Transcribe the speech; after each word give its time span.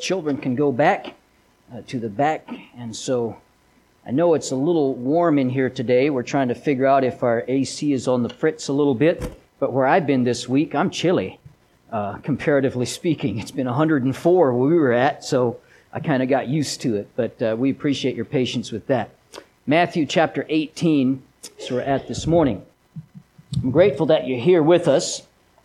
children 0.00 0.36
can 0.36 0.54
go 0.54 0.72
back 0.72 1.14
uh, 1.72 1.82
to 1.88 2.00
the 2.00 2.08
back. 2.08 2.48
And 2.76 2.94
so 2.94 3.36
I 4.06 4.10
know 4.10 4.34
it's 4.34 4.50
a 4.50 4.56
little 4.56 4.94
warm 4.94 5.38
in 5.38 5.50
here 5.50 5.70
today. 5.70 6.10
We're 6.10 6.22
trying 6.22 6.48
to 6.48 6.54
figure 6.54 6.86
out 6.86 7.04
if 7.04 7.22
our 7.22 7.44
AC 7.46 7.92
is 7.92 8.08
on 8.08 8.22
the 8.22 8.28
fritz 8.28 8.68
a 8.68 8.72
little 8.72 8.94
bit. 8.94 9.38
But 9.58 9.72
where 9.72 9.86
I've 9.86 10.06
been 10.06 10.24
this 10.24 10.48
week, 10.48 10.74
I'm 10.74 10.90
chilly, 10.90 11.38
uh, 11.92 12.14
comparatively 12.22 12.86
speaking. 12.86 13.38
It's 13.38 13.50
been 13.50 13.66
104 13.66 14.52
where 14.52 14.68
we 14.68 14.76
were 14.76 14.92
at, 14.92 15.22
so 15.22 15.58
I 15.92 16.00
kind 16.00 16.22
of 16.22 16.28
got 16.28 16.48
used 16.48 16.80
to 16.82 16.96
it. 16.96 17.08
But 17.14 17.42
uh, 17.42 17.56
we 17.58 17.70
appreciate 17.70 18.16
your 18.16 18.24
patience 18.24 18.72
with 18.72 18.86
that. 18.86 19.10
Matthew 19.66 20.06
chapter 20.06 20.46
18 20.48 21.22
so 21.58 21.76
we're 21.76 21.80
at 21.80 22.06
this 22.06 22.26
morning. 22.26 22.64
I'm 23.62 23.70
grateful 23.70 24.06
that 24.06 24.26
you're 24.26 24.38
here 24.38 24.62
with 24.62 24.88
us, 24.88 25.22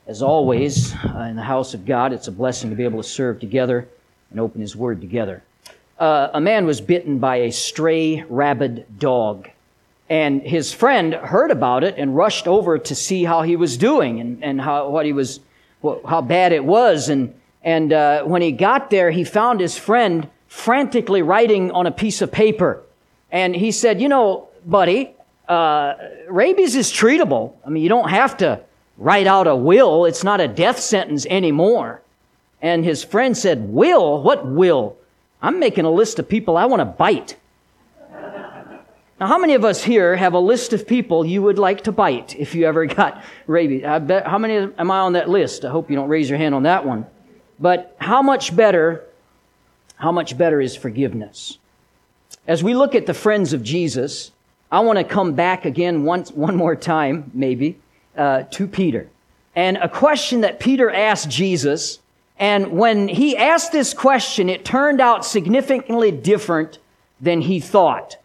as 0.07 0.21
always, 0.21 0.93
uh, 0.93 1.27
in 1.29 1.35
the 1.35 1.41
house 1.41 1.73
of 1.73 1.85
God. 1.85 2.13
It's 2.13 2.27
a 2.29 2.31
blessing 2.31 2.69
to 2.69 2.75
be 2.75 2.85
able 2.85 3.01
to 3.01 3.07
serve 3.07 3.39
together 3.39 3.89
and 4.35 4.41
open 4.41 4.59
His 4.59 4.75
Word 4.75 4.99
together. 4.99 5.41
Uh, 5.97 6.27
a 6.33 6.41
man 6.41 6.65
was 6.65 6.81
bitten 6.81 7.19
by 7.19 7.37
a 7.37 7.51
stray 7.53 8.25
rabid 8.27 8.85
dog. 8.99 9.49
And 10.09 10.41
his 10.41 10.73
friend 10.73 11.13
heard 11.13 11.51
about 11.51 11.85
it 11.85 11.95
and 11.97 12.13
rushed 12.13 12.45
over 12.45 12.77
to 12.77 12.95
see 12.95 13.23
how 13.23 13.43
he 13.43 13.55
was 13.55 13.77
doing 13.77 14.19
and, 14.19 14.43
and 14.43 14.59
how, 14.59 14.89
what 14.89 15.05
he 15.05 15.13
was, 15.13 15.39
how 15.81 16.21
bad 16.21 16.51
it 16.51 16.65
was. 16.65 17.07
And, 17.07 17.33
and 17.63 17.93
uh, 17.93 18.23
when 18.23 18.41
he 18.41 18.51
got 18.51 18.89
there, 18.89 19.09
he 19.09 19.23
found 19.23 19.61
his 19.61 19.77
friend 19.77 20.29
frantically 20.49 21.21
writing 21.21 21.71
on 21.71 21.87
a 21.87 21.91
piece 21.91 22.21
of 22.21 22.29
paper. 22.29 22.83
And 23.31 23.55
he 23.55 23.71
said, 23.71 24.01
You 24.01 24.09
know, 24.09 24.49
buddy, 24.65 25.13
uh, 25.47 25.93
rabies 26.27 26.75
is 26.75 26.91
treatable. 26.91 27.53
I 27.65 27.69
mean, 27.69 27.83
you 27.83 27.89
don't 27.89 28.09
have 28.09 28.35
to 28.37 28.59
write 28.97 29.27
out 29.27 29.47
a 29.47 29.55
will. 29.55 30.03
It's 30.03 30.25
not 30.25 30.41
a 30.41 30.47
death 30.49 30.79
sentence 30.79 31.25
anymore. 31.25 32.01
And 32.61 32.83
his 32.83 33.03
friend 33.03 33.37
said, 33.37 33.69
Will? 33.69 34.21
What 34.21 34.47
will? 34.47 34.97
I'm 35.41 35.59
making 35.59 35.85
a 35.85 35.91
list 35.91 36.19
of 36.19 36.27
people 36.27 36.57
I 36.57 36.65
want 36.65 36.79
to 36.79 36.85
bite. 36.85 37.37
Now, 39.17 39.27
how 39.27 39.37
many 39.37 39.53
of 39.53 39.63
us 39.63 39.81
here 39.81 40.15
have 40.17 40.33
a 40.33 40.39
list 40.39 40.73
of 40.73 40.85
people 40.85 41.25
you 41.25 41.41
would 41.41 41.57
like 41.57 41.85
to 41.85 41.93
bite 41.93 42.35
if 42.37 42.53
you 42.53 42.65
ever 42.65 42.85
got 43.01 43.23
rabies? 43.47 43.85
I 43.85 43.99
bet, 43.99 44.27
how 44.27 44.37
many 44.37 44.73
am 44.77 44.91
I 44.91 44.99
on 44.99 45.13
that 45.13 45.29
list? 45.29 45.63
I 45.63 45.69
hope 45.69 45.89
you 45.89 45.95
don't 45.95 46.09
raise 46.09 46.29
your 46.29 46.37
hand 46.37 46.53
on 46.53 46.63
that 46.63 46.85
one. 46.85 47.05
But 47.59 47.95
how 47.99 48.21
much 48.21 48.53
better, 48.53 49.05
how 49.95 50.11
much 50.11 50.37
better 50.37 50.59
is 50.59 50.75
forgiveness? 50.75 51.57
As 52.45 52.61
we 52.61 52.73
look 52.75 52.93
at 52.93 53.05
the 53.05 53.13
friends 53.13 53.53
of 53.53 53.63
Jesus, 53.63 54.31
I 54.69 54.81
want 54.81 54.99
to 54.99 55.05
come 55.05 55.33
back 55.33 55.63
again 55.63 56.03
once, 56.03 56.31
one 56.31 56.57
more 56.57 56.75
time, 56.75 57.31
maybe, 57.33 57.79
uh, 58.17 58.43
to 58.43 58.67
Peter. 58.67 59.09
And 59.55 59.77
a 59.77 59.87
question 59.87 60.41
that 60.41 60.59
Peter 60.59 60.91
asked 60.91 61.29
Jesus 61.29 61.99
and 62.37 62.71
when 62.73 63.07
he 63.07 63.37
asked 63.37 63.71
this 63.71 63.93
question, 63.93 64.49
it 64.49 64.65
turned 64.65 64.99
out 64.99 65.25
significantly 65.25 66.11
different 66.11 66.79
than 67.21 67.41
he 67.41 67.59
thought. 67.59 68.17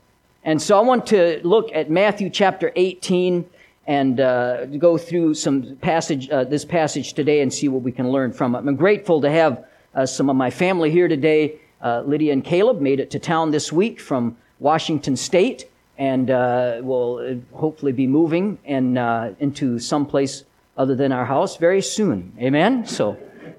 And 0.42 0.60
so 0.60 0.76
I 0.76 0.80
want 0.80 1.06
to 1.08 1.40
look 1.44 1.70
at 1.72 1.90
Matthew 1.90 2.28
chapter 2.30 2.72
18 2.74 3.48
and 3.86 4.20
uh, 4.20 4.66
go 4.66 4.98
through 4.98 5.34
some 5.34 5.76
passage, 5.76 6.28
uh, 6.30 6.44
this 6.44 6.64
passage 6.64 7.12
today 7.12 7.40
and 7.40 7.52
see 7.52 7.68
what 7.68 7.82
we 7.82 7.92
can 7.92 8.10
learn 8.10 8.32
from 8.32 8.54
it. 8.54 8.58
I'm 8.58 8.76
grateful 8.76 9.20
to 9.20 9.30
have 9.30 9.64
uh, 9.94 10.06
some 10.06 10.28
of 10.28 10.36
my 10.36 10.50
family 10.50 10.90
here 10.90 11.08
today. 11.08 11.60
Uh, 11.82 12.02
Lydia 12.02 12.32
and 12.32 12.44
Caleb 12.44 12.80
made 12.80 13.00
it 13.00 13.10
to 13.12 13.18
town 13.18 13.50
this 13.50 13.72
week 13.72 14.00
from 14.00 14.36
Washington 14.58 15.16
State 15.16 15.70
and 15.98 16.30
uh, 16.30 16.80
will 16.82 17.40
hopefully 17.52 17.92
be 17.92 18.06
moving 18.06 18.58
and 18.64 18.98
uh, 18.98 19.30
into 19.38 19.78
some 19.78 20.06
place 20.06 20.44
other 20.76 20.94
than 20.94 21.12
our 21.12 21.26
house 21.26 21.58
very 21.58 21.82
soon. 21.82 22.32
Amen. 22.40 22.86
So. 22.86 23.16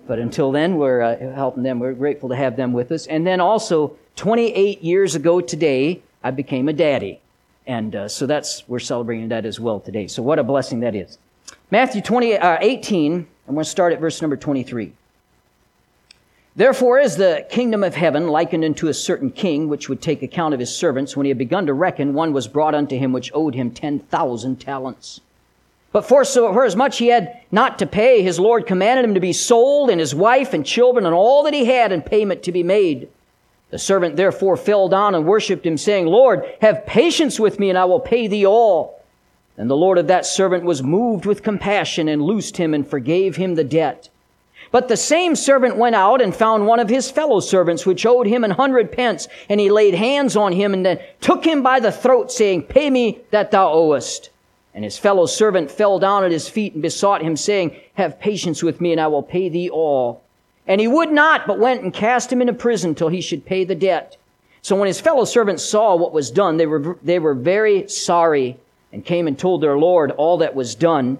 But 0.08 0.20
until 0.20 0.52
then, 0.52 0.78
we're 0.78 1.02
uh, 1.02 1.34
helping 1.34 1.64
them. 1.64 1.80
We're 1.80 1.94
grateful 1.94 2.30
to 2.30 2.36
have 2.36 2.56
them 2.56 2.74
with 2.74 2.92
us. 2.92 3.08
And 3.08 3.26
then 3.26 3.40
also, 3.40 3.98
28 4.16 4.82
years 4.82 5.16
ago 5.16 5.42
today, 5.42 6.02
I 6.24 6.32
became 6.32 6.68
a 6.68 6.74
daddy. 6.74 7.22
And 7.68 7.96
uh, 7.96 8.08
so 8.08 8.26
that's, 8.26 8.68
we're 8.68 8.80
celebrating 8.80 9.30
that 9.30 9.46
as 9.46 9.60
well 9.60 9.80
today. 9.80 10.08
So 10.08 10.22
what 10.22 10.40
a 10.40 10.44
blessing 10.44 10.80
that 10.82 10.96
is. 10.96 11.18
Matthew 11.70 12.02
20, 12.02 12.38
uh, 12.38 12.58
18, 12.60 13.28
I'm 13.48 13.54
going 13.54 13.64
to 13.64 13.70
start 13.70 13.94
at 13.94 14.00
verse 14.00 14.22
number 14.22 14.36
23. 14.36 14.94
Therefore 16.56 17.00
is 17.00 17.16
the 17.16 17.46
kingdom 17.50 17.82
of 17.84 17.96
heaven 17.96 18.28
likened 18.28 18.66
unto 18.66 18.90
a 18.90 18.94
certain 18.94 19.32
king, 19.32 19.70
which 19.70 19.88
would 19.88 20.02
take 20.02 20.22
account 20.22 20.54
of 20.54 20.60
his 20.60 20.76
servants. 20.76 21.16
When 21.16 21.26
he 21.26 21.30
had 21.30 21.38
begun 21.38 21.66
to 21.68 21.74
reckon, 21.74 22.14
one 22.14 22.34
was 22.34 22.48
brought 22.50 22.76
unto 22.76 22.98
him 22.98 23.14
which 23.14 23.32
owed 23.34 23.56
him 23.56 23.72
10,000 23.72 24.58
talents. 24.58 25.22
But 25.92 26.06
for, 26.06 26.24
so, 26.24 26.54
for 26.54 26.64
as 26.64 26.76
much 26.76 27.00
he 27.00 27.08
had 27.08 27.42
not 27.52 27.80
to 27.80 27.86
pay, 27.86 28.22
his 28.22 28.40
Lord 28.40 28.66
commanded 28.66 29.04
him 29.04 29.14
to 29.14 29.20
be 29.20 29.34
sold, 29.34 29.90
and 29.90 30.00
his 30.00 30.16
wife 30.16 30.54
and 30.54 30.66
children, 30.66 31.06
and 31.06 31.14
all 31.14 31.44
that 31.44 31.54
he 31.54 31.66
had, 31.66 31.92
in 31.92 32.02
payment 32.02 32.44
to 32.44 32.52
be 32.52 32.64
made. 32.64 33.10
The 33.72 33.80
servant 33.80 34.16
therefore 34.16 34.58
fell 34.58 34.88
down 34.88 35.16
and 35.16 35.26
worshipped 35.26 35.66
him, 35.66 35.78
saying, 35.78 36.06
Lord, 36.06 36.46
have 36.62 36.86
patience 36.86 37.40
with 37.40 37.60
me, 37.60 37.70
and 37.70 37.78
I 37.78 37.86
will 37.86 38.00
pay 38.00 38.28
thee 38.28 38.46
all. 38.46 39.02
And 39.58 39.70
the 39.70 39.78
Lord 39.78 39.98
of 39.98 40.08
that 40.08 40.26
servant 40.26 40.64
was 40.64 40.82
moved 40.82 41.26
with 41.26 41.44
compassion, 41.44 42.08
and 42.08 42.22
loosed 42.22 42.58
him, 42.58 42.74
and 42.74 42.88
forgave 42.88 43.36
him 43.36 43.56
the 43.56 43.64
debt. 43.66 44.10
But 44.72 44.88
the 44.88 44.96
same 44.96 45.36
servant 45.36 45.76
went 45.76 45.96
out 45.96 46.22
and 46.22 46.34
found 46.34 46.66
one 46.66 46.80
of 46.80 46.88
his 46.88 47.12
fellow 47.12 47.42
servants, 47.42 47.86
which 47.86 48.06
owed 48.06 48.28
him 48.28 48.46
an 48.46 48.52
hundred 48.52 48.94
pence, 48.94 49.28
and 49.50 49.60
he 49.60 49.70
laid 49.70 49.94
hands 49.94 50.38
on 50.38 50.54
him, 50.54 50.74
and 50.74 50.86
then 50.86 51.00
took 51.20 51.46
him 51.46 51.62
by 51.62 51.82
the 51.82 51.92
throat, 51.92 52.32
saying, 52.32 52.64
Pay 52.64 52.90
me 52.90 53.20
that 53.32 53.52
thou 53.52 53.72
owest. 53.72 54.31
And 54.74 54.84
his 54.84 54.98
fellow 54.98 55.26
servant 55.26 55.70
fell 55.70 56.00
down 56.00 56.24
at 56.24 56.32
his 56.32 56.48
feet 56.48 56.74
and 56.74 56.82
besought 56.82 57.22
him, 57.22 57.36
saying, 57.36 57.76
Have 57.96 58.20
patience 58.20 58.64
with 58.64 58.80
me, 58.80 58.92
and 58.92 59.02
I 59.02 59.08
will 59.08 59.24
pay 59.24 59.50
thee 59.50 59.70
all. 59.70 60.24
And 60.68 60.80
he 60.80 60.88
would 60.88 61.12
not, 61.12 61.46
but 61.46 61.60
went 61.60 61.84
and 61.84 61.94
cast 61.94 62.32
him 62.32 62.42
into 62.42 62.54
prison 62.54 62.96
till 62.96 63.10
he 63.10 63.22
should 63.22 63.46
pay 63.46 63.64
the 63.64 63.76
debt. 63.76 64.16
So 64.62 64.76
when 64.76 64.88
his 64.88 65.02
fellow 65.02 65.26
servants 65.26 65.64
saw 65.64 65.96
what 65.96 66.14
was 66.14 66.32
done, 66.32 66.58
they 66.58 66.68
were, 66.68 66.98
they 67.04 67.20
were 67.20 67.34
very 67.34 67.88
sorry 67.90 68.58
and 68.94 69.04
came 69.04 69.28
and 69.28 69.38
told 69.38 69.62
their 69.62 69.78
Lord 69.78 70.12
all 70.12 70.38
that 70.38 70.56
was 70.56 70.76
done. 70.76 71.18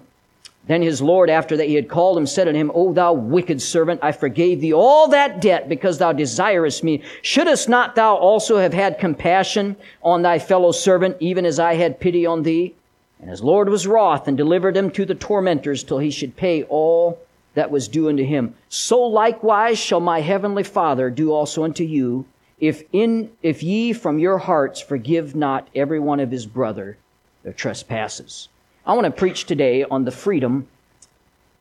Then 0.68 0.80
his 0.80 1.02
Lord, 1.02 1.28
after 1.28 1.56
that 1.56 1.66
he 1.66 1.74
had 1.74 1.88
called 1.88 2.16
him, 2.16 2.26
said 2.26 2.46
unto 2.46 2.60
him, 2.60 2.70
O 2.72 2.92
thou 2.92 3.12
wicked 3.12 3.60
servant, 3.60 3.98
I 4.02 4.12
forgave 4.12 4.60
thee 4.60 4.72
all 4.72 5.08
that 5.08 5.40
debt 5.40 5.68
because 5.68 5.98
thou 5.98 6.12
desirest 6.12 6.84
me. 6.84 7.02
Shouldest 7.22 7.68
not 7.68 7.96
thou 7.96 8.14
also 8.14 8.58
have 8.58 8.72
had 8.72 9.00
compassion 9.00 9.74
on 10.04 10.22
thy 10.22 10.38
fellow 10.38 10.70
servant, 10.70 11.16
even 11.18 11.44
as 11.44 11.58
I 11.58 11.74
had 11.74 11.98
pity 11.98 12.24
on 12.24 12.44
thee? 12.44 12.74
And 13.22 13.30
his 13.30 13.42
Lord 13.42 13.68
was 13.68 13.86
wroth 13.86 14.26
and 14.26 14.36
delivered 14.36 14.76
him 14.76 14.90
to 14.90 15.06
the 15.06 15.14
tormentors 15.14 15.84
till 15.84 15.98
he 15.98 16.10
should 16.10 16.36
pay 16.36 16.64
all 16.64 17.20
that 17.54 17.70
was 17.70 17.86
due 17.86 18.08
unto 18.08 18.24
him. 18.24 18.56
So 18.68 19.00
likewise 19.00 19.78
shall 19.78 20.00
my 20.00 20.20
heavenly 20.20 20.64
Father 20.64 21.08
do 21.08 21.32
also 21.32 21.62
unto 21.62 21.84
you, 21.84 22.26
if 22.58 22.82
in, 22.92 23.30
if 23.40 23.62
ye 23.62 23.92
from 23.92 24.18
your 24.18 24.38
hearts 24.38 24.80
forgive 24.80 25.36
not 25.36 25.68
every 25.74 26.00
one 26.00 26.18
of 26.18 26.32
his 26.32 26.46
brother 26.46 26.98
their 27.44 27.52
trespasses. 27.52 28.48
I 28.84 28.94
want 28.94 29.04
to 29.04 29.10
preach 29.12 29.44
today 29.44 29.84
on 29.84 30.04
the 30.04 30.10
freedom 30.10 30.66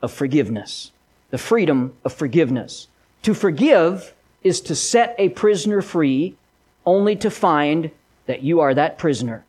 of 0.02 0.12
forgiveness. 0.12 0.92
The 1.30 1.38
freedom 1.38 1.94
of 2.04 2.14
forgiveness. 2.14 2.88
To 3.22 3.36
forgive 3.36 4.16
is 4.44 4.62
to 4.62 4.76
set 4.76 5.16
a 5.20 5.30
prisoner 5.30 5.84
free 5.84 6.36
only 6.88 7.16
to 7.18 7.30
find 7.30 7.92
that 8.26 8.42
you 8.42 8.60
are 8.62 8.74
that 8.74 8.98
prisoner. 8.98 9.46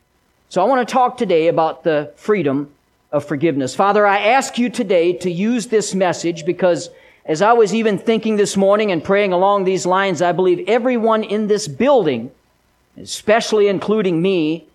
So 0.52 0.60
I 0.60 0.66
want 0.66 0.86
to 0.86 0.92
talk 0.92 1.16
today 1.16 1.48
about 1.48 1.82
the 1.82 2.12
freedom 2.14 2.74
of 3.10 3.24
forgiveness. 3.24 3.74
Father, 3.74 4.06
I 4.06 4.18
ask 4.18 4.58
you 4.58 4.68
today 4.68 5.14
to 5.14 5.30
use 5.30 5.68
this 5.68 5.94
message 5.94 6.44
because 6.44 6.90
as 7.24 7.40
I 7.40 7.54
was 7.54 7.74
even 7.74 7.96
thinking 7.96 8.36
this 8.36 8.54
morning 8.54 8.92
and 8.92 9.02
praying 9.02 9.32
along 9.32 9.64
these 9.64 9.86
lines, 9.86 10.20
I 10.20 10.32
believe 10.32 10.68
everyone 10.68 11.24
in 11.24 11.46
this 11.46 11.66
building, 11.66 12.30
especially 12.98 13.68
including 13.68 14.20
me, 14.20 14.66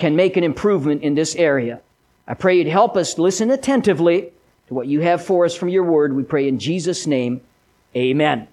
can 0.00 0.16
make 0.16 0.36
an 0.36 0.42
improvement 0.42 1.04
in 1.04 1.14
this 1.14 1.36
area. 1.36 1.80
I 2.26 2.34
pray 2.34 2.58
you'd 2.58 2.66
help 2.66 2.96
us 2.96 3.16
listen 3.16 3.52
attentively 3.52 4.32
to 4.66 4.74
what 4.74 4.88
you 4.88 4.98
have 5.02 5.24
for 5.24 5.44
us 5.44 5.54
from 5.54 5.68
your 5.68 5.84
word. 5.84 6.12
We 6.12 6.24
pray 6.24 6.48
in 6.48 6.58
Jesus' 6.58 7.06
name. 7.06 7.40
Amen. 7.94 8.48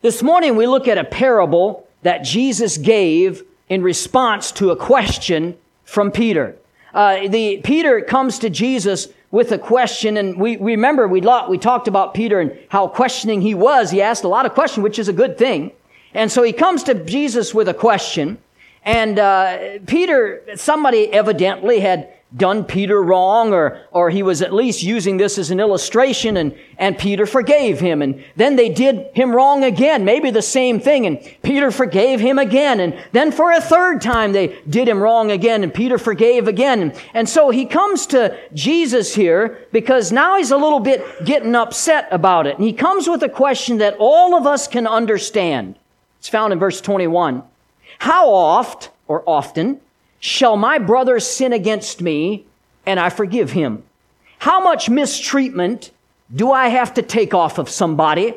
This 0.00 0.24
morning 0.24 0.56
we 0.56 0.66
look 0.66 0.88
at 0.88 0.98
a 0.98 1.04
parable 1.04 1.86
that 2.02 2.24
Jesus 2.24 2.78
gave 2.78 3.44
in 3.72 3.82
response 3.82 4.52
to 4.52 4.68
a 4.68 4.76
question 4.76 5.56
from 5.84 6.12
Peter. 6.12 6.54
Uh, 6.92 7.26
the 7.26 7.58
Peter 7.64 8.02
comes 8.02 8.38
to 8.38 8.50
Jesus 8.50 9.08
with 9.30 9.50
a 9.50 9.56
question, 9.56 10.18
and 10.18 10.38
we, 10.38 10.58
we 10.58 10.72
remember 10.72 11.08
we, 11.08 11.22
we 11.48 11.56
talked 11.56 11.88
about 11.88 12.12
Peter 12.12 12.38
and 12.38 12.52
how 12.68 12.86
questioning 12.86 13.40
he 13.40 13.54
was. 13.54 13.90
He 13.90 14.02
asked 14.02 14.24
a 14.24 14.28
lot 14.28 14.44
of 14.44 14.52
questions, 14.52 14.84
which 14.84 14.98
is 14.98 15.08
a 15.08 15.12
good 15.14 15.38
thing. 15.38 15.72
And 16.12 16.30
so 16.30 16.42
he 16.42 16.52
comes 16.52 16.82
to 16.82 17.02
Jesus 17.02 17.54
with 17.54 17.66
a 17.66 17.72
question, 17.72 18.36
and 18.84 19.18
uh, 19.18 19.78
Peter, 19.86 20.42
somebody 20.54 21.10
evidently 21.10 21.80
had 21.80 22.12
done 22.36 22.64
Peter 22.64 23.02
wrong 23.02 23.52
or, 23.52 23.80
or 23.90 24.10
he 24.10 24.22
was 24.22 24.40
at 24.42 24.52
least 24.52 24.82
using 24.82 25.16
this 25.16 25.38
as 25.38 25.50
an 25.50 25.60
illustration 25.60 26.36
and, 26.36 26.56
and 26.78 26.98
Peter 26.98 27.26
forgave 27.26 27.78
him. 27.78 28.00
And 28.00 28.24
then 28.36 28.56
they 28.56 28.68
did 28.68 29.14
him 29.14 29.34
wrong 29.34 29.64
again, 29.64 30.04
maybe 30.04 30.30
the 30.30 30.42
same 30.42 30.80
thing. 30.80 31.06
And 31.06 31.20
Peter 31.42 31.70
forgave 31.70 32.20
him 32.20 32.38
again. 32.38 32.80
And 32.80 32.98
then 33.12 33.32
for 33.32 33.52
a 33.52 33.60
third 33.60 34.00
time 34.00 34.32
they 34.32 34.60
did 34.68 34.88
him 34.88 35.00
wrong 35.00 35.30
again 35.30 35.62
and 35.62 35.72
Peter 35.72 35.98
forgave 35.98 36.48
again. 36.48 36.94
And 37.12 37.28
so 37.28 37.50
he 37.50 37.66
comes 37.66 38.06
to 38.06 38.38
Jesus 38.54 39.14
here 39.14 39.66
because 39.72 40.12
now 40.12 40.38
he's 40.38 40.50
a 40.50 40.56
little 40.56 40.80
bit 40.80 41.24
getting 41.24 41.54
upset 41.54 42.08
about 42.10 42.46
it. 42.46 42.56
And 42.56 42.64
he 42.64 42.72
comes 42.72 43.08
with 43.08 43.22
a 43.22 43.28
question 43.28 43.78
that 43.78 43.96
all 43.98 44.34
of 44.34 44.46
us 44.46 44.66
can 44.66 44.86
understand. 44.86 45.76
It's 46.18 46.28
found 46.28 46.52
in 46.52 46.58
verse 46.58 46.80
21. 46.80 47.42
How 47.98 48.30
oft 48.30 48.90
or 49.06 49.22
often 49.28 49.80
Shall 50.22 50.56
my 50.56 50.78
brother 50.78 51.18
sin 51.18 51.52
against 51.52 52.00
me 52.00 52.46
and 52.86 53.00
I 53.00 53.10
forgive 53.10 53.50
him? 53.50 53.82
How 54.38 54.62
much 54.62 54.88
mistreatment 54.88 55.90
do 56.32 56.52
I 56.52 56.68
have 56.68 56.94
to 56.94 57.02
take 57.02 57.34
off 57.34 57.58
of 57.58 57.68
somebody 57.68 58.34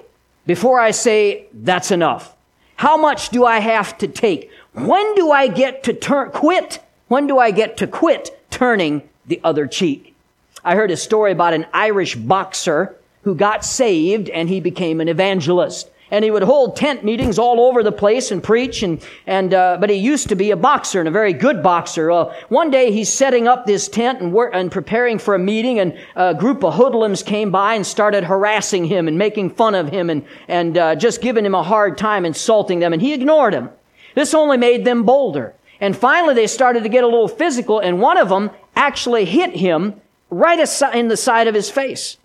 before 0.47 0.79
I 0.79 0.89
say 0.89 1.45
that's 1.53 1.91
enough? 1.91 2.35
How 2.77 2.97
much 2.97 3.29
do 3.29 3.45
I 3.45 3.59
have 3.59 3.99
to 3.99 4.07
take? 4.07 4.49
When 4.73 5.13
do 5.13 5.29
I 5.29 5.47
get 5.47 5.83
to 5.83 5.93
turn, 5.93 6.31
quit? 6.31 6.83
When 7.07 7.27
do 7.27 7.37
I 7.37 7.51
get 7.51 7.77
to 7.77 7.85
quit 7.85 8.35
turning 8.49 9.07
the 9.27 9.39
other 9.43 9.67
cheek? 9.67 10.15
I 10.63 10.73
heard 10.73 10.89
a 10.89 10.97
story 10.97 11.31
about 11.31 11.53
an 11.53 11.67
Irish 11.71 12.15
boxer 12.15 12.95
who 13.21 13.35
got 13.35 13.63
saved 13.63 14.27
and 14.29 14.49
he 14.49 14.59
became 14.59 15.01
an 15.01 15.07
evangelist 15.07 15.91
and 16.15 16.23
he 16.23 16.31
would 16.31 16.43
hold 16.43 16.77
tent 16.77 17.03
meetings 17.03 17.37
all 17.37 17.59
over 17.59 17.83
the 17.83 17.91
place 17.91 18.31
and 18.31 18.41
preach 18.41 18.83
and 18.83 19.05
and 19.27 19.53
uh, 19.53 19.75
but 19.81 19.89
he 19.89 19.97
used 19.97 20.29
to 20.29 20.35
be 20.35 20.51
a 20.51 20.55
boxer 20.55 20.99
and 20.99 21.09
a 21.09 21.11
very 21.11 21.33
good 21.33 21.61
boxer. 21.61 22.09
Uh, 22.09 22.33
one 22.47 22.71
day 22.71 22.89
he's 22.89 23.11
setting 23.11 23.49
up 23.49 23.65
this 23.65 23.89
tent 23.89 24.21
and 24.21 24.33
and 24.53 24.71
preparing 24.71 25.19
for 25.19 25.35
a 25.35 25.39
meeting 25.39 25.77
and 25.77 25.93
a 26.15 26.33
group 26.33 26.63
of 26.63 26.75
hoodlums 26.75 27.21
came 27.21 27.51
by 27.51 27.73
and 27.73 27.85
started 27.85 28.23
harassing 28.23 28.85
him 28.85 29.09
and 29.09 29.17
making 29.17 29.49
fun 29.49 29.75
of 29.75 29.89
him 29.89 30.09
and 30.09 30.25
and 30.47 30.77
uh, 30.77 30.95
just 30.95 31.21
giving 31.21 31.45
him 31.45 31.53
a 31.53 31.63
hard 31.63 31.97
time 31.97 32.23
insulting 32.25 32.79
them 32.79 32.93
and 32.93 33.01
he 33.01 33.13
ignored 33.13 33.53
them. 33.53 33.69
This 34.15 34.33
only 34.33 34.55
made 34.55 34.85
them 34.85 35.03
bolder. 35.03 35.53
And 35.81 35.97
finally 35.97 36.33
they 36.33 36.47
started 36.47 36.83
to 36.83 36.89
get 36.89 37.03
a 37.03 37.07
little 37.07 37.27
physical 37.27 37.81
and 37.81 37.99
one 37.99 38.17
of 38.17 38.29
them 38.29 38.51
actually 38.77 39.25
hit 39.25 39.57
him 39.57 39.99
right 40.29 40.59
in 40.93 41.09
the 41.09 41.17
side 41.17 41.49
of 41.49 41.55
his 41.55 41.69
face. 41.69 42.15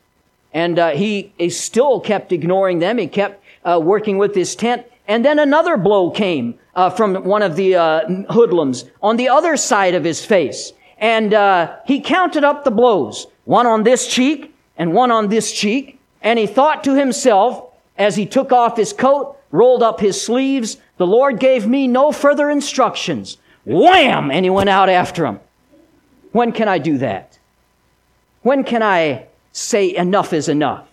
And 0.52 0.78
uh, 0.78 0.90
he, 0.90 1.32
he 1.38 1.50
still 1.50 2.00
kept 2.00 2.32
ignoring 2.32 2.80
them. 2.80 2.98
He 2.98 3.06
kept 3.06 3.40
uh, 3.64 3.80
working 3.82 4.18
with 4.18 4.34
his 4.34 4.54
tent. 4.54 4.86
And 5.08 5.24
then 5.24 5.38
another 5.38 5.76
blow 5.76 6.10
came 6.10 6.58
uh, 6.74 6.90
from 6.90 7.24
one 7.24 7.42
of 7.42 7.56
the 7.56 7.74
uh, 7.74 8.06
hoodlums 8.30 8.84
on 9.02 9.16
the 9.16 9.28
other 9.28 9.56
side 9.56 9.94
of 9.94 10.04
his 10.04 10.24
face. 10.24 10.72
And 10.98 11.34
uh, 11.34 11.76
he 11.86 12.00
counted 12.00 12.44
up 12.44 12.64
the 12.64 12.70
blows, 12.70 13.26
one 13.44 13.66
on 13.66 13.82
this 13.82 14.06
cheek 14.06 14.54
and 14.76 14.92
one 14.92 15.10
on 15.10 15.28
this 15.28 15.52
cheek. 15.52 15.98
And 16.22 16.38
he 16.38 16.46
thought 16.46 16.84
to 16.84 16.94
himself, 16.94 17.72
as 17.96 18.16
he 18.16 18.26
took 18.26 18.52
off 18.52 18.76
his 18.76 18.92
coat, 18.92 19.36
rolled 19.50 19.82
up 19.82 20.00
his 20.00 20.20
sleeves, 20.20 20.76
the 20.98 21.06
Lord 21.06 21.40
gave 21.40 21.66
me 21.66 21.86
no 21.86 22.12
further 22.12 22.50
instructions. 22.50 23.38
Wham! 23.64 24.30
And 24.30 24.44
he 24.44 24.50
went 24.50 24.68
out 24.68 24.88
after 24.88 25.26
him. 25.26 25.40
When 26.32 26.52
can 26.52 26.68
I 26.68 26.78
do 26.78 26.98
that? 26.98 27.38
When 28.42 28.64
can 28.64 28.82
I 28.82 29.26
say 29.52 29.94
enough 29.94 30.32
is 30.32 30.48
enough? 30.48 30.86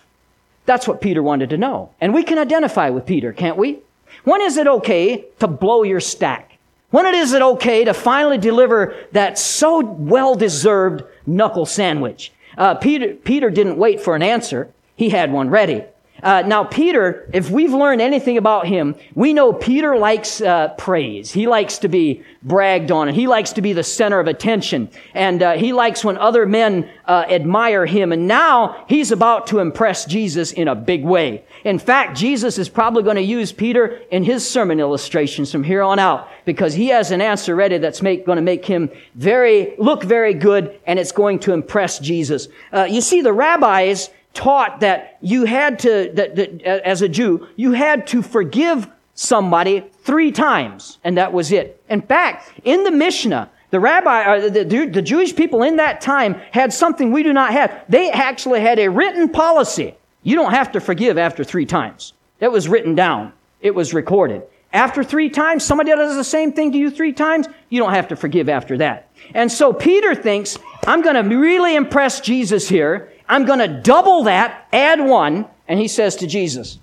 That's 0.68 0.88
what 0.88 1.02
Peter 1.02 1.24
wanted 1.24 1.50
to 1.50 1.58
know. 1.58 1.90
And 2.00 2.14
we 2.14 2.24
can 2.24 2.38
identify 2.38 2.90
with 2.90 3.08
Peter, 3.08 3.34
can't 3.34 3.58
we? 3.58 3.80
When 4.26 4.42
is 4.42 4.58
it 4.58 4.68
okay 4.68 5.26
to 5.40 5.48
blow 5.48 5.84
your 5.84 6.02
stack? 6.02 6.58
When 6.92 7.06
is 7.16 7.34
it 7.34 7.42
okay 7.42 7.86
to 7.86 7.94
finally 7.94 8.38
deliver 8.38 8.96
that 9.14 9.40
so 9.40 9.80
well-deserved 9.80 11.04
knuckle 11.26 11.66
sandwich? 11.66 12.34
Uh, 12.58 12.76
Peter, 12.76 13.14
Peter 13.14 13.50
didn't 13.50 13.78
wait 13.78 14.02
for 14.02 14.16
an 14.16 14.22
answer. 14.22 14.72
He 14.96 15.10
had 15.10 15.32
one 15.32 15.50
ready. 15.50 15.84
Uh, 16.24 16.44
now, 16.46 16.64
Peter, 16.64 17.30
if 17.34 17.50
we've 17.50 17.74
learned 17.74 18.02
anything 18.02 18.38
about 18.38 18.68
him, 18.68 18.96
we 19.14 19.34
know 19.34 19.54
Peter 19.54 19.98
likes 19.98 20.42
uh, 20.42 20.70
praise. 20.78 21.32
He 21.32 21.48
likes 21.48 21.78
to 21.80 21.88
be 21.88 22.24
bragged 22.44 22.92
on, 22.92 23.08
and 23.08 23.16
he 23.16 23.28
likes 23.28 23.54
to 23.54 23.62
be 23.62 23.74
the 23.74 23.84
center 23.84 24.20
of 24.20 24.28
attention. 24.28 24.90
And 25.14 25.44
uh, 25.44 25.54
he 25.54 25.74
likes 25.74 26.04
when 26.04 26.18
other 26.18 26.46
men 26.46 26.90
uh, 27.06 27.26
admire 27.30 27.86
him. 27.86 28.12
And 28.12 28.28
now 28.28 28.86
he's 28.90 29.12
about 29.12 29.48
to 29.48 29.60
impress 29.60 30.06
Jesus 30.06 30.52
in 30.52 30.68
a 30.68 30.76
big 30.76 31.04
way. 31.04 31.46
In 31.64 31.80
fact, 31.80 32.18
Jesus 32.18 32.58
is 32.58 32.70
probably 32.70 33.04
going 33.04 33.16
to 33.18 33.22
use 33.22 33.52
Peter 33.52 34.00
in 34.12 34.24
his 34.24 34.50
sermon 34.50 34.80
illustrations 34.80 35.52
from 35.52 35.64
here 35.64 35.84
on 35.84 36.00
out 36.00 36.30
because 36.46 36.74
he 36.74 36.88
has 36.88 37.12
an 37.12 37.22
answer 37.22 37.56
ready 37.56 37.78
that's 37.78 38.02
make, 38.02 38.26
going 38.26 38.38
to 38.38 38.42
make 38.42 38.66
him 38.66 38.90
very 39.16 39.76
look 39.78 40.04
very 40.04 40.34
good, 40.34 40.80
and 40.86 40.98
it's 40.98 41.12
going 41.12 41.40
to 41.40 41.54
impress 41.54 42.00
Jesus. 42.00 42.48
Uh, 42.72 42.88
you 42.90 43.02
see, 43.02 43.22
the 43.22 43.34
rabbis 43.34 44.10
taught 44.38 44.82
that 44.82 45.18
you 45.20 45.46
had 45.46 45.80
to, 45.80 46.12
that, 46.14 46.36
that, 46.36 46.62
as 46.62 47.02
a 47.02 47.10
Jew, 47.10 47.48
you 47.56 47.72
had 47.72 48.06
to 48.08 48.22
forgive 48.22 48.88
somebody 49.16 49.84
three 50.04 50.32
times, 50.32 51.00
and 51.04 51.18
that 51.18 51.34
was 51.34 51.52
it. 51.52 51.84
In 51.90 52.02
fact, 52.02 52.54
in 52.64 52.84
the 52.84 52.92
Mishnah, 52.92 53.50
the 53.72 53.80
rabbi, 53.80 54.24
uh, 54.24 54.50
the, 54.50 54.64
the 54.64 55.02
Jewish 55.02 55.36
people 55.36 55.64
in 55.64 55.78
that 55.78 56.00
time 56.00 56.36
had 56.52 56.72
something 56.72 57.12
we 57.12 57.24
do 57.24 57.34
not 57.34 57.52
have. 57.52 57.84
They 57.90 58.12
actually 58.12 58.62
had 58.62 58.78
a 58.80 58.90
written 58.90 59.28
policy. 59.28 59.96
You 60.22 60.36
don't 60.36 60.54
have 60.54 60.72
to 60.74 60.80
forgive 60.80 61.18
after 61.18 61.44
three 61.44 61.66
times. 61.66 62.14
That 62.40 62.52
was 62.52 62.70
written 62.70 62.94
down. 62.94 63.34
It 63.60 63.74
was 63.74 63.94
recorded. 63.94 64.44
After 64.72 65.04
three 65.04 65.30
times, 65.30 65.64
somebody 65.64 65.90
does 65.92 66.16
the 66.16 66.24
same 66.24 66.52
thing 66.52 66.72
to 66.74 66.78
you 66.78 66.92
three 66.92 67.14
times, 67.14 67.48
you 67.70 67.80
don't 67.80 67.94
have 67.94 68.10
to 68.10 68.16
forgive 68.16 68.50
after 68.50 68.78
that. 68.78 69.10
And 69.34 69.52
so 69.52 69.74
Peter 69.74 70.14
thinks, 70.14 70.60
I'm 70.86 71.02
going 71.02 71.16
to 71.16 71.36
really 71.36 71.76
impress 71.76 72.22
Jesus 72.22 72.70
here, 72.70 73.12
I'm 73.30 73.46
going 73.46 73.60
to 73.60 73.68
double 73.68 74.24
that, 74.24 74.68
add 74.72 75.00
one. 75.02 75.46
And 75.68 75.80
he 75.80 75.88
says 75.88 76.16
to 76.18 76.28
Jesus, 76.28 76.80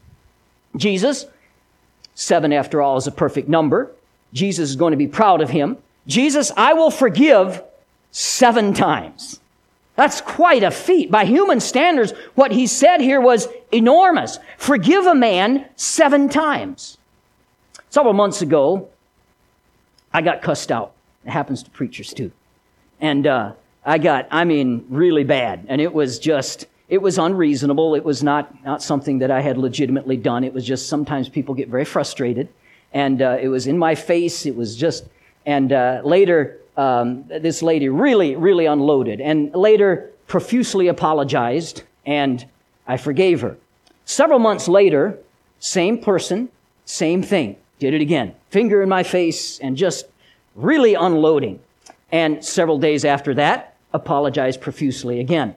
Jesus, 0.76 1.26
seven 2.14 2.52
after 2.52 2.82
all 2.82 2.96
is 2.96 3.06
a 3.06 3.12
perfect 3.12 3.48
number. 3.48 3.90
Jesus 4.32 4.70
is 4.70 4.76
going 4.76 4.90
to 4.90 4.96
be 4.96 5.06
proud 5.06 5.40
of 5.40 5.50
him. 5.50 5.78
Jesus, 6.06 6.52
I 6.56 6.74
will 6.74 6.90
forgive 6.90 7.62
seven 8.10 8.74
times. 8.74 9.40
That's 9.96 10.20
quite 10.20 10.64
a 10.64 10.70
feat. 10.70 11.10
By 11.10 11.24
human 11.24 11.60
standards, 11.60 12.12
what 12.34 12.50
he 12.50 12.66
said 12.66 13.00
here 13.00 13.20
was 13.20 13.48
enormous. 13.70 14.38
Forgive 14.58 15.06
a 15.06 15.14
man 15.14 15.66
seven 15.76 16.28
times. 16.28 16.98
Several 17.90 18.12
months 18.12 18.42
ago, 18.42 18.88
I 20.12 20.20
got 20.20 20.42
cussed 20.42 20.72
out. 20.72 20.92
It 21.24 21.30
happens 21.30 21.62
to 21.62 21.70
preachers 21.70 22.12
too. 22.12 22.32
And 23.00 23.26
uh, 23.26 23.52
I 23.84 23.98
got, 23.98 24.28
I 24.30 24.44
mean, 24.44 24.86
really 24.88 25.24
bad. 25.24 25.66
And 25.68 25.80
it 25.80 25.92
was 25.92 26.18
just, 26.18 26.66
it 26.88 27.02
was 27.02 27.18
unreasonable. 27.18 27.94
It 27.94 28.04
was 28.04 28.22
not, 28.22 28.64
not 28.64 28.82
something 28.82 29.18
that 29.18 29.30
I 29.30 29.40
had 29.40 29.58
legitimately 29.58 30.16
done. 30.16 30.44
It 30.44 30.54
was 30.54 30.64
just 30.64 30.88
sometimes 30.88 31.28
people 31.28 31.54
get 31.54 31.68
very 31.68 31.84
frustrated. 31.84 32.48
And 32.92 33.20
uh, 33.20 33.38
it 33.40 33.48
was 33.48 33.66
in 33.66 33.78
my 33.78 33.94
face. 33.94 34.46
It 34.46 34.56
was 34.56 34.76
just, 34.76 35.04
and 35.44 35.72
uh, 35.72 36.00
later, 36.04 36.60
um, 36.76 37.24
this 37.28 37.62
lady 37.62 37.88
really, 37.88 38.36
really 38.36 38.66
unloaded. 38.66 39.20
And 39.20 39.54
later, 39.54 40.10
profusely 40.26 40.88
apologized, 40.88 41.82
and 42.06 42.44
I 42.86 42.96
forgave 42.96 43.40
her. 43.42 43.56
Several 44.04 44.38
months 44.38 44.68
later, 44.68 45.18
same 45.60 45.98
person, 45.98 46.48
same 46.84 47.22
thing. 47.22 47.56
Did 47.78 47.94
it 47.94 48.00
again. 48.00 48.34
Finger 48.50 48.82
in 48.82 48.88
my 48.88 49.02
face, 49.02 49.58
and 49.58 49.76
just 49.76 50.06
really 50.54 50.94
unloading. 50.94 51.60
And 52.12 52.44
several 52.44 52.78
days 52.78 53.04
after 53.04 53.34
that, 53.34 53.73
apologize 53.94 54.58
profusely 54.58 55.20
again. 55.20 55.56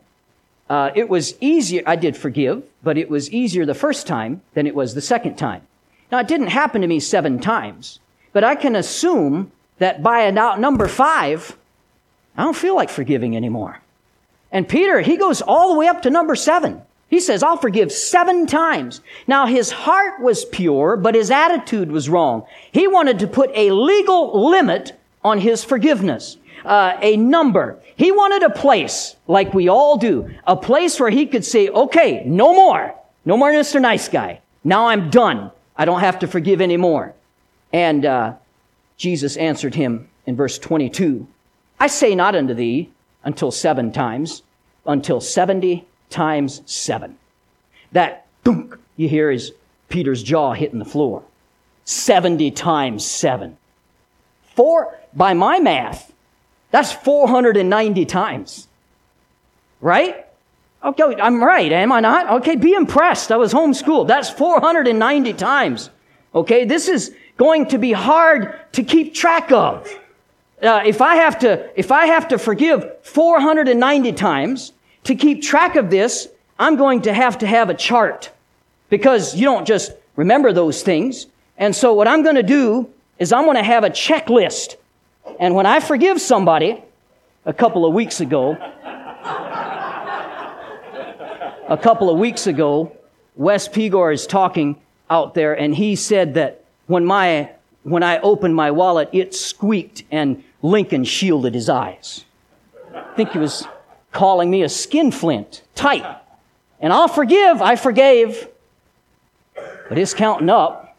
Uh, 0.69 0.91
it 0.95 1.09
was 1.09 1.35
easier, 1.41 1.81
I 1.85 1.95
did 1.95 2.15
forgive, 2.15 2.63
but 2.83 2.97
it 2.97 3.09
was 3.09 3.31
easier 3.31 3.65
the 3.65 3.73
first 3.73 4.07
time 4.07 4.41
than 4.53 4.67
it 4.67 4.75
was 4.75 4.93
the 4.93 5.01
second 5.01 5.35
time. 5.35 5.63
Now, 6.11 6.19
it 6.19 6.27
didn't 6.27 6.47
happen 6.47 6.81
to 6.81 6.87
me 6.87 6.99
seven 6.99 7.39
times, 7.39 7.99
but 8.31 8.43
I 8.43 8.55
can 8.55 8.75
assume 8.75 9.51
that 9.79 10.01
by 10.01 10.21
a 10.21 10.31
number 10.31 10.87
five, 10.87 11.57
I 12.37 12.43
don't 12.43 12.55
feel 12.55 12.75
like 12.75 12.89
forgiving 12.89 13.35
anymore. 13.35 13.81
And 14.51 14.67
Peter, 14.67 15.01
he 15.01 15.17
goes 15.17 15.41
all 15.41 15.73
the 15.73 15.79
way 15.79 15.87
up 15.87 16.03
to 16.03 16.09
number 16.09 16.35
seven. 16.35 16.81
He 17.09 17.19
says, 17.19 17.41
I'll 17.41 17.57
forgive 17.57 17.91
seven 17.91 18.45
times. 18.45 19.01
Now, 19.27 19.45
his 19.45 19.71
heart 19.71 20.21
was 20.21 20.45
pure, 20.45 20.97
but 20.97 21.15
his 21.15 21.31
attitude 21.31 21.91
was 21.91 22.09
wrong. 22.09 22.45
He 22.71 22.87
wanted 22.87 23.19
to 23.19 23.27
put 23.27 23.49
a 23.55 23.71
legal 23.71 24.49
limit 24.49 24.93
on 25.23 25.39
his 25.39 25.63
forgiveness 25.63 26.37
uh, 26.65 26.97
a 27.01 27.17
number. 27.17 27.79
He 27.95 28.11
wanted 28.11 28.43
a 28.43 28.49
place, 28.49 29.15
like 29.27 29.53
we 29.53 29.69
all 29.69 29.97
do, 29.97 30.29
a 30.45 30.55
place 30.55 30.99
where 30.99 31.09
he 31.09 31.25
could 31.25 31.45
say, 31.45 31.69
okay, 31.69 32.23
no 32.25 32.53
more. 32.53 32.93
No 33.25 33.37
more 33.37 33.51
Mr. 33.51 33.81
Nice 33.81 34.07
Guy. 34.07 34.41
Now 34.63 34.87
I'm 34.87 35.09
done. 35.09 35.51
I 35.75 35.85
don't 35.85 35.99
have 35.99 36.19
to 36.19 36.27
forgive 36.27 36.61
anymore. 36.61 37.13
And 37.73 38.05
uh, 38.05 38.33
Jesus 38.97 39.37
answered 39.37 39.75
him 39.75 40.09
in 40.25 40.35
verse 40.35 40.57
22 40.57 41.27
I 41.79 41.87
say 41.87 42.15
not 42.15 42.35
unto 42.35 42.55
thee 42.55 42.89
until 43.23 43.51
seven 43.51 43.91
times, 43.91 44.41
until 44.85 45.21
70 45.21 45.85
times 46.09 46.61
seven. 46.65 47.17
That 47.91 48.25
dunk 48.43 48.77
you 48.95 49.07
hear 49.07 49.29
is 49.29 49.53
Peter's 49.89 50.23
jaw 50.23 50.53
hitting 50.53 50.79
the 50.79 50.85
floor. 50.85 51.23
70 51.85 52.51
times 52.51 53.05
seven. 53.05 53.57
Four, 54.55 54.97
by 55.13 55.33
my 55.33 55.59
math, 55.59 56.11
That's 56.71 56.91
490 56.91 58.05
times. 58.05 58.67
Right? 59.81 60.25
Okay, 60.83 61.03
I'm 61.19 61.43
right, 61.43 61.71
am 61.71 61.91
I 61.91 61.99
not? 61.99 62.29
Okay, 62.41 62.55
be 62.55 62.73
impressed. 62.73 63.31
I 63.31 63.37
was 63.37 63.53
homeschooled. 63.53 64.07
That's 64.07 64.29
490 64.29 65.33
times. 65.33 65.89
Okay, 66.35 66.65
this 66.65 66.87
is 66.87 67.15
going 67.37 67.67
to 67.67 67.77
be 67.77 67.91
hard 67.91 68.59
to 68.73 68.83
keep 68.83 69.13
track 69.13 69.51
of. 69.51 69.87
Uh, 70.61 70.81
if 70.85 71.01
I 71.01 71.15
have 71.15 71.39
to, 71.39 71.69
if 71.79 71.91
I 71.91 72.07
have 72.07 72.27
to 72.29 72.37
forgive 72.37 73.03
490 73.03 74.11
times 74.13 74.73
to 75.03 75.15
keep 75.15 75.41
track 75.41 75.75
of 75.75 75.89
this, 75.89 76.27
I'm 76.59 76.75
going 76.75 77.03
to 77.03 77.13
have 77.13 77.37
to 77.39 77.47
have 77.47 77.69
a 77.69 77.73
chart 77.73 78.31
because 78.89 79.35
you 79.35 79.45
don't 79.45 79.65
just 79.65 79.91
remember 80.15 80.51
those 80.51 80.81
things. 80.81 81.27
And 81.57 81.75
so 81.75 81.93
what 81.93 82.07
I'm 82.07 82.23
going 82.23 82.35
to 82.35 82.43
do 82.43 82.89
is 83.19 83.31
I'm 83.31 83.45
going 83.45 83.57
to 83.57 83.63
have 83.63 83.83
a 83.83 83.89
checklist. 83.89 84.75
And 85.39 85.55
when 85.55 85.65
I 85.65 85.79
forgive 85.79 86.21
somebody, 86.21 86.83
a 87.45 87.53
couple 87.53 87.85
of 87.85 87.93
weeks 87.93 88.19
ago, 88.19 88.57
a 91.69 91.77
couple 91.81 92.09
of 92.09 92.17
weeks 92.17 92.47
ago, 92.47 92.91
Wes 93.35 93.67
Pegor 93.67 94.13
is 94.13 94.25
talking 94.27 94.81
out 95.09 95.33
there, 95.33 95.53
and 95.53 95.75
he 95.75 95.95
said 95.95 96.33
that 96.33 96.63
when 96.87 97.05
my 97.05 97.51
when 97.83 98.03
I 98.03 98.19
opened 98.19 98.53
my 98.53 98.71
wallet, 98.71 99.09
it 99.13 99.33
squeaked 99.33 100.03
and 100.11 100.43
Lincoln 100.61 101.05
shielded 101.05 101.53
his 101.53 101.69
eyes. 101.69 102.25
I 102.93 103.13
think 103.15 103.31
he 103.31 103.39
was 103.39 103.65
calling 104.11 104.49
me 104.49 104.63
a 104.63 104.69
skinflint, 104.69 105.63
tight. 105.73 106.05
And 106.81 106.91
I'll 106.91 107.07
forgive, 107.07 107.61
I 107.61 107.77
forgave. 107.77 108.49
But 109.87 109.97
it's 109.97 110.13
counting 110.13 110.49
up. 110.49 110.97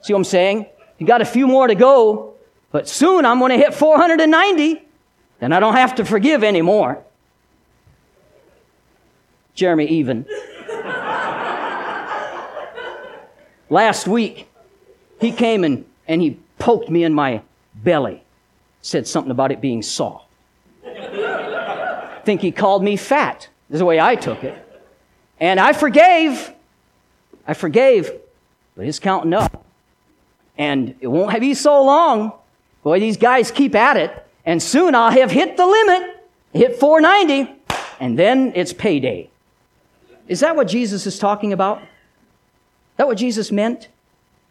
See 0.00 0.14
what 0.14 0.20
I'm 0.20 0.24
saying? 0.24 0.66
You 0.98 1.06
got 1.06 1.20
a 1.20 1.26
few 1.26 1.46
more 1.46 1.66
to 1.66 1.74
go, 1.74 2.31
but 2.72 2.88
soon 2.88 3.24
I'm 3.24 3.38
going 3.38 3.50
to 3.50 3.58
hit 3.58 3.74
490. 3.74 4.82
Then 5.38 5.52
I 5.52 5.60
don't 5.60 5.74
have 5.74 5.94
to 5.96 6.04
forgive 6.04 6.42
anymore. 6.42 7.04
Jeremy 9.54 9.86
Even. 9.86 10.24
Last 13.68 14.08
week, 14.08 14.48
he 15.20 15.30
came 15.32 15.64
and, 15.64 15.84
and 16.08 16.22
he 16.22 16.38
poked 16.58 16.88
me 16.88 17.04
in 17.04 17.12
my 17.14 17.42
belly. 17.74 18.22
Said 18.80 19.06
something 19.06 19.30
about 19.30 19.52
it 19.52 19.60
being 19.60 19.82
soft. 19.82 20.26
think 22.24 22.40
he 22.40 22.50
called 22.50 22.82
me 22.82 22.96
fat. 22.96 23.48
Is 23.70 23.78
the 23.78 23.84
way 23.84 24.00
I 24.00 24.16
took 24.16 24.42
it. 24.44 24.58
And 25.40 25.58
I 25.58 25.72
forgave. 25.72 26.52
I 27.46 27.54
forgave, 27.54 28.10
but 28.76 28.86
it's 28.86 28.98
counting 28.98 29.32
up. 29.32 29.64
And 30.56 30.94
it 31.00 31.06
won't 31.08 31.38
be 31.40 31.54
so 31.54 31.82
long. 31.82 32.32
Boy, 32.82 33.00
these 33.00 33.16
guys 33.16 33.50
keep 33.50 33.74
at 33.74 33.96
it. 33.96 34.26
And 34.44 34.62
soon 34.62 34.94
I'll 34.94 35.10
have 35.10 35.30
hit 35.30 35.56
the 35.56 35.66
limit, 35.66 36.26
hit 36.52 36.78
490, 36.78 37.54
and 38.00 38.18
then 38.18 38.52
it's 38.56 38.72
payday. 38.72 39.30
Is 40.28 40.40
that 40.40 40.56
what 40.56 40.68
Jesus 40.68 41.06
is 41.06 41.18
talking 41.18 41.52
about? 41.52 41.78
Is 41.82 41.88
that 42.96 43.06
what 43.06 43.18
Jesus 43.18 43.52
meant? 43.52 43.88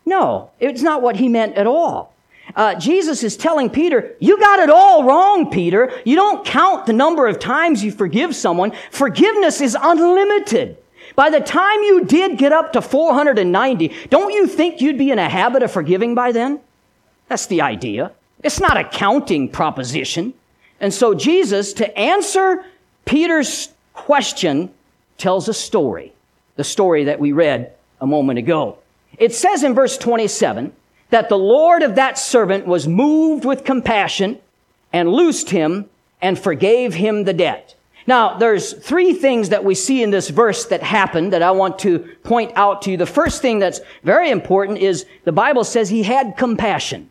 No, 0.05 0.51
it's 0.59 0.81
not 0.81 1.01
what 1.01 1.17
he 1.17 1.27
meant 1.27 1.55
at 1.55 1.67
all. 1.67 2.13
Uh, 2.55 2.75
Jesus 2.75 3.23
is 3.23 3.37
telling 3.37 3.69
Peter, 3.69 4.15
you 4.19 4.39
got 4.39 4.59
it 4.59 4.69
all 4.69 5.03
wrong, 5.03 5.51
Peter. 5.51 5.91
You 6.05 6.15
don't 6.15 6.45
count 6.45 6.85
the 6.85 6.93
number 6.93 7.27
of 7.27 7.39
times 7.39 7.83
you 7.83 7.91
forgive 7.91 8.35
someone. 8.35 8.73
Forgiveness 8.89 9.61
is 9.61 9.77
unlimited. 9.79 10.77
By 11.15 11.29
the 11.29 11.39
time 11.39 11.81
you 11.83 12.05
did 12.05 12.37
get 12.37 12.51
up 12.51 12.73
to 12.73 12.81
490, 12.81 13.91
don't 14.09 14.33
you 14.33 14.47
think 14.47 14.81
you'd 14.81 14.97
be 14.97 15.11
in 15.11 15.19
a 15.19 15.29
habit 15.29 15.61
of 15.63 15.71
forgiving 15.71 16.15
by 16.15 16.31
then? 16.31 16.61
That's 17.27 17.45
the 17.45 17.61
idea. 17.61 18.11
It's 18.43 18.59
not 18.59 18.77
a 18.77 18.83
counting 18.83 19.49
proposition. 19.49 20.33
And 20.79 20.93
so 20.93 21.13
Jesus, 21.13 21.73
to 21.73 21.97
answer 21.97 22.65
Peter's 23.05 23.69
question, 23.93 24.71
tells 25.17 25.47
a 25.47 25.53
story, 25.53 26.13
the 26.55 26.63
story 26.63 27.03
that 27.03 27.19
we 27.19 27.31
read 27.31 27.73
a 27.99 28.07
moment 28.07 28.39
ago. 28.39 28.79
It 29.17 29.33
says 29.33 29.63
in 29.63 29.75
verse 29.75 29.97
27 29.97 30.73
that 31.11 31.29
the 31.29 31.37
Lord 31.37 31.83
of 31.83 31.95
that 31.95 32.17
servant 32.17 32.65
was 32.65 32.87
moved 32.87 33.45
with 33.45 33.63
compassion 33.63 34.39
and 34.91 35.11
loosed 35.11 35.51
him 35.51 35.89
and 36.21 36.39
forgave 36.39 36.95
him 36.95 37.23
the 37.23 37.33
debt. 37.33 37.75
Now, 38.07 38.37
there's 38.37 38.73
three 38.73 39.13
things 39.13 39.49
that 39.49 39.63
we 39.63 39.75
see 39.75 40.01
in 40.01 40.09
this 40.09 40.29
verse 40.29 40.65
that 40.65 40.81
happened 40.81 41.33
that 41.33 41.43
I 41.43 41.51
want 41.51 41.77
to 41.79 41.99
point 42.23 42.51
out 42.55 42.81
to 42.83 42.91
you. 42.91 42.97
The 42.97 43.05
first 43.05 43.43
thing 43.43 43.59
that's 43.59 43.79
very 44.03 44.31
important 44.31 44.79
is 44.79 45.05
the 45.23 45.31
Bible 45.31 45.63
says 45.63 45.89
he 45.89 46.01
had 46.01 46.35
compassion. 46.35 47.10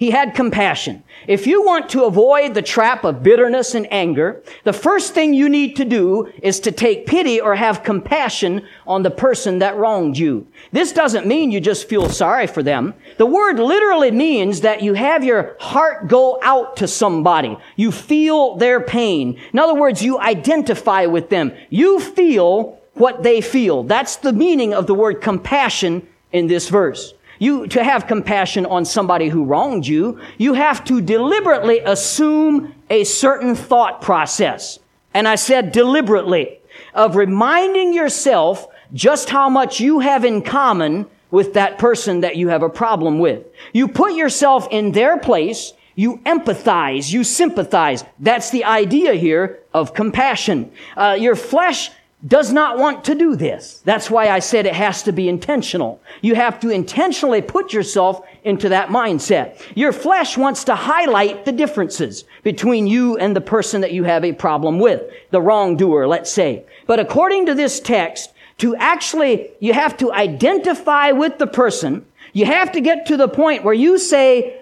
He 0.00 0.12
had 0.12 0.34
compassion. 0.34 1.04
If 1.26 1.46
you 1.46 1.62
want 1.62 1.90
to 1.90 2.04
avoid 2.04 2.54
the 2.54 2.62
trap 2.62 3.04
of 3.04 3.22
bitterness 3.22 3.74
and 3.74 3.86
anger, 3.92 4.42
the 4.64 4.72
first 4.72 5.12
thing 5.12 5.34
you 5.34 5.46
need 5.46 5.76
to 5.76 5.84
do 5.84 6.32
is 6.42 6.58
to 6.60 6.72
take 6.72 7.06
pity 7.06 7.38
or 7.38 7.54
have 7.54 7.82
compassion 7.82 8.66
on 8.86 9.02
the 9.02 9.10
person 9.10 9.58
that 9.58 9.76
wronged 9.76 10.16
you. 10.16 10.46
This 10.72 10.92
doesn't 10.92 11.26
mean 11.26 11.52
you 11.52 11.60
just 11.60 11.86
feel 11.86 12.08
sorry 12.08 12.46
for 12.46 12.62
them. 12.62 12.94
The 13.18 13.26
word 13.26 13.58
literally 13.58 14.10
means 14.10 14.62
that 14.62 14.82
you 14.82 14.94
have 14.94 15.22
your 15.22 15.54
heart 15.60 16.08
go 16.08 16.38
out 16.42 16.78
to 16.78 16.88
somebody. 16.88 17.58
You 17.76 17.92
feel 17.92 18.56
their 18.56 18.80
pain. 18.80 19.38
In 19.52 19.58
other 19.58 19.74
words, 19.74 20.02
you 20.02 20.18
identify 20.18 21.04
with 21.04 21.28
them. 21.28 21.52
You 21.68 22.00
feel 22.00 22.80
what 22.94 23.22
they 23.22 23.42
feel. 23.42 23.82
That's 23.82 24.16
the 24.16 24.32
meaning 24.32 24.72
of 24.72 24.86
the 24.86 24.94
word 24.94 25.20
compassion 25.20 26.08
in 26.32 26.46
this 26.46 26.70
verse. 26.70 27.12
You, 27.40 27.66
to 27.68 27.82
have 27.82 28.06
compassion 28.06 28.66
on 28.66 28.84
somebody 28.84 29.30
who 29.30 29.44
wronged 29.44 29.86
you, 29.86 30.20
you 30.36 30.52
have 30.52 30.84
to 30.84 31.00
deliberately 31.00 31.78
assume 31.80 32.74
a 32.90 33.02
certain 33.04 33.54
thought 33.54 34.02
process. 34.02 34.78
And 35.14 35.26
I 35.26 35.36
said 35.36 35.72
deliberately 35.72 36.60
of 36.94 37.16
reminding 37.16 37.94
yourself 37.94 38.68
just 38.92 39.30
how 39.30 39.48
much 39.48 39.80
you 39.80 40.00
have 40.00 40.24
in 40.24 40.42
common 40.42 41.06
with 41.30 41.54
that 41.54 41.78
person 41.78 42.20
that 42.20 42.36
you 42.36 42.48
have 42.48 42.62
a 42.62 42.68
problem 42.68 43.18
with. 43.18 43.46
You 43.72 43.88
put 43.88 44.14
yourself 44.14 44.68
in 44.70 44.92
their 44.92 45.16
place. 45.16 45.72
You 45.94 46.18
empathize. 46.18 47.10
You 47.10 47.24
sympathize. 47.24 48.04
That's 48.18 48.50
the 48.50 48.64
idea 48.64 49.14
here 49.14 49.60
of 49.72 49.94
compassion. 49.94 50.72
Uh, 50.94 51.16
your 51.18 51.36
flesh 51.36 51.90
does 52.26 52.52
not 52.52 52.78
want 52.78 53.04
to 53.04 53.14
do 53.14 53.34
this. 53.34 53.80
That's 53.84 54.10
why 54.10 54.28
I 54.28 54.40
said 54.40 54.66
it 54.66 54.74
has 54.74 55.02
to 55.04 55.12
be 55.12 55.28
intentional. 55.28 56.00
You 56.20 56.34
have 56.34 56.60
to 56.60 56.68
intentionally 56.68 57.40
put 57.40 57.72
yourself 57.72 58.26
into 58.44 58.68
that 58.68 58.90
mindset. 58.90 59.60
Your 59.74 59.92
flesh 59.92 60.36
wants 60.36 60.64
to 60.64 60.74
highlight 60.74 61.44
the 61.44 61.52
differences 61.52 62.24
between 62.42 62.86
you 62.86 63.16
and 63.16 63.34
the 63.34 63.40
person 63.40 63.80
that 63.80 63.92
you 63.92 64.04
have 64.04 64.24
a 64.24 64.32
problem 64.32 64.78
with, 64.78 65.02
the 65.30 65.40
wrongdoer, 65.40 66.06
let's 66.06 66.30
say. 66.30 66.64
But 66.86 67.00
according 67.00 67.46
to 67.46 67.54
this 67.54 67.80
text, 67.80 68.32
to 68.58 68.76
actually, 68.76 69.50
you 69.58 69.72
have 69.72 69.96
to 69.98 70.12
identify 70.12 71.12
with 71.12 71.38
the 71.38 71.46
person. 71.46 72.04
You 72.34 72.44
have 72.44 72.72
to 72.72 72.82
get 72.82 73.06
to 73.06 73.16
the 73.16 73.28
point 73.28 73.64
where 73.64 73.74
you 73.74 73.98
say, 73.98 74.60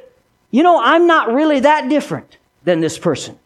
you 0.52 0.62
know, 0.62 0.80
I'm 0.80 1.08
not 1.08 1.32
really 1.32 1.60
that 1.60 1.88
different 1.88 2.36
than 2.62 2.80
this 2.80 2.98
person. 2.98 3.36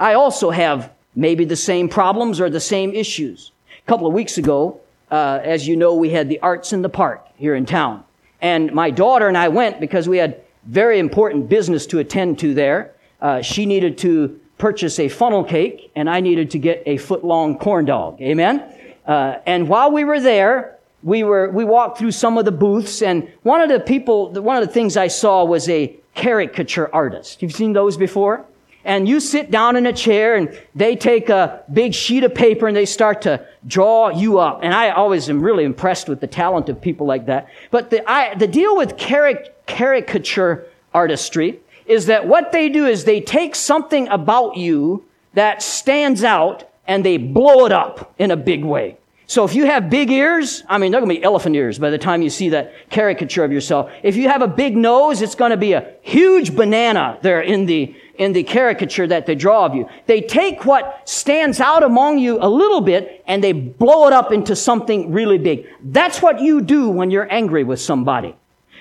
I 0.00 0.14
also 0.14 0.50
have 0.50 0.90
maybe 1.16 1.44
the 1.44 1.56
same 1.56 1.88
problems 1.88 2.40
or 2.40 2.48
the 2.48 2.60
same 2.60 2.94
issues. 2.94 3.50
A 3.82 3.88
couple 3.88 4.06
of 4.06 4.12
weeks 4.12 4.38
ago, 4.38 4.80
uh, 5.10 5.40
as 5.42 5.66
you 5.66 5.74
know, 5.74 5.94
we 5.94 6.10
had 6.10 6.28
the 6.28 6.38
Arts 6.40 6.72
in 6.72 6.82
the 6.82 6.88
Park 6.88 7.26
here 7.36 7.54
in 7.54 7.66
town. 7.66 8.04
And 8.40 8.72
my 8.72 8.90
daughter 8.90 9.26
and 9.26 9.36
I 9.36 9.48
went 9.48 9.80
because 9.80 10.08
we 10.08 10.18
had 10.18 10.42
very 10.66 10.98
important 10.98 11.48
business 11.48 11.86
to 11.86 11.98
attend 11.98 12.38
to 12.40 12.54
there. 12.54 12.92
Uh, 13.20 13.40
she 13.40 13.66
needed 13.66 13.96
to 13.98 14.38
purchase 14.58 14.98
a 14.98 15.08
funnel 15.08 15.44
cake, 15.44 15.90
and 15.96 16.08
I 16.08 16.20
needed 16.20 16.50
to 16.52 16.58
get 16.58 16.82
a 16.86 16.96
foot 16.98 17.24
long 17.24 17.58
corn 17.58 17.84
dog. 17.86 18.20
Amen? 18.20 18.62
Uh, 19.06 19.38
and 19.46 19.68
while 19.68 19.90
we 19.90 20.04
were 20.04 20.20
there, 20.20 20.76
we 21.02 21.22
were 21.22 21.50
we 21.50 21.64
walked 21.64 21.98
through 21.98 22.10
some 22.10 22.36
of 22.36 22.44
the 22.44 22.52
booths, 22.52 23.00
and 23.00 23.28
one 23.42 23.60
of 23.60 23.68
the 23.68 23.80
people, 23.80 24.32
one 24.32 24.56
of 24.56 24.66
the 24.66 24.72
things 24.72 24.96
I 24.96 25.08
saw 25.08 25.44
was 25.44 25.68
a 25.68 25.94
caricature 26.14 26.92
artist. 26.92 27.42
You've 27.42 27.52
seen 27.52 27.72
those 27.74 27.96
before? 27.96 28.44
And 28.86 29.08
you 29.08 29.18
sit 29.18 29.50
down 29.50 29.74
in 29.74 29.84
a 29.84 29.92
chair 29.92 30.36
and 30.36 30.56
they 30.76 30.94
take 30.94 31.28
a 31.28 31.64
big 31.72 31.92
sheet 31.92 32.22
of 32.22 32.34
paper 32.34 32.68
and 32.68 32.76
they 32.76 32.86
start 32.86 33.22
to 33.22 33.44
draw 33.66 34.10
you 34.10 34.38
up. 34.38 34.60
And 34.62 34.72
I 34.72 34.90
always 34.90 35.28
am 35.28 35.42
really 35.42 35.64
impressed 35.64 36.08
with 36.08 36.20
the 36.20 36.28
talent 36.28 36.68
of 36.68 36.80
people 36.80 37.04
like 37.04 37.26
that. 37.26 37.48
But 37.72 37.90
the, 37.90 38.08
I, 38.08 38.36
the 38.36 38.46
deal 38.46 38.76
with 38.76 38.96
caric- 38.96 39.66
caricature 39.66 40.68
artistry 40.94 41.58
is 41.86 42.06
that 42.06 42.28
what 42.28 42.52
they 42.52 42.68
do 42.68 42.86
is 42.86 43.04
they 43.04 43.20
take 43.20 43.56
something 43.56 44.06
about 44.06 44.56
you 44.56 45.04
that 45.34 45.62
stands 45.62 46.22
out 46.22 46.70
and 46.86 47.04
they 47.04 47.16
blow 47.16 47.66
it 47.66 47.72
up 47.72 48.14
in 48.18 48.30
a 48.30 48.36
big 48.36 48.64
way. 48.64 48.98
So 49.28 49.44
if 49.44 49.54
you 49.56 49.66
have 49.66 49.90
big 49.90 50.10
ears, 50.10 50.62
I 50.68 50.78
mean, 50.78 50.92
they're 50.92 51.00
going 51.00 51.12
to 51.12 51.20
be 51.20 51.24
elephant 51.24 51.56
ears 51.56 51.80
by 51.80 51.90
the 51.90 51.98
time 51.98 52.22
you 52.22 52.30
see 52.30 52.50
that 52.50 52.72
caricature 52.90 53.42
of 53.42 53.50
yourself. 53.50 53.90
If 54.04 54.14
you 54.14 54.28
have 54.28 54.40
a 54.40 54.46
big 54.46 54.76
nose, 54.76 55.20
it's 55.20 55.34
going 55.34 55.50
to 55.50 55.56
be 55.56 55.72
a 55.72 55.94
huge 56.02 56.54
banana 56.54 57.18
there 57.22 57.40
in 57.40 57.66
the, 57.66 57.96
in 58.18 58.32
the 58.32 58.44
caricature 58.44 59.06
that 59.08 59.26
they 59.26 59.34
draw 59.34 59.66
of 59.66 59.74
you. 59.74 59.88
They 60.06 60.20
take 60.20 60.64
what 60.64 61.08
stands 61.08 61.60
out 61.60 61.82
among 61.82 62.20
you 62.20 62.38
a 62.40 62.48
little 62.48 62.80
bit 62.80 63.24
and 63.26 63.42
they 63.42 63.52
blow 63.52 64.06
it 64.06 64.12
up 64.12 64.30
into 64.30 64.54
something 64.54 65.10
really 65.10 65.38
big. 65.38 65.66
That's 65.82 66.22
what 66.22 66.40
you 66.40 66.60
do 66.60 66.88
when 66.88 67.10
you're 67.10 67.30
angry 67.32 67.64
with 67.64 67.80
somebody. 67.80 68.36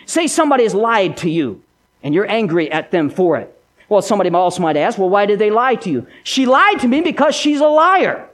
Say 0.05 0.27
somebody 0.27 0.63
has 0.63 0.75
lied 0.75 1.17
to 1.17 1.29
you 1.29 1.63
and 2.03 2.13
you're 2.13 2.29
angry 2.29 2.71
at 2.71 2.91
them 2.91 3.09
for 3.09 3.37
it. 3.37 3.51
Well, 3.89 4.03
somebody 4.03 4.29
else 4.29 4.59
might 4.59 4.77
ask, 4.77 4.99
well, 4.99 5.09
why 5.09 5.25
did 5.25 5.39
they 5.39 5.49
lie 5.49 5.75
to 5.75 5.89
you? 5.89 6.05
She 6.23 6.45
lied 6.45 6.81
to 6.81 6.87
me 6.87 7.01
because 7.01 7.33
she's 7.35 7.61
a 7.61 7.67
liar. 7.67 8.29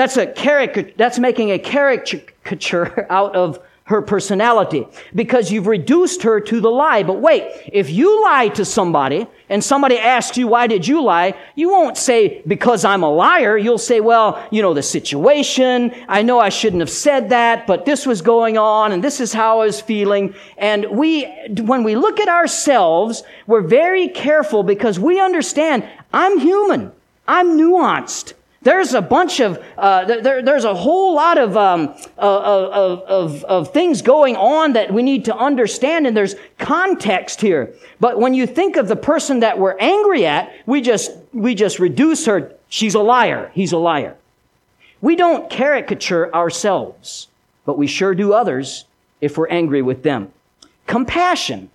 That's 0.00 0.16
a 0.16 0.26
caricature, 0.26 0.92
that's 0.96 1.18
making 1.18 1.50
a 1.50 1.58
caricature 1.58 3.06
out 3.10 3.36
of 3.36 3.62
her 3.84 4.00
personality 4.00 4.86
because 5.14 5.52
you've 5.52 5.66
reduced 5.66 6.22
her 6.22 6.40
to 6.40 6.58
the 6.58 6.70
lie. 6.70 7.02
But 7.02 7.20
wait, 7.20 7.52
if 7.70 7.90
you 7.90 8.22
lie 8.22 8.48
to 8.54 8.64
somebody 8.64 9.26
and 9.50 9.62
somebody 9.62 9.98
asks 9.98 10.38
you, 10.38 10.46
why 10.46 10.68
did 10.68 10.88
you 10.88 11.02
lie? 11.02 11.34
You 11.54 11.68
won't 11.68 11.98
say, 11.98 12.40
because 12.46 12.82
I'm 12.82 13.02
a 13.02 13.10
liar. 13.10 13.58
You'll 13.58 13.76
say, 13.76 14.00
well, 14.00 14.42
you 14.50 14.62
know, 14.62 14.72
the 14.72 14.82
situation. 14.82 15.92
I 16.08 16.22
know 16.22 16.40
I 16.40 16.48
shouldn't 16.48 16.80
have 16.80 16.88
said 16.88 17.28
that, 17.28 17.66
but 17.66 17.84
this 17.84 18.06
was 18.06 18.22
going 18.22 18.56
on 18.56 18.92
and 18.92 19.04
this 19.04 19.20
is 19.20 19.34
how 19.34 19.60
I 19.60 19.66
was 19.66 19.82
feeling. 19.82 20.34
And 20.56 20.86
we, 20.86 21.26
when 21.58 21.84
we 21.84 21.94
look 21.94 22.20
at 22.20 22.28
ourselves, 22.28 23.22
we're 23.46 23.60
very 23.60 24.08
careful 24.08 24.62
because 24.62 24.98
we 24.98 25.20
understand 25.20 25.86
I'm 26.10 26.38
human. 26.38 26.90
I'm 27.28 27.58
nuanced. 27.58 28.32
There's 28.62 28.92
a 28.92 29.00
bunch 29.00 29.40
of, 29.40 29.62
uh, 29.78 30.04
there, 30.04 30.42
there's 30.42 30.64
a 30.64 30.74
whole 30.74 31.14
lot 31.14 31.38
of, 31.38 31.56
um, 31.56 31.94
of, 32.18 33.02
of, 33.04 33.44
of, 33.44 33.72
things 33.72 34.02
going 34.02 34.36
on 34.36 34.74
that 34.74 34.92
we 34.92 35.02
need 35.02 35.24
to 35.26 35.34
understand, 35.36 36.06
and 36.06 36.14
there's 36.14 36.34
context 36.58 37.40
here. 37.40 37.74
But 38.00 38.20
when 38.20 38.34
you 38.34 38.46
think 38.46 38.76
of 38.76 38.86
the 38.86 38.96
person 38.96 39.40
that 39.40 39.58
we're 39.58 39.78
angry 39.78 40.26
at, 40.26 40.52
we 40.66 40.82
just, 40.82 41.10
we 41.32 41.54
just 41.54 41.78
reduce 41.78 42.26
her. 42.26 42.52
She's 42.68 42.94
a 42.94 43.00
liar. 43.00 43.50
He's 43.54 43.72
a 43.72 43.78
liar. 43.78 44.14
We 45.00 45.16
don't 45.16 45.48
caricature 45.48 46.32
ourselves, 46.34 47.28
but 47.64 47.78
we 47.78 47.86
sure 47.86 48.14
do 48.14 48.34
others 48.34 48.84
if 49.22 49.38
we're 49.38 49.48
angry 49.48 49.80
with 49.80 50.02
them. 50.02 50.32
Compassion, 50.86 51.70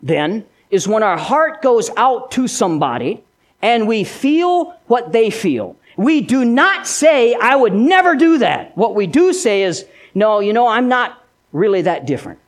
then, 0.00 0.44
is 0.70 0.86
when 0.86 1.02
our 1.02 1.18
heart 1.18 1.62
goes 1.62 1.90
out 1.96 2.30
to 2.32 2.46
somebody 2.46 3.24
and 3.60 3.88
we 3.88 4.04
feel 4.04 4.76
what 4.86 5.10
they 5.10 5.30
feel. 5.30 5.74
We 5.96 6.20
do 6.20 6.44
not 6.44 6.86
say, 6.86 7.34
I 7.34 7.56
would 7.56 7.74
never 7.74 8.14
do 8.16 8.38
that. 8.38 8.76
What 8.76 8.94
we 8.94 9.06
do 9.06 9.32
say 9.32 9.62
is, 9.62 9.86
no, 10.14 10.40
you 10.40 10.52
know, 10.52 10.66
I'm 10.66 10.88
not 10.88 11.24
really 11.52 11.82
that 11.82 12.06
different. 12.06 12.38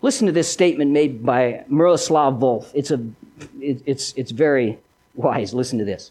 Listen 0.00 0.26
to 0.26 0.32
this 0.32 0.50
statement 0.50 0.90
made 0.90 1.24
by 1.24 1.64
Miroslav 1.68 2.34
Volf. 2.34 2.70
It's, 2.74 2.90
a, 2.90 3.00
it, 3.60 3.82
it's, 3.86 4.12
it's 4.14 4.30
very 4.30 4.78
wise. 5.14 5.54
Listen 5.54 5.78
to 5.78 5.84
this. 5.84 6.10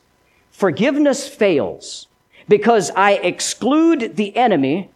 Forgiveness 0.51 1.27
fails 1.27 2.07
because 2.47 2.91
I 2.91 3.13
exclude 3.13 4.15
the 4.15 4.35
enemy 4.35 4.89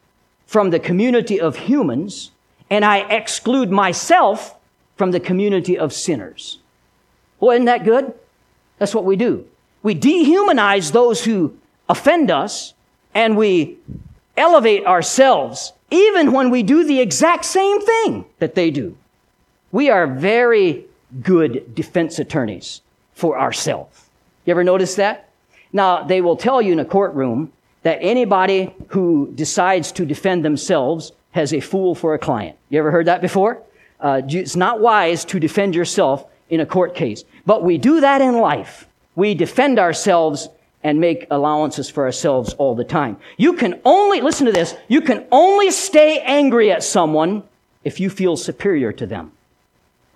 from 0.46 0.70
the 0.70 0.80
community 0.80 1.40
of 1.40 1.56
humans 1.56 2.32
and 2.70 2.84
I 2.84 3.00
exclude 3.00 3.72
myself 3.72 4.56
from 4.96 5.12
the 5.12 5.20
community 5.20 5.78
of 5.78 5.94
sinners. 5.94 6.60
Well, 7.40 7.52
isn't 7.52 7.66
that 7.66 7.84
good? 7.84 8.14
That's 8.80 8.94
what 8.94 9.06
we 9.06 9.16
do. 9.16 9.48
We 9.84 9.96
dehumanize 9.96 10.92
those 10.92 11.24
who 11.24 11.58
offend 11.90 12.32
us 12.32 12.74
and 13.14 13.38
we 13.38 13.78
elevate 14.36 14.86
ourselves 14.86 15.74
even 15.90 16.32
when 16.32 16.50
we 16.50 16.64
do 16.64 16.84
the 16.84 17.00
exact 17.00 17.46
same 17.46 17.82
thing 17.82 18.26
that 18.40 18.56
they 18.56 18.72
do. 18.72 18.98
We 19.72 19.90
are 19.90 20.08
very 20.08 20.86
good 21.22 21.74
defense 21.74 22.20
attorneys 22.20 22.82
for 23.14 23.40
ourselves. 23.40 24.10
You 24.46 24.52
ever 24.52 24.64
notice 24.64 24.96
that? 24.96 25.30
Now, 25.72 26.04
they 26.04 26.22
will 26.22 26.36
tell 26.36 26.62
you 26.62 26.74
in 26.74 26.80
a 26.80 26.86
courtroom 26.86 27.52
that 27.84 28.00
anybody 28.02 28.74
who 28.90 29.32
decides 29.36 29.92
to 29.94 30.06
defend 30.06 30.44
themselves 30.44 31.12
has 31.32 31.54
a 31.54 31.60
fool 31.60 31.96
for 31.96 32.14
a 32.14 32.20
client. 32.20 32.58
You 32.70 32.80
ever 32.80 32.92
heard 32.92 33.08
that 33.08 33.22
before? 33.22 33.62
Uh, 34.00 34.22
it's 34.28 34.56
not 34.56 34.80
wise 34.80 35.26
to 35.26 35.40
defend 35.40 35.76
yourself 35.76 36.26
in 36.50 36.60
a 36.60 36.66
court 36.66 36.96
case. 36.96 37.24
But 37.46 37.64
we 37.64 37.78
do 37.78 38.02
that 38.02 38.22
in 38.22 38.38
life 38.38 38.88
we 39.18 39.34
defend 39.34 39.80
ourselves 39.80 40.48
and 40.84 41.02
make 41.02 41.26
allowances 41.32 41.90
for 41.90 42.06
ourselves 42.06 42.54
all 42.54 42.76
the 42.76 42.84
time. 42.84 43.18
You 43.36 43.54
can 43.54 43.82
only, 43.84 44.22
listen 44.22 44.46
to 44.46 44.52
this, 44.52 44.76
you 44.88 45.02
can 45.02 45.26
only 45.32 45.72
stay 45.72 46.20
angry 46.20 46.72
at 46.72 46.84
someone 46.84 47.44
if 47.84 48.00
you 48.00 48.12
feel 48.12 48.38
superior 48.38 48.94
to 48.94 49.08
them. 49.08 49.32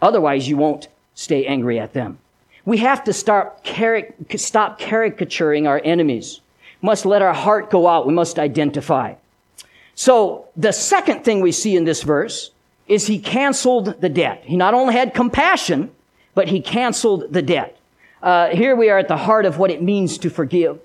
Otherwise, 0.04 0.48
you 0.48 0.56
won't 0.56 0.88
stay 1.16 1.48
angry 1.48 1.80
at 1.80 1.94
them. 1.94 2.20
We 2.64 2.78
have 2.78 3.04
to 3.06 3.12
start 3.12 3.64
caric- 3.64 4.14
stop 4.38 4.80
caricaturing 4.80 5.66
our 5.66 5.82
enemies. 5.84 6.40
We 6.82 6.86
must 6.86 7.04
let 7.04 7.24
our 7.24 7.34
heart 7.34 7.72
go 7.72 7.88
out. 7.88 8.06
We 8.06 8.14
must 8.14 8.38
identify. 8.38 9.16
So 9.96 10.46
the 10.56 10.72
second 10.72 11.26
thing 11.26 11.42
we 11.42 11.52
see 11.52 11.76
in 11.76 11.86
this 11.86 12.04
verse 12.04 12.52
is 12.88 13.08
he 13.08 13.18
canceled 13.18 14.00
the 14.00 14.10
debt. 14.10 14.44
He 14.46 14.56
not 14.56 14.76
only 14.76 14.94
had 14.94 15.16
compassion, 15.16 15.90
but 16.36 16.50
he 16.50 16.62
canceled 16.62 17.34
the 17.34 17.42
debt. 17.42 17.78
Uh, 18.22 18.50
here 18.50 18.76
we 18.76 18.90
are 18.90 19.00
at 19.00 19.08
the 19.08 19.18
heart 19.18 19.46
of 19.46 19.58
what 19.58 19.72
it 19.72 19.82
means 19.82 20.18
to 20.20 20.30
forgive. 20.30 20.80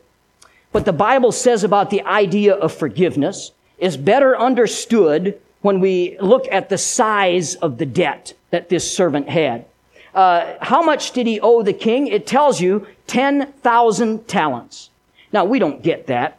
What 0.72 0.84
the 0.84 0.92
Bible 0.92 1.32
says 1.32 1.64
about 1.64 1.90
the 1.90 2.02
idea 2.02 2.54
of 2.54 2.72
forgiveness 2.72 3.52
is 3.78 3.96
better 3.96 4.38
understood 4.38 5.38
when 5.60 5.80
we 5.80 6.16
look 6.20 6.46
at 6.50 6.68
the 6.68 6.78
size 6.78 7.54
of 7.56 7.78
the 7.78 7.86
debt 7.86 8.32
that 8.50 8.68
this 8.68 8.90
servant 8.90 9.28
had. 9.28 9.66
Uh, 10.14 10.54
how 10.60 10.82
much 10.82 11.12
did 11.12 11.26
he 11.26 11.40
owe 11.40 11.62
the 11.62 11.74
king? 11.74 12.06
It 12.06 12.26
tells 12.26 12.60
you 12.60 12.86
10,000 13.06 14.26
talents. 14.26 14.90
Now, 15.32 15.44
we 15.44 15.58
don't 15.58 15.82
get 15.82 16.06
that 16.06 16.38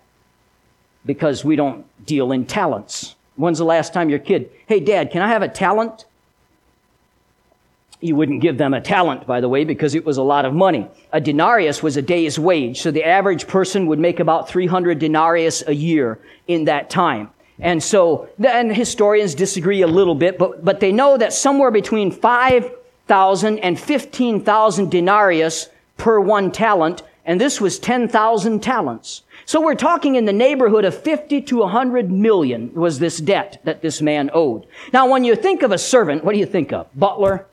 because 1.05 1.45
we 1.45 1.55
don't 1.55 1.85
deal 2.05 2.31
in 2.31 2.45
talents. 2.45 3.15
When's 3.35 3.59
the 3.59 3.65
last 3.65 3.93
time 3.93 4.09
your 4.09 4.19
kid, 4.19 4.49
hey, 4.65 4.79
dad, 4.79 5.11
can 5.11 5.21
I 5.21 5.27
have 5.27 5.43
a 5.43 5.47
talent? 5.47 6.05
You 7.99 8.15
wouldn't 8.15 8.41
give 8.41 8.57
them 8.57 8.73
a 8.73 8.81
talent, 8.81 9.25
by 9.25 9.41
the 9.41 9.49
way, 9.49 9.63
because 9.63 9.95
it 9.95 10.05
was 10.05 10.17
a 10.17 10.23
lot 10.23 10.45
of 10.45 10.53
money. 10.53 10.87
A 11.11 11.19
denarius 11.19 11.81
was 11.81 11.97
a 11.97 12.01
day's 12.01 12.37
wage, 12.37 12.81
so 12.81 12.91
the 12.91 13.03
average 13.03 13.47
person 13.47 13.87
would 13.87 13.97
make 13.97 14.19
about 14.19 14.47
300 14.47 14.99
denarius 14.99 15.63
a 15.65 15.73
year 15.73 16.19
in 16.47 16.65
that 16.65 16.91
time. 16.91 17.31
And 17.59 17.81
so, 17.81 18.29
and 18.43 18.75
historians 18.75 19.33
disagree 19.33 19.81
a 19.81 19.87
little 19.87 20.13
bit, 20.13 20.37
but, 20.37 20.63
but 20.63 20.79
they 20.79 20.91
know 20.91 21.17
that 21.17 21.33
somewhere 21.33 21.71
between 21.71 22.11
5,000 22.11 23.59
and 23.59 23.79
15,000 23.79 24.91
denarius 24.91 25.69
per 25.97 26.19
one 26.19 26.51
talent, 26.51 27.01
and 27.25 27.41
this 27.41 27.59
was 27.59 27.79
10,000 27.79 28.61
talents. 28.61 29.23
So 29.45 29.59
we're 29.59 29.75
talking 29.75 30.15
in 30.15 30.25
the 30.25 30.33
neighborhood 30.33 30.85
of 30.85 31.01
50 31.01 31.41
to 31.41 31.57
100 31.57 32.11
million 32.11 32.71
was 32.73 32.99
this 32.99 33.17
debt 33.17 33.59
that 33.63 33.81
this 33.81 34.01
man 34.01 34.29
owed. 34.33 34.67
Now, 34.93 35.09
when 35.09 35.23
you 35.23 35.35
think 35.35 35.63
of 35.63 35.71
a 35.71 35.77
servant, 35.77 36.23
what 36.23 36.33
do 36.33 36.39
you 36.39 36.45
think 36.45 36.71
of? 36.71 36.87
Butler? 36.93 37.47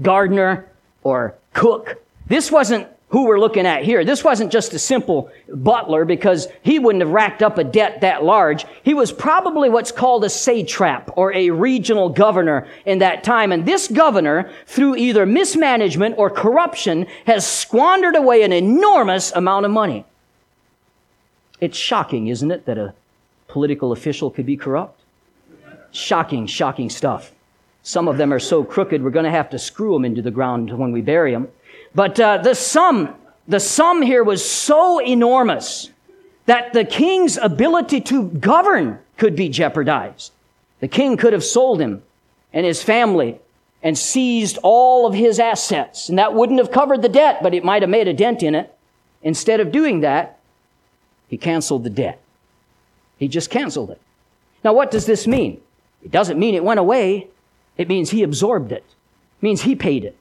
Gardener 0.00 0.66
or 1.02 1.34
cook. 1.52 2.02
This 2.26 2.50
wasn't 2.50 2.86
who 3.10 3.24
we're 3.24 3.40
looking 3.40 3.66
at 3.66 3.82
here. 3.82 4.04
This 4.04 4.22
wasn't 4.22 4.52
just 4.52 4.72
a 4.72 4.78
simple 4.78 5.30
butler 5.48 6.04
because 6.04 6.46
he 6.62 6.78
wouldn't 6.78 7.02
have 7.02 7.10
racked 7.10 7.42
up 7.42 7.58
a 7.58 7.64
debt 7.64 8.02
that 8.02 8.22
large. 8.22 8.64
He 8.84 8.94
was 8.94 9.12
probably 9.12 9.68
what's 9.68 9.90
called 9.90 10.24
a 10.24 10.30
satrap 10.30 11.10
or 11.16 11.32
a 11.34 11.50
regional 11.50 12.08
governor 12.08 12.68
in 12.86 13.00
that 13.00 13.24
time. 13.24 13.50
And 13.50 13.66
this 13.66 13.88
governor, 13.88 14.52
through 14.66 14.94
either 14.94 15.26
mismanagement 15.26 16.14
or 16.18 16.30
corruption, 16.30 17.06
has 17.26 17.44
squandered 17.44 18.14
away 18.14 18.42
an 18.42 18.52
enormous 18.52 19.32
amount 19.32 19.66
of 19.66 19.72
money. 19.72 20.04
It's 21.60 21.76
shocking, 21.76 22.28
isn't 22.28 22.50
it, 22.50 22.64
that 22.66 22.78
a 22.78 22.94
political 23.48 23.90
official 23.90 24.30
could 24.30 24.46
be 24.46 24.56
corrupt? 24.56 25.00
Shocking, 25.90 26.46
shocking 26.46 26.88
stuff. 26.88 27.32
Some 27.90 28.06
of 28.06 28.18
them 28.18 28.32
are 28.32 28.38
so 28.38 28.62
crooked, 28.62 29.02
we're 29.02 29.10
going 29.10 29.24
to 29.24 29.32
have 29.32 29.50
to 29.50 29.58
screw 29.58 29.94
them 29.94 30.04
into 30.04 30.22
the 30.22 30.30
ground 30.30 30.70
when 30.78 30.92
we 30.92 31.00
bury 31.00 31.32
them. 31.32 31.48
But 31.92 32.20
uh, 32.20 32.38
the 32.38 32.54
sum, 32.54 33.16
the 33.48 33.58
sum 33.58 34.00
here 34.00 34.22
was 34.22 34.48
so 34.48 35.00
enormous 35.00 35.90
that 36.46 36.72
the 36.72 36.84
king's 36.84 37.36
ability 37.36 38.00
to 38.02 38.28
govern 38.28 39.00
could 39.16 39.34
be 39.34 39.48
jeopardized. 39.48 40.30
The 40.78 40.86
king 40.86 41.16
could 41.16 41.32
have 41.32 41.42
sold 41.42 41.80
him 41.80 42.04
and 42.52 42.64
his 42.64 42.80
family 42.80 43.40
and 43.82 43.98
seized 43.98 44.56
all 44.62 45.04
of 45.04 45.14
his 45.14 45.40
assets. 45.40 46.08
And 46.08 46.16
that 46.16 46.32
wouldn't 46.32 46.60
have 46.60 46.70
covered 46.70 47.02
the 47.02 47.08
debt, 47.08 47.40
but 47.42 47.54
it 47.54 47.64
might 47.64 47.82
have 47.82 47.90
made 47.90 48.06
a 48.06 48.14
dent 48.14 48.44
in 48.44 48.54
it. 48.54 48.72
Instead 49.24 49.58
of 49.58 49.72
doing 49.72 50.02
that, 50.02 50.38
he 51.26 51.36
canceled 51.36 51.82
the 51.82 51.90
debt. 51.90 52.20
He 53.18 53.26
just 53.26 53.50
canceled 53.50 53.90
it. 53.90 54.00
Now, 54.62 54.74
what 54.74 54.92
does 54.92 55.06
this 55.06 55.26
mean? 55.26 55.60
It 56.04 56.12
doesn't 56.12 56.38
mean 56.38 56.54
it 56.54 56.62
went 56.62 56.78
away. 56.78 57.26
It 57.80 57.88
means 57.88 58.10
he 58.10 58.22
absorbed 58.22 58.72
it. 58.72 58.84
It 58.84 59.42
means 59.42 59.62
he 59.62 59.74
paid 59.74 60.04
it. 60.04 60.14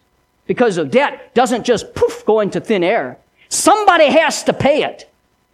Because 0.48 0.78
a 0.78 0.86
debt 0.86 1.36
doesn't 1.36 1.66
just 1.66 1.94
poof 1.94 2.24
go 2.26 2.40
into 2.40 2.62
thin 2.62 2.86
air. 2.86 3.18
Somebody 3.50 4.06
has 4.06 4.44
to 4.46 4.54
pay 4.54 4.84
it. 4.84 5.12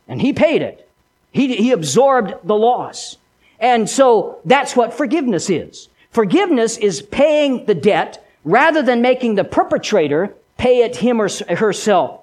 And 0.07 0.21
he 0.21 0.31
paid 0.31 0.61
it. 0.61 0.87
He, 1.31 1.55
he 1.55 1.71
absorbed 1.71 2.35
the 2.43 2.53
loss. 2.53 3.17
And 3.59 3.89
so 3.89 4.37
that's 4.45 4.75
what 4.75 4.93
forgiveness 4.93 5.49
is. 5.49 5.89
Forgiveness 6.11 6.77
is 6.77 7.01
paying 7.01 7.65
the 7.65 7.73
debt 7.73 8.23
rather 8.43 8.83
than 8.83 9.01
making 9.01 9.33
the 9.33 9.43
perpetrator 9.43 10.31
pay 10.59 10.83
it 10.83 10.97
him 10.97 11.19
or 11.19 11.27
herself. 11.55 12.21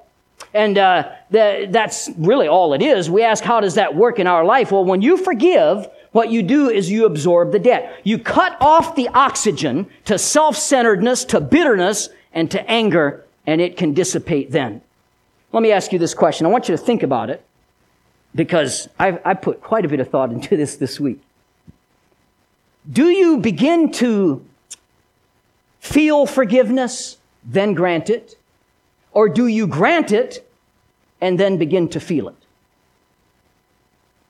And 0.54 0.78
uh, 0.78 1.10
the, 1.30 1.66
that's 1.70 2.08
really 2.16 2.46
all 2.46 2.72
it 2.72 2.82
is. 2.82 3.10
We 3.10 3.24
ask, 3.24 3.42
how 3.42 3.58
does 3.58 3.74
that 3.74 3.96
work 3.96 4.20
in 4.20 4.28
our 4.28 4.44
life? 4.44 4.70
Well, 4.70 4.84
when 4.84 5.02
you 5.02 5.16
forgive, 5.16 5.88
what 6.12 6.30
you 6.30 6.42
do 6.42 6.68
is 6.68 6.90
you 6.90 7.06
absorb 7.06 7.52
the 7.52 7.58
debt. 7.58 8.00
You 8.04 8.18
cut 8.18 8.56
off 8.60 8.94
the 8.94 9.08
oxygen 9.08 9.88
to 10.04 10.18
self-centeredness, 10.18 11.24
to 11.26 11.40
bitterness, 11.40 12.10
and 12.32 12.50
to 12.50 12.70
anger 12.70 13.24
and 13.46 13.60
it 13.60 13.76
can 13.76 13.92
dissipate 13.92 14.50
then. 14.50 14.80
Let 15.52 15.62
me 15.62 15.72
ask 15.72 15.92
you 15.92 15.98
this 15.98 16.14
question. 16.14 16.46
I 16.46 16.50
want 16.50 16.68
you 16.68 16.76
to 16.76 16.82
think 16.82 17.02
about 17.02 17.28
it 17.28 17.44
because 18.34 18.88
I've, 18.98 19.20
I 19.24 19.34
put 19.34 19.60
quite 19.60 19.84
a 19.84 19.88
bit 19.88 20.00
of 20.00 20.08
thought 20.08 20.30
into 20.30 20.56
this 20.56 20.76
this 20.76 21.00
week. 21.00 21.20
Do 22.90 23.08
you 23.08 23.38
begin 23.38 23.92
to 23.92 24.44
feel 25.80 26.26
forgiveness, 26.26 27.18
then 27.44 27.74
grant 27.74 28.10
it? 28.10 28.36
Or 29.12 29.28
do 29.28 29.46
you 29.46 29.66
grant 29.66 30.12
it 30.12 30.48
and 31.20 31.38
then 31.38 31.58
begin 31.58 31.88
to 31.90 32.00
feel 32.00 32.28
it? 32.28 32.34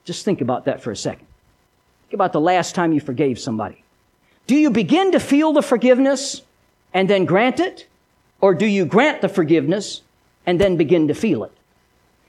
Just 0.05 0.25
think 0.25 0.41
about 0.41 0.65
that 0.65 0.83
for 0.83 0.91
a 0.91 0.97
second. 0.97 1.27
Think 2.13 2.19
about 2.19 2.35
the 2.35 2.43
last 2.43 2.75
time 2.75 2.93
you 2.93 3.01
forgave 3.01 3.39
somebody. 3.39 3.83
Do 4.47 4.55
you 4.55 4.69
begin 4.69 5.13
to 5.13 5.19
feel 5.19 5.55
the 5.55 5.63
forgiveness 5.63 6.43
and 6.93 7.09
then 7.09 7.25
grant 7.25 7.59
it? 7.59 7.87
Or 8.43 8.53
do 8.53 8.67
you 8.67 8.85
grant 8.85 9.23
the 9.23 9.31
forgiveness 9.31 10.03
and 10.45 10.61
then 10.61 10.77
begin 10.77 11.09
to 11.09 11.15
feel 11.15 11.43
it? 11.43 11.53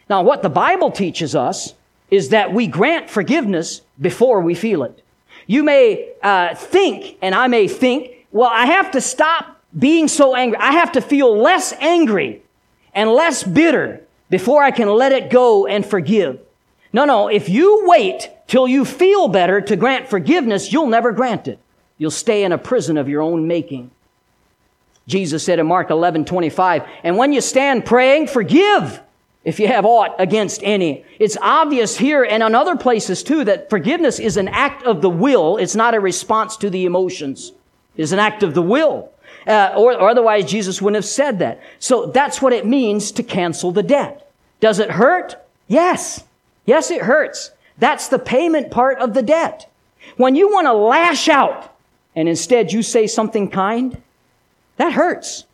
Now, 0.10 0.24
what 0.24 0.41
the 0.41 0.48
Bible 0.48 0.89
teaches 0.89 1.36
us 1.36 1.74
is 2.10 2.30
that 2.30 2.54
we 2.54 2.65
grant 2.65 3.10
forgiveness 3.10 3.82
before 4.00 4.39
we 4.39 4.56
feel 4.56 4.84
it. 4.84 5.04
You 5.48 5.63
may 5.63 6.13
uh, 6.24 6.56
think, 6.56 7.17
and 7.22 7.36
I 7.36 7.48
may 7.48 7.67
think, 7.67 8.26
well, 8.32 8.50
I 8.54 8.67
have 8.67 8.91
to 8.91 9.02
stop 9.02 9.60
being 9.78 10.08
so 10.08 10.34
angry. 10.34 10.60
I 10.60 10.72
have 10.72 10.93
to 10.93 11.02
feel 11.02 11.38
less 11.38 11.74
angry 11.82 12.41
and 12.93 13.12
less 13.12 13.43
bitter 13.43 14.02
before 14.30 14.63
I 14.63 14.72
can 14.72 14.88
let 14.88 15.12
it 15.12 15.30
go 15.30 15.67
and 15.67 15.86
forgive. 15.86 16.39
No, 16.93 17.04
no. 17.04 17.28
If 17.28 17.50
you 17.50 17.82
wait 17.84 18.30
till 18.54 18.68
you 18.68 18.86
feel 18.86 19.28
better 19.30 19.60
to 19.60 19.76
grant 19.76 20.08
forgiveness, 20.08 20.72
you'll 20.72 20.86
never 20.86 21.12
grant 21.12 21.48
it. 21.48 21.58
You'll 21.98 22.12
stay 22.12 22.44
in 22.44 22.52
a 22.52 22.58
prison 22.60 22.98
of 22.98 23.10
your 23.10 23.24
own 23.24 23.48
making. 23.48 23.89
Jesus 25.08 25.44
said 25.44 25.58
in 25.58 25.66
Mark 25.66 25.89
11, 25.89 26.26
25, 26.26 26.84
and 27.04 27.18
when 27.18 27.34
you 27.34 27.42
stand 27.42 27.84
praying, 27.84 28.28
forgive 28.28 29.02
if 29.44 29.60
you 29.60 29.68
have 29.68 29.86
aught 29.86 30.13
against 30.20 30.62
any. 30.63 31.04
It's 31.18 31.36
obvious 31.42 31.98
here 31.98 32.24
and 32.24 32.44
on 32.44 32.54
other 32.54 32.76
places 32.76 33.24
too 33.24 33.44
that 33.46 33.72
forgiveness 33.72 34.20
is 34.20 34.38
an 34.38 34.50
act 34.50 34.84
of 34.84 35.02
the 35.02 35.10
will. 35.10 35.58
It's 35.58 35.76
not 35.76 35.96
a 35.96 36.00
response 36.00 36.56
to 36.58 36.70
the 36.70 36.86
emotions. 36.86 37.54
It's 37.98 38.12
an 38.12 38.20
act 38.20 38.44
of 38.44 38.54
the 38.54 38.62
will. 38.62 39.10
Uh, 39.48 39.74
or, 39.76 40.00
or 40.00 40.10
otherwise 40.10 40.46
Jesus 40.46 40.80
wouldn't 40.80 41.04
have 41.04 41.10
said 41.10 41.39
that. 41.39 41.60
So 41.80 42.06
that's 42.06 42.39
what 42.39 42.54
it 42.54 42.68
means 42.68 43.12
to 43.13 43.24
cancel 43.24 43.72
the 43.72 43.82
debt. 43.82 44.32
Does 44.60 44.78
it 44.78 44.92
hurt? 44.92 45.44
Yes. 45.68 46.24
Yes, 46.68 46.92
it 46.92 47.02
hurts. 47.02 47.50
That's 47.78 48.08
the 48.08 48.20
payment 48.20 48.72
part 48.72 49.00
of 49.00 49.14
the 49.14 49.22
debt. 49.22 49.70
When 50.18 50.36
you 50.36 50.50
want 50.50 50.68
to 50.68 50.74
lash 50.74 51.28
out 51.30 51.76
and 52.16 52.30
instead 52.30 52.72
you 52.72 52.84
say 52.84 53.08
something 53.08 53.50
kind, 53.50 54.02
that 54.78 54.94
hurts. 54.94 55.46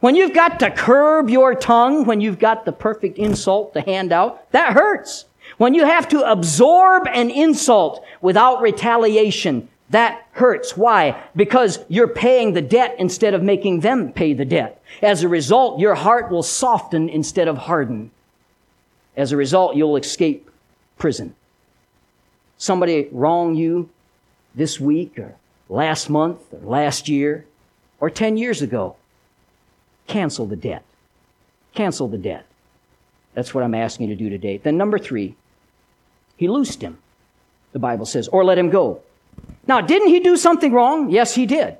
When 0.00 0.14
you've 0.14 0.34
got 0.34 0.60
to 0.60 0.70
curb 0.70 1.30
your 1.30 1.54
tongue, 1.54 2.04
when 2.04 2.20
you've 2.20 2.38
got 2.38 2.64
the 2.64 2.72
perfect 2.72 3.18
insult 3.18 3.72
to 3.74 3.80
hand 3.80 4.12
out, 4.12 4.50
that 4.52 4.74
hurts. 4.74 5.24
When 5.58 5.74
you 5.74 5.84
have 5.84 6.08
to 6.08 6.30
absorb 6.30 7.06
an 7.06 7.30
insult 7.30 8.04
without 8.20 8.60
retaliation, 8.60 9.68
that 9.90 10.26
hurts. 10.32 10.76
Why? 10.76 11.22
Because 11.34 11.78
you're 11.88 12.08
paying 12.08 12.52
the 12.52 12.62
debt 12.62 12.96
instead 12.98 13.34
of 13.34 13.42
making 13.42 13.80
them 13.80 14.12
pay 14.12 14.34
the 14.34 14.44
debt. 14.44 14.82
As 15.00 15.22
a 15.22 15.28
result, 15.28 15.80
your 15.80 15.94
heart 15.94 16.30
will 16.30 16.42
soften 16.42 17.08
instead 17.08 17.48
of 17.48 17.56
harden. 17.56 18.10
As 19.16 19.32
a 19.32 19.36
result, 19.36 19.76
you'll 19.76 19.96
escape 19.96 20.50
prison. 20.98 21.34
Somebody 22.58 23.08
wrong 23.12 23.54
you 23.54 23.90
this 24.54 24.80
week 24.80 25.18
or 25.18 25.34
last 25.68 26.08
month 26.08 26.40
or 26.52 26.60
last 26.60 27.08
year 27.08 27.44
or 28.00 28.10
10 28.10 28.36
years 28.36 28.62
ago. 28.62 28.96
Cancel 30.06 30.46
the 30.46 30.56
debt. 30.56 30.84
Cancel 31.74 32.08
the 32.08 32.18
debt. 32.18 32.46
That's 33.34 33.52
what 33.52 33.64
I'm 33.64 33.74
asking 33.74 34.08
you 34.08 34.16
to 34.16 34.22
do 34.22 34.30
today. 34.30 34.56
Then 34.56 34.78
number 34.78 34.98
three, 34.98 35.36
he 36.36 36.48
loosed 36.48 36.80
him, 36.80 36.98
the 37.72 37.78
Bible 37.78 38.06
says, 38.06 38.28
or 38.28 38.44
let 38.44 38.58
him 38.58 38.70
go. 38.70 39.02
Now, 39.66 39.80
didn't 39.80 40.08
he 40.08 40.20
do 40.20 40.36
something 40.36 40.72
wrong? 40.72 41.10
Yes, 41.10 41.34
he 41.34 41.44
did. 41.44 41.76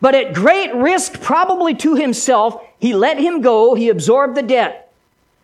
But 0.00 0.14
at 0.14 0.34
great 0.34 0.74
risk, 0.74 1.20
probably 1.20 1.74
to 1.76 1.94
himself, 1.94 2.62
he 2.78 2.92
let 2.94 3.18
him 3.18 3.40
go. 3.40 3.74
He 3.74 3.88
absorbed 3.88 4.34
the 4.34 4.42
debt. 4.42 4.92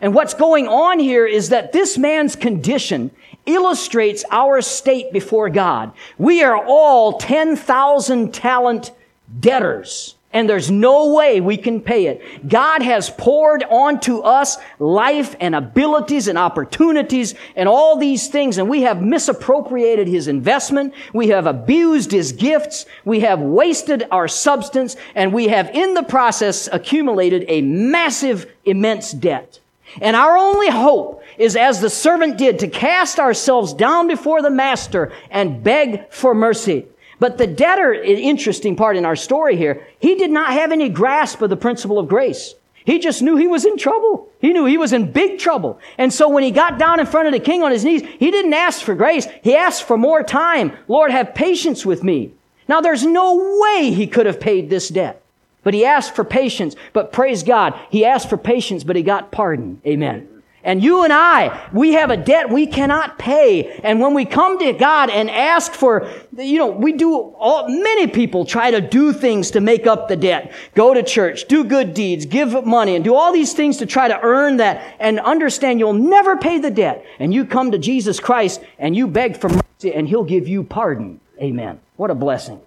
And 0.00 0.14
what's 0.14 0.34
going 0.34 0.68
on 0.68 0.98
here 0.98 1.26
is 1.26 1.50
that 1.50 1.72
this 1.72 1.96
man's 1.96 2.36
condition 2.36 3.10
illustrates 3.46 4.24
our 4.30 4.60
state 4.60 5.12
before 5.12 5.48
God. 5.48 5.92
We 6.18 6.42
are 6.42 6.56
all 6.56 7.18
10,000 7.18 8.34
talent 8.34 8.92
debtors 9.40 10.16
and 10.36 10.50
there's 10.50 10.70
no 10.70 11.14
way 11.14 11.40
we 11.40 11.56
can 11.56 11.80
pay 11.80 12.08
it. 12.08 12.46
God 12.46 12.82
has 12.82 13.08
poured 13.08 13.64
onto 13.64 14.18
us 14.18 14.58
life 14.78 15.34
and 15.40 15.54
abilities 15.54 16.28
and 16.28 16.36
opportunities 16.36 17.34
and 17.54 17.66
all 17.66 17.96
these 17.96 18.28
things, 18.28 18.58
and 18.58 18.68
we 18.68 18.82
have 18.82 19.00
misappropriated 19.00 20.06
His 20.06 20.28
investment. 20.28 20.92
We 21.14 21.28
have 21.28 21.46
abused 21.46 22.12
His 22.12 22.32
gifts. 22.32 22.84
We 23.06 23.20
have 23.20 23.40
wasted 23.40 24.06
our 24.10 24.28
substance, 24.28 24.96
and 25.14 25.32
we 25.32 25.48
have 25.48 25.70
in 25.70 25.94
the 25.94 26.02
process 26.02 26.68
accumulated 26.70 27.46
a 27.48 27.62
massive, 27.62 28.52
immense 28.66 29.12
debt. 29.12 29.60
And 30.00 30.16
our 30.16 30.36
only 30.36 30.70
hope 30.70 31.22
is 31.38 31.56
as 31.56 31.80
the 31.80 31.90
servant 31.90 32.38
did 32.38 32.58
to 32.60 32.68
cast 32.68 33.18
ourselves 33.18 33.74
down 33.74 34.08
before 34.08 34.42
the 34.42 34.50
master 34.50 35.12
and 35.30 35.62
beg 35.62 36.10
for 36.12 36.34
mercy. 36.34 36.86
But 37.18 37.38
the 37.38 37.46
debtor, 37.46 37.94
interesting 37.94 38.76
part 38.76 38.96
in 38.96 39.04
our 39.04 39.16
story 39.16 39.56
here, 39.56 39.86
he 39.98 40.16
did 40.16 40.30
not 40.30 40.52
have 40.52 40.72
any 40.72 40.88
grasp 40.88 41.40
of 41.40 41.50
the 41.50 41.56
principle 41.56 41.98
of 41.98 42.08
grace. 42.08 42.54
He 42.84 42.98
just 43.00 43.20
knew 43.20 43.36
he 43.36 43.48
was 43.48 43.64
in 43.64 43.78
trouble. 43.78 44.28
He 44.40 44.52
knew 44.52 44.64
he 44.64 44.78
was 44.78 44.92
in 44.92 45.10
big 45.10 45.40
trouble. 45.40 45.80
And 45.98 46.12
so 46.12 46.28
when 46.28 46.44
he 46.44 46.52
got 46.52 46.78
down 46.78 47.00
in 47.00 47.06
front 47.06 47.26
of 47.26 47.32
the 47.32 47.40
king 47.40 47.62
on 47.62 47.72
his 47.72 47.84
knees, 47.84 48.02
he 48.18 48.30
didn't 48.30 48.54
ask 48.54 48.82
for 48.82 48.94
grace. 48.94 49.26
He 49.42 49.56
asked 49.56 49.82
for 49.82 49.96
more 49.96 50.22
time. 50.22 50.72
Lord, 50.86 51.10
have 51.10 51.34
patience 51.34 51.84
with 51.84 52.04
me. 52.04 52.32
Now 52.68 52.80
there's 52.80 53.04
no 53.04 53.58
way 53.60 53.90
he 53.90 54.06
could 54.06 54.26
have 54.26 54.38
paid 54.38 54.70
this 54.70 54.88
debt. 54.88 55.22
But 55.66 55.74
he 55.74 55.84
asked 55.84 56.14
for 56.14 56.22
patience. 56.22 56.76
But 56.92 57.10
praise 57.10 57.42
God, 57.42 57.74
he 57.90 58.04
asked 58.04 58.30
for 58.30 58.36
patience, 58.36 58.84
but 58.84 58.94
he 58.94 59.02
got 59.02 59.32
pardon. 59.32 59.80
Amen. 59.84 60.28
And 60.62 60.80
you 60.80 61.02
and 61.02 61.12
I, 61.12 61.68
we 61.72 61.94
have 61.94 62.10
a 62.10 62.16
debt 62.16 62.50
we 62.50 62.68
cannot 62.68 63.18
pay. 63.18 63.80
And 63.82 64.00
when 64.00 64.14
we 64.14 64.26
come 64.26 64.60
to 64.60 64.72
God 64.74 65.10
and 65.10 65.28
ask 65.28 65.72
for, 65.72 66.08
you 66.38 66.58
know, 66.58 66.68
we 66.68 66.92
do, 66.92 67.16
all, 67.16 67.68
many 67.68 68.06
people 68.06 68.44
try 68.44 68.70
to 68.70 68.80
do 68.80 69.12
things 69.12 69.50
to 69.50 69.60
make 69.60 69.88
up 69.88 70.06
the 70.06 70.14
debt. 70.14 70.52
Go 70.76 70.94
to 70.94 71.02
church, 71.02 71.48
do 71.48 71.64
good 71.64 71.94
deeds, 71.94 72.26
give 72.26 72.64
money, 72.64 72.94
and 72.94 73.04
do 73.04 73.16
all 73.16 73.32
these 73.32 73.52
things 73.52 73.78
to 73.78 73.86
try 73.86 74.06
to 74.06 74.20
earn 74.22 74.58
that 74.58 74.94
and 75.00 75.18
understand 75.18 75.80
you'll 75.80 75.94
never 75.94 76.36
pay 76.36 76.60
the 76.60 76.70
debt. 76.70 77.04
And 77.18 77.34
you 77.34 77.44
come 77.44 77.72
to 77.72 77.78
Jesus 77.78 78.20
Christ 78.20 78.62
and 78.78 78.94
you 78.94 79.08
beg 79.08 79.36
for 79.36 79.48
mercy 79.48 79.92
and 79.92 80.06
He'll 80.06 80.22
give 80.22 80.46
you 80.46 80.62
pardon. 80.62 81.18
Amen. 81.40 81.80
What 81.96 82.12
a 82.12 82.14
blessing. 82.14 82.60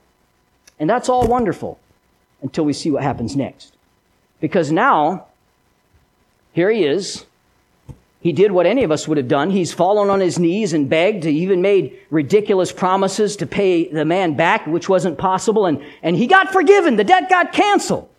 And 0.80 0.90
that's 0.90 1.08
all 1.08 1.26
wonderful 1.26 1.80
until 2.42 2.66
we 2.66 2.74
see 2.74 2.92
what 2.92 3.04
happens 3.04 3.36
next. 3.36 3.74
Because 4.40 4.72
now, 4.72 5.26
here 6.54 6.70
he 6.72 6.86
is, 6.86 7.26
he 8.22 8.34
did 8.34 8.52
what 8.52 8.66
any 8.66 8.84
of 8.84 8.92
us 8.92 9.08
would 9.08 9.18
have 9.18 9.30
done. 9.30 9.50
He's 9.50 9.72
fallen 9.72 10.10
on 10.10 10.20
his 10.20 10.38
knees 10.38 10.74
and 10.74 10.90
begged. 10.90 11.24
He 11.24 11.40
even 11.40 11.62
made 11.62 11.98
ridiculous 12.10 12.72
promises 12.72 13.38
to 13.38 13.46
pay 13.46 13.90
the 13.90 14.04
man 14.04 14.36
back, 14.36 14.68
which 14.68 14.90
wasn't 14.90 15.18
possible. 15.18 15.66
And, 15.66 15.82
and 16.04 16.18
he 16.18 16.28
got 16.28 16.52
forgiven. 16.52 16.98
The 16.98 17.06
debt 17.06 17.30
got 17.30 17.54
canceled. 17.54 18.10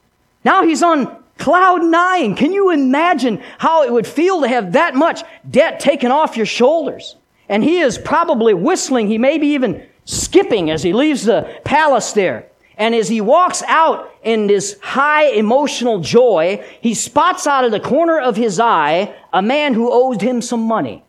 Now 0.42 0.62
he's 0.62 0.82
on 0.82 1.22
cloud 1.36 1.84
nine. 1.84 2.34
Can 2.34 2.52
you 2.52 2.70
imagine 2.70 3.42
how 3.58 3.82
it 3.84 3.92
would 3.92 4.06
feel 4.06 4.40
to 4.40 4.48
have 4.48 4.72
that 4.72 4.94
much 4.94 5.22
debt 5.50 5.80
taken 5.80 6.10
off 6.10 6.36
your 6.36 6.46
shoulders? 6.46 7.16
And 7.50 7.62
he 7.62 7.80
is 7.80 7.98
probably 7.98 8.54
whistling. 8.54 9.08
He 9.08 9.18
may 9.18 9.36
be 9.36 9.48
even 9.48 9.86
skipping 10.06 10.70
as 10.70 10.82
he 10.82 10.94
leaves 10.94 11.24
the 11.24 11.60
palace 11.64 12.12
there. 12.12 12.46
And 12.80 12.94
as 12.94 13.08
he 13.08 13.20
walks 13.20 13.62
out 13.64 14.10
in 14.22 14.46
this 14.46 14.78
high 14.80 15.26
emotional 15.26 16.00
joy, 16.00 16.64
he 16.80 16.94
spots 16.94 17.46
out 17.46 17.62
of 17.62 17.72
the 17.72 17.78
corner 17.78 18.18
of 18.18 18.36
his 18.36 18.58
eye 18.58 19.14
a 19.34 19.42
man 19.42 19.74
who 19.74 19.92
owed 19.92 20.22
him 20.22 20.40
some 20.40 20.62
money. 20.62 21.04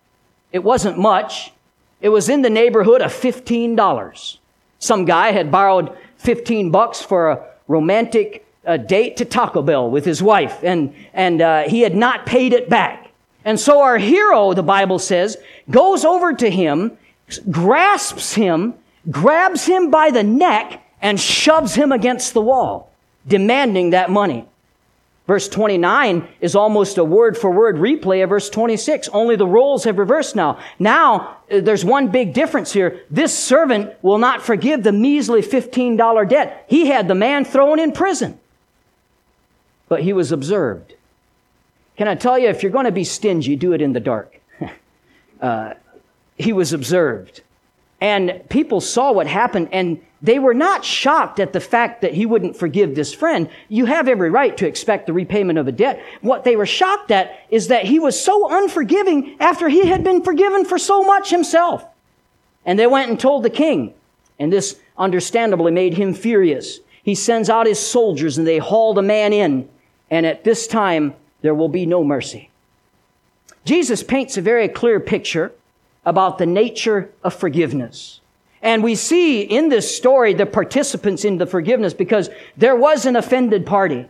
It 0.51 0.65
wasn't 0.65 0.99
much. 0.99 1.53
It 2.01 2.09
was 2.09 2.27
in 2.27 2.41
the 2.41 2.49
neighborhood 2.49 3.01
of 3.01 3.13
$15. 3.13 4.37
Some 4.79 5.05
guy 5.05 5.31
had 5.31 5.49
borrowed 5.49 5.95
15 6.17 6.71
bucks 6.71 7.01
for 7.01 7.29
a 7.29 7.47
romantic 7.69 8.45
uh, 8.65 8.75
date 8.75 9.15
to 9.17 9.25
Taco 9.25 9.61
Bell 9.61 9.89
with 9.89 10.03
his 10.03 10.21
wife, 10.21 10.61
and, 10.63 10.93
and 11.13 11.41
uh, 11.41 11.63
he 11.69 11.81
had 11.81 11.95
not 11.95 12.25
paid 12.25 12.51
it 12.51 12.69
back. 12.69 13.11
And 13.45 13.57
so 13.57 13.79
our 13.81 13.97
hero, 13.97 14.53
the 14.53 14.61
Bible 14.61 14.99
says, 14.99 15.37
goes 15.69 16.03
over 16.03 16.33
to 16.33 16.49
him, 16.49 16.97
grasps 17.49 18.33
him, 18.33 18.73
grabs 19.09 19.65
him 19.65 19.89
by 19.89 20.11
the 20.11 20.21
neck, 20.21 20.83
and 21.01 21.19
shoves 21.19 21.75
him 21.75 21.91
against 21.91 22.33
the 22.33 22.41
wall, 22.41 22.91
demanding 23.27 23.91
that 23.91 24.09
money. 24.09 24.45
Verse 25.27 25.47
29 25.47 26.27
is 26.41 26.55
almost 26.55 26.97
a 26.97 27.03
word 27.05 27.37
for 27.37 27.51
word 27.51 27.77
replay 27.77 28.23
of 28.23 28.29
verse 28.29 28.49
26. 28.49 29.07
Only 29.09 29.35
the 29.35 29.47
roles 29.47 29.85
have 29.85 29.97
reversed 29.97 30.35
now. 30.35 30.59
Now, 30.77 31.37
uh, 31.49 31.61
there's 31.61 31.85
one 31.85 32.09
big 32.09 32.33
difference 32.33 32.73
here. 32.73 33.01
This 33.09 33.37
servant 33.37 33.93
will 34.01 34.17
not 34.17 34.41
forgive 34.41 34.83
the 34.83 34.91
measly 34.91 35.41
$15 35.41 36.27
debt. 36.27 36.65
He 36.67 36.87
had 36.87 37.07
the 37.07 37.15
man 37.15 37.45
thrown 37.45 37.79
in 37.79 37.91
prison. 37.93 38.39
but 39.87 40.03
he 40.03 40.13
was 40.13 40.31
observed. 40.31 40.95
Can 41.97 42.07
I 42.07 42.15
tell 42.15 42.39
you, 42.39 42.47
if 42.49 42.63
you're 42.63 42.71
going 42.71 42.85
to 42.85 42.91
be 42.91 43.03
stingy, 43.03 43.55
do 43.55 43.73
it 43.73 43.81
in 43.81 43.93
the 43.93 43.99
dark. 43.99 44.39
uh, 45.41 45.73
he 46.35 46.51
was 46.51 46.73
observed. 46.73 47.41
And 48.01 48.41
people 48.49 48.81
saw 48.81 49.13
what 49.13 49.27
happened 49.27 49.69
and 49.71 50.01
they 50.23 50.39
were 50.39 50.53
not 50.53 50.83
shocked 50.85 51.39
at 51.39 51.53
the 51.53 51.59
fact 51.59 52.01
that 52.01 52.13
he 52.13 52.25
wouldn't 52.25 52.57
forgive 52.57 52.93
this 52.93 53.13
friend. 53.13 53.49
You 53.69 53.85
have 53.85 54.07
every 54.07 54.29
right 54.29 54.55
to 54.57 54.67
expect 54.67 55.07
the 55.07 55.13
repayment 55.13 55.57
of 55.57 55.67
a 55.67 55.71
debt. 55.71 56.03
What 56.21 56.43
they 56.43 56.55
were 56.55 56.65
shocked 56.65 57.09
at 57.11 57.39
is 57.49 57.69
that 57.69 57.85
he 57.85 57.99
was 57.99 58.19
so 58.19 58.47
unforgiving 58.51 59.35
after 59.39 59.67
he 59.67 59.87
had 59.87 60.03
been 60.03 60.23
forgiven 60.23 60.65
for 60.65 60.77
so 60.77 61.03
much 61.03 61.29
himself. 61.29 61.85
And 62.65 62.77
they 62.77 62.85
went 62.85 63.09
and 63.09 63.19
told 63.19 63.43
the 63.43 63.49
king. 63.49 63.93
And 64.37 64.53
this 64.53 64.79
understandably 64.97 65.71
made 65.71 65.95
him 65.95 66.13
furious. 66.13 66.79
He 67.03 67.15
sends 67.15 67.49
out 67.49 67.65
his 67.65 67.79
soldiers 67.79 68.37
and 68.37 68.45
they 68.45 68.59
haul 68.59 68.93
the 68.93 69.01
man 69.01 69.33
in. 69.33 69.69
And 70.11 70.25
at 70.25 70.43
this 70.43 70.67
time, 70.67 71.15
there 71.41 71.55
will 71.55 71.69
be 71.69 71.87
no 71.87 72.03
mercy. 72.03 72.49
Jesus 73.65 74.03
paints 74.03 74.37
a 74.37 74.41
very 74.41 74.67
clear 74.67 74.99
picture 74.99 75.51
about 76.05 76.37
the 76.37 76.45
nature 76.45 77.11
of 77.23 77.33
forgiveness. 77.33 78.19
And 78.61 78.83
we 78.83 78.95
see 78.95 79.41
in 79.41 79.69
this 79.69 79.95
story 79.95 80.33
the 80.33 80.45
participants 80.45 81.25
in 81.25 81.37
the 81.37 81.47
forgiveness 81.47 81.93
because 81.93 82.29
there 82.57 82.75
was 82.75 83.05
an 83.05 83.15
offended 83.15 83.65
party. 83.65 84.07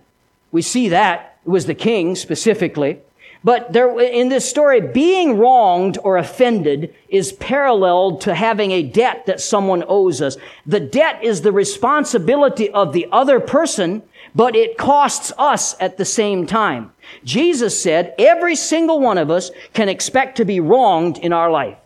We 0.51 0.61
see 0.61 0.89
that. 0.89 1.37
It 1.45 1.49
was 1.49 1.65
the 1.65 1.75
king 1.75 2.15
specifically. 2.15 2.99
But 3.43 3.73
there, 3.73 3.99
in 3.99 4.29
this 4.29 4.47
story, 4.47 4.81
being 4.81 5.39
wronged 5.39 5.97
or 6.03 6.17
offended 6.17 6.93
is 7.09 7.33
paralleled 7.33 8.21
to 8.21 8.35
having 8.35 8.71
a 8.71 8.83
debt 8.83 9.25
that 9.25 9.41
someone 9.41 9.83
owes 9.87 10.21
us. 10.21 10.37
The 10.67 10.79
debt 10.79 11.23
is 11.23 11.41
the 11.41 11.51
responsibility 11.51 12.69
of 12.69 12.93
the 12.93 13.07
other 13.11 13.39
person, 13.39 14.03
but 14.35 14.55
it 14.55 14.77
costs 14.77 15.33
us 15.39 15.75
at 15.79 15.97
the 15.97 16.05
same 16.05 16.45
time. 16.45 16.91
Jesus 17.23 17.81
said 17.81 18.13
every 18.19 18.55
single 18.55 18.99
one 18.99 19.17
of 19.17 19.31
us 19.31 19.49
can 19.73 19.89
expect 19.89 20.37
to 20.37 20.45
be 20.45 20.59
wronged 20.59 21.17
in 21.17 21.33
our 21.33 21.49
life. 21.49 21.77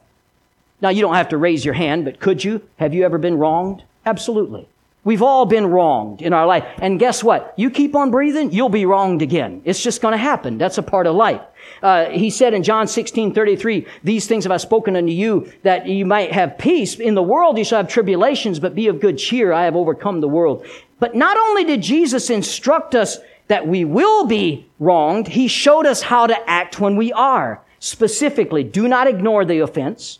Now, 0.81 0.89
you 0.89 1.01
don't 1.01 1.15
have 1.15 1.29
to 1.29 1.37
raise 1.37 1.63
your 1.63 1.73
hand, 1.73 2.05
but 2.05 2.19
could 2.19 2.43
you? 2.43 2.61
Have 2.77 2.93
you 2.93 3.05
ever 3.05 3.17
been 3.17 3.37
wronged? 3.37 3.83
Absolutely. 4.05 4.67
We've 5.05 5.21
all 5.21 5.45
been 5.45 5.67
wronged 5.67 6.23
in 6.23 6.33
our 6.33 6.47
life. 6.47 6.65
And 6.79 6.99
guess 6.99 7.23
what? 7.23 7.53
You 7.57 7.69
keep 7.69 7.95
on 7.95 8.09
breathing, 8.09 8.51
you'll 8.51 8.69
be 8.69 8.87
wronged 8.87 9.21
again. 9.21 9.61
It's 9.63 9.81
just 9.81 10.01
going 10.01 10.13
to 10.13 10.17
happen. 10.17 10.57
That's 10.57 10.79
a 10.79 10.83
part 10.83 11.05
of 11.05 11.15
life. 11.15 11.41
Uh, 11.83 12.05
he 12.05 12.31
said 12.31 12.55
in 12.55 12.63
John 12.63 12.87
16, 12.87 13.33
33, 13.33 13.85
these 14.03 14.25
things 14.25 14.45
have 14.45 14.51
I 14.51 14.57
spoken 14.57 14.95
unto 14.95 15.11
you 15.11 15.51
that 15.61 15.85
you 15.85 16.05
might 16.07 16.31
have 16.31 16.57
peace. 16.57 16.99
In 16.99 17.13
the 17.13 17.21
world 17.21 17.59
you 17.59 17.63
shall 17.63 17.77
have 17.77 17.87
tribulations, 17.87 18.59
but 18.59 18.73
be 18.73 18.87
of 18.87 18.99
good 18.99 19.19
cheer. 19.19 19.53
I 19.53 19.65
have 19.65 19.75
overcome 19.75 20.21
the 20.21 20.27
world. 20.27 20.65
But 20.99 21.13
not 21.13 21.37
only 21.37 21.65
did 21.65 21.83
Jesus 21.83 22.31
instruct 22.31 22.95
us 22.95 23.19
that 23.47 23.67
we 23.67 23.85
will 23.85 24.25
be 24.25 24.65
wronged, 24.79 25.27
he 25.27 25.47
showed 25.47 25.85
us 25.85 26.01
how 26.01 26.25
to 26.25 26.49
act 26.49 26.79
when 26.79 26.95
we 26.95 27.13
are. 27.13 27.61
Specifically, 27.79 28.63
do 28.63 28.87
not 28.87 29.05
ignore 29.07 29.45
the 29.45 29.59
offense 29.59 30.17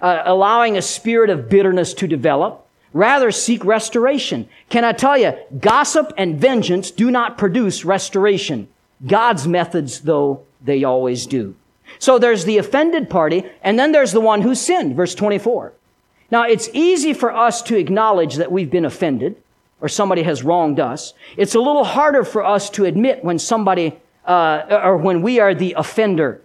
uh, 0.00 0.22
allowing 0.24 0.76
a 0.76 0.82
spirit 0.82 1.30
of 1.30 1.48
bitterness 1.48 1.94
to 1.94 2.06
develop. 2.06 2.66
Rather 2.92 3.30
seek 3.30 3.64
restoration. 3.64 4.48
Can 4.70 4.84
I 4.84 4.92
tell 4.92 5.18
you, 5.18 5.34
gossip 5.60 6.12
and 6.16 6.40
vengeance 6.40 6.90
do 6.90 7.10
not 7.10 7.36
produce 7.36 7.84
restoration. 7.84 8.68
God's 9.06 9.46
methods, 9.46 10.00
though, 10.00 10.42
they 10.62 10.84
always 10.84 11.26
do. 11.26 11.54
So 11.98 12.18
there's 12.18 12.44
the 12.44 12.58
offended 12.58 13.10
party, 13.10 13.44
and 13.62 13.78
then 13.78 13.92
there's 13.92 14.12
the 14.12 14.20
one 14.20 14.42
who 14.42 14.54
sinned, 14.54 14.96
verse 14.96 15.14
24. 15.14 15.72
Now, 16.30 16.44
it's 16.44 16.68
easy 16.72 17.12
for 17.12 17.32
us 17.32 17.62
to 17.62 17.76
acknowledge 17.76 18.36
that 18.36 18.50
we've 18.50 18.70
been 18.70 18.84
offended 18.84 19.36
or 19.80 19.88
somebody 19.88 20.22
has 20.22 20.42
wronged 20.42 20.80
us. 20.80 21.12
It's 21.36 21.54
a 21.54 21.60
little 21.60 21.84
harder 21.84 22.24
for 22.24 22.44
us 22.44 22.70
to 22.70 22.84
admit 22.84 23.24
when 23.24 23.38
somebody, 23.38 23.96
uh, 24.24 24.80
or 24.84 24.96
when 24.96 25.22
we 25.22 25.38
are 25.38 25.54
the 25.54 25.74
offender. 25.74 26.40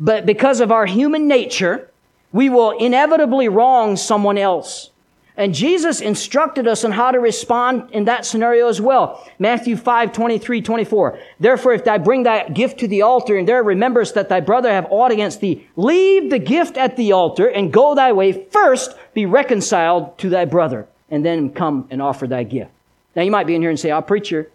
But 0.00 0.26
because 0.26 0.60
of 0.60 0.72
our 0.72 0.86
human 0.86 1.28
nature, 1.28 1.88
we 2.34 2.48
will 2.48 2.72
inevitably 2.72 3.48
wrong 3.48 3.96
someone 3.96 4.36
else. 4.36 4.90
And 5.36 5.54
Jesus 5.54 6.00
instructed 6.00 6.66
us 6.66 6.84
on 6.84 6.90
how 6.90 7.12
to 7.12 7.20
respond 7.20 7.92
in 7.92 8.06
that 8.06 8.26
scenario 8.26 8.68
as 8.68 8.80
well. 8.80 9.24
Matthew 9.38 9.76
5, 9.76 10.12
23, 10.12 10.60
24. 10.60 11.18
Therefore, 11.38 11.74
if 11.74 11.84
thou 11.84 11.96
bring 11.98 12.24
thy 12.24 12.48
gift 12.48 12.80
to 12.80 12.88
the 12.88 13.02
altar 13.02 13.36
and 13.36 13.46
there 13.46 13.62
remembers 13.62 14.12
that 14.12 14.28
thy 14.28 14.40
brother 14.40 14.70
have 14.70 14.88
aught 14.90 15.12
against 15.12 15.40
thee, 15.40 15.64
leave 15.76 16.30
the 16.30 16.40
gift 16.40 16.76
at 16.76 16.96
the 16.96 17.12
altar 17.12 17.46
and 17.46 17.72
go 17.72 17.94
thy 17.94 18.10
way. 18.12 18.32
First, 18.50 18.96
be 19.12 19.26
reconciled 19.26 20.18
to 20.18 20.28
thy 20.28 20.44
brother 20.44 20.88
and 21.10 21.24
then 21.24 21.50
come 21.50 21.86
and 21.88 22.02
offer 22.02 22.26
thy 22.26 22.42
gift. 22.42 22.72
Now 23.14 23.22
you 23.22 23.30
might 23.30 23.46
be 23.46 23.54
in 23.54 23.62
here 23.62 23.70
and 23.70 23.78
say, 23.78 23.92
oh, 23.92 24.02
preacher, 24.02 24.50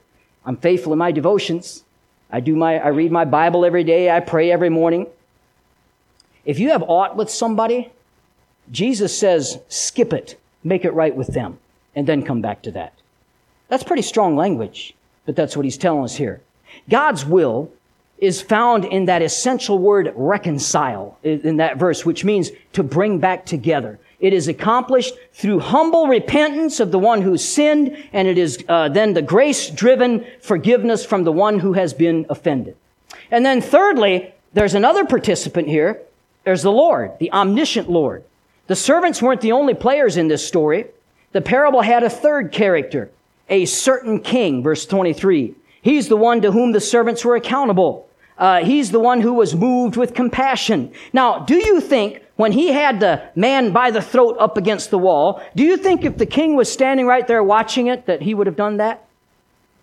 I'm 0.45 0.57
faithful 0.57 0.91
in 0.91 0.99
my 0.99 1.13
devotions. 1.13 1.85
I 2.29 2.41
do 2.41 2.57
my, 2.57 2.77
I 2.77 2.89
read 2.89 3.11
my 3.11 3.23
Bible 3.23 3.63
every 3.63 3.85
day. 3.85 4.11
I 4.11 4.19
pray 4.19 4.51
every 4.51 4.69
morning. 4.69 5.07
If 6.49 6.57
you 6.57 6.71
have 6.71 6.81
aught 6.81 7.15
with 7.15 7.29
somebody, 7.29 7.91
Jesus 8.71 9.15
says, 9.15 9.59
skip 9.69 10.13
it, 10.13 10.39
make 10.63 10.83
it 10.83 10.95
right 10.95 11.15
with 11.15 11.27
them, 11.27 11.59
and 11.95 12.07
then 12.07 12.23
come 12.23 12.41
back 12.41 12.63
to 12.63 12.71
that. 12.71 12.93
That's 13.67 13.83
pretty 13.83 14.01
strong 14.01 14.35
language, 14.35 14.95
but 15.27 15.35
that's 15.35 15.55
what 15.55 15.63
he's 15.63 15.77
telling 15.77 16.05
us 16.05 16.15
here. 16.15 16.41
God's 16.89 17.23
will 17.23 17.71
is 18.17 18.41
found 18.41 18.83
in 18.83 19.05
that 19.05 19.21
essential 19.21 19.77
word 19.77 20.12
reconcile 20.15 21.19
in 21.21 21.57
that 21.57 21.77
verse, 21.77 22.03
which 22.03 22.25
means 22.25 22.49
to 22.73 22.81
bring 22.81 23.19
back 23.19 23.45
together. 23.45 23.99
It 24.19 24.33
is 24.33 24.47
accomplished 24.47 25.13
through 25.33 25.59
humble 25.59 26.07
repentance 26.07 26.79
of 26.79 26.89
the 26.91 26.97
one 26.97 27.21
who 27.21 27.38
sinned, 27.38 27.95
and 28.12 28.27
it 28.27 28.39
is 28.39 28.65
uh, 28.67 28.89
then 28.89 29.13
the 29.13 29.21
grace-driven 29.21 30.25
forgiveness 30.41 31.05
from 31.05 31.25
the 31.25 31.31
one 31.31 31.59
who 31.59 31.73
has 31.73 31.93
been 31.93 32.25
offended. 32.27 32.75
And 33.29 33.45
then 33.45 33.62
thirdly, 33.62 34.33
there's 34.53 34.73
another 34.73 35.05
participant 35.05 35.67
here, 35.67 36.01
there's 36.43 36.63
the 36.63 36.71
Lord, 36.71 37.12
the 37.19 37.32
omniscient 37.32 37.89
Lord. 37.89 38.23
The 38.67 38.75
servants 38.75 39.21
weren't 39.21 39.41
the 39.41 39.52
only 39.52 39.73
players 39.73 40.17
in 40.17 40.28
this 40.28 40.47
story. 40.47 40.86
The 41.32 41.41
parable 41.41 41.82
had 41.82 42.04
a 42.04 42.10
third 42.10 42.52
character, 42.52 43.12
a 43.49 43.65
certain 43.65 44.19
king, 44.19 44.63
verse 44.63 44.86
23. 44.86 45.56
He's 45.82 46.08
the 46.08 46.17
one 46.17 46.41
to 46.41 46.52
whom 46.52 46.71
the 46.71 46.80
servants 46.80 47.23
were 47.23 47.36
accountable. 47.36 48.08
Uh, 48.38 48.63
he's 48.63 48.91
the 48.91 48.99
one 48.99 49.21
who 49.21 49.34
was 49.34 49.56
moved 49.56 49.97
with 49.97 50.13
compassion. 50.13 50.93
Now, 51.12 51.39
do 51.39 51.56
you 51.56 51.82
think 51.82 52.23
when 52.38 52.52
he 52.54 52.69
had 52.69 52.99
the 52.99 53.21
man 53.36 53.71
by 53.71 53.91
the 53.91 54.02
throat 54.02 54.38
up 54.39 54.56
against 54.56 54.91
the 54.91 54.97
wall, 54.97 55.41
do 55.56 55.63
you 55.63 55.75
think 55.75 56.06
if 56.06 56.17
the 56.17 56.25
king 56.25 56.56
was 56.56 56.71
standing 56.71 57.06
right 57.06 57.28
there 57.28 57.43
watching 57.43 57.88
it 57.88 58.06
that 58.06 58.21
he 58.21 58.34
would 58.34 58.47
have 58.47 58.56
done 58.56 58.78
that? 58.78 59.06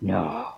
No. 0.01 0.55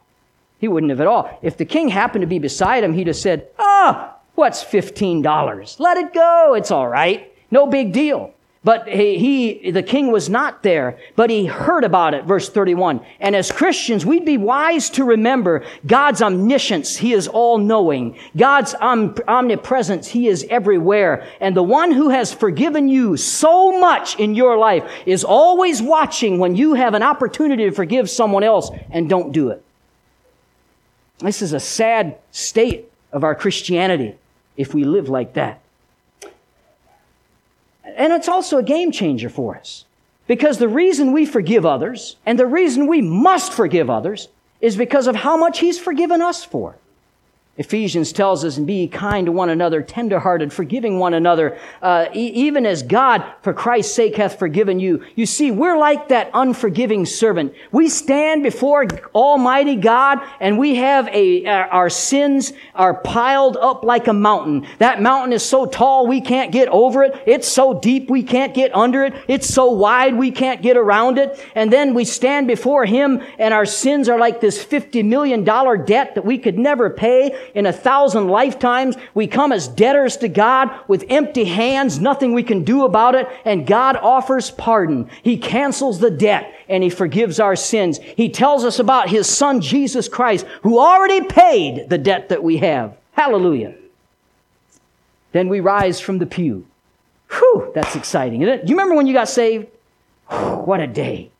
He 0.61 0.69
wouldn't 0.69 0.91
have 0.91 1.01
at 1.01 1.07
all. 1.07 1.39
If 1.43 1.57
the 1.57 1.65
king 1.65 1.89
happened 1.89 2.23
to 2.23 2.27
be 2.29 2.39
beside 2.39 2.85
him, 2.85 2.93
he'd 2.93 3.09
have 3.09 3.17
said, 3.17 3.49
Ah, 3.59 4.18
What's 4.38 4.62
$15? 4.62 5.81
Let 5.81 5.96
it 5.96 6.14
go. 6.14 6.55
It's 6.55 6.70
all 6.70 6.87
right. 6.87 7.35
No 7.51 7.66
big 7.66 7.92
deal. 7.92 8.33
But 8.62 8.87
he, 8.87 9.18
he, 9.18 9.72
the 9.72 9.83
king 9.83 10.12
was 10.12 10.29
not 10.29 10.62
there, 10.62 11.01
but 11.16 11.29
he 11.29 11.46
heard 11.46 11.83
about 11.83 12.14
it, 12.14 12.24
verse 12.24 12.48
31. 12.48 13.05
And 13.18 13.35
as 13.35 13.51
Christians, 13.51 14.07
we'd 14.07 14.24
be 14.24 14.38
wise 14.38 14.90
to 14.90 15.03
remember 15.03 15.64
God's 15.88 16.22
omniscience. 16.22 16.96
He 16.96 17.14
is 17.14 17.27
all 17.27 17.59
knowing. 17.59 18.16
God's 18.37 18.74
om- 18.74 19.16
omnipresence. 19.27 20.07
He 20.07 20.29
is 20.29 20.46
everywhere. 20.48 21.27
And 21.40 21.57
the 21.57 21.64
one 21.64 21.90
who 21.90 22.11
has 22.11 22.33
forgiven 22.33 22.88
you 22.88 23.16
so 23.16 23.81
much 23.81 24.20
in 24.20 24.37
your 24.37 24.57
life 24.57 24.88
is 25.05 25.24
always 25.24 25.83
watching 25.83 26.38
when 26.38 26.55
you 26.55 26.74
have 26.74 26.94
an 26.94 27.03
opportunity 27.03 27.64
to 27.64 27.72
forgive 27.72 28.09
someone 28.09 28.44
else 28.44 28.70
and 28.92 29.09
don't 29.09 29.33
do 29.33 29.51
it. 29.51 29.64
This 31.18 31.42
is 31.42 31.55
a 31.55 31.61
sad 31.61 32.18
state 32.31 32.92
of 33.11 33.24
our 33.24 33.35
Christianity 33.35 34.14
if 34.59 34.75
we 34.75 34.85
live 34.85 35.09
like 35.09 35.33
that. 35.33 35.61
And 37.85 38.12
it's 38.12 38.29
also 38.29 38.59
a 38.59 38.62
game 38.62 38.92
changer 38.92 39.31
for 39.31 39.57
us. 39.57 39.87
Because 40.27 40.59
the 40.59 40.68
reason 40.68 41.12
we 41.12 41.25
forgive 41.25 41.64
others 41.64 42.16
and 42.27 42.38
the 42.38 42.47
reason 42.47 42.87
we 42.87 43.01
must 43.01 43.53
forgive 43.53 43.88
others 43.88 44.29
is 44.61 44.77
because 44.77 45.07
of 45.07 45.16
how 45.16 45.38
much 45.38 45.61
He's 45.61 45.79
forgiven 45.79 46.21
us 46.21 46.44
for. 46.44 46.77
Ephesians 47.59 48.12
tells 48.12 48.44
us, 48.44 48.57
be 48.57 48.87
kind 48.87 49.27
to 49.27 49.33
one 49.33 49.51
another, 49.51 49.83
tenderhearted, 49.83 50.53
forgiving 50.53 51.01
one 51.01 51.12
another, 51.12 51.59
uh, 51.83 52.07
e- 52.14 52.29
even 52.29 52.64
as 52.64 52.85
God, 52.85 53.25
for 53.42 53.53
Christ's 53.53 53.94
sake, 53.94 54.14
hath 54.14 54.38
forgiven 54.38 54.79
you. 54.79 55.05
You 55.16 55.27
see, 55.27 55.51
we're 55.51 55.77
like 55.77 56.09
that 56.09 56.31
unforgiving 56.35 57.05
servant. 57.05 57.53
We 57.73 57.88
stand 57.88 58.44
before 58.44 58.87
Almighty 59.12 59.75
God, 59.75 60.21
and 60.38 60.57
we 60.57 60.77
have 60.77 61.09
a, 61.09 61.47
our 61.47 61.90
sins 61.90 62.53
are 62.77 62.94
piled 62.94 63.57
up 63.57 63.83
like 63.83 64.07
a 64.07 64.12
mountain. 64.12 64.64
That 64.79 65.03
mountain 65.03 65.33
is 65.33 65.44
so 65.44 65.66
tall 65.66 66.07
we 66.07 66.21
can't 66.21 66.53
get 66.53 66.68
over 66.68 67.03
it. 67.03 67.21
It's 67.27 67.49
so 67.49 67.81
deep 67.81 68.09
we 68.09 68.23
can't 68.23 68.55
get 68.55 68.73
under 68.73 69.03
it. 69.03 69.14
It's 69.27 69.53
so 69.53 69.71
wide 69.71 70.16
we 70.16 70.31
can't 70.31 70.62
get 70.62 70.77
around 70.77 71.18
it. 71.18 71.44
And 71.57 71.73
then 71.73 71.92
we 71.92 72.05
stand 72.05 72.47
before 72.47 72.85
Him, 72.85 73.21
and 73.37 73.53
our 73.53 73.66
sins 73.66 74.09
are 74.09 74.18
like 74.18 74.40
this 74.40 74.64
$50 74.64 75.05
million 75.05 75.42
debt 75.42 76.14
that 76.14 76.25
we 76.25 76.38
could 76.38 76.57
never 76.57 76.88
pay 76.88 77.48
in 77.55 77.67
a 77.67 77.73
thousand 77.73 78.29
lifetimes. 78.29 78.97
We 79.15 79.27
come 79.27 79.53
as 79.53 79.69
debtors 79.69 80.17
to 80.19 80.29
God 80.29 80.71
with 80.89 81.05
empty 81.09 81.45
hands, 81.45 82.01
nothing 82.01 82.33
we 82.33 82.43
can 82.43 82.65
do 82.65 82.85
about 82.85 83.15
it, 83.15 83.29
and 83.45 83.67
God 83.67 83.97
offers 83.97 84.51
pardon. 84.51 85.09
He 85.23 85.39
cancels 85.39 85.99
the 85.99 86.11
debt 86.11 86.53
and 86.69 86.83
He 86.83 86.91
forgives 86.91 87.41
our 87.41 87.57
sins. 87.57 87.99
He 87.99 88.29
tells 88.29 88.65
us 88.65 88.79
about 88.79 89.09
His 89.09 89.29
Son, 89.29 89.61
Jesus 89.61 90.09
Christ, 90.09 90.47
who 90.63 90.79
already 90.79 91.27
paid 91.27 91.89
the 91.89 91.99
debt 91.99 92.29
that 92.29 92.43
we 92.43 92.59
have. 92.59 92.97
Hallelujah. 93.13 93.75
Then 95.33 95.49
we 95.49 95.61
rise 95.61 96.01
from 96.01 96.19
the 96.19 96.27
pew. 96.27 96.67
Whew, 97.31 97.71
that's 97.75 97.97
exciting, 97.97 98.43
isn't 98.43 98.61
it? 98.61 98.69
You 98.69 98.75
remember 98.75 98.95
when 98.95 99.07
you 99.07 99.13
got 99.13 99.29
saved? 99.29 99.67
Whew, 100.31 100.63
what 100.65 100.81
a 100.81 100.87
day. 100.87 101.31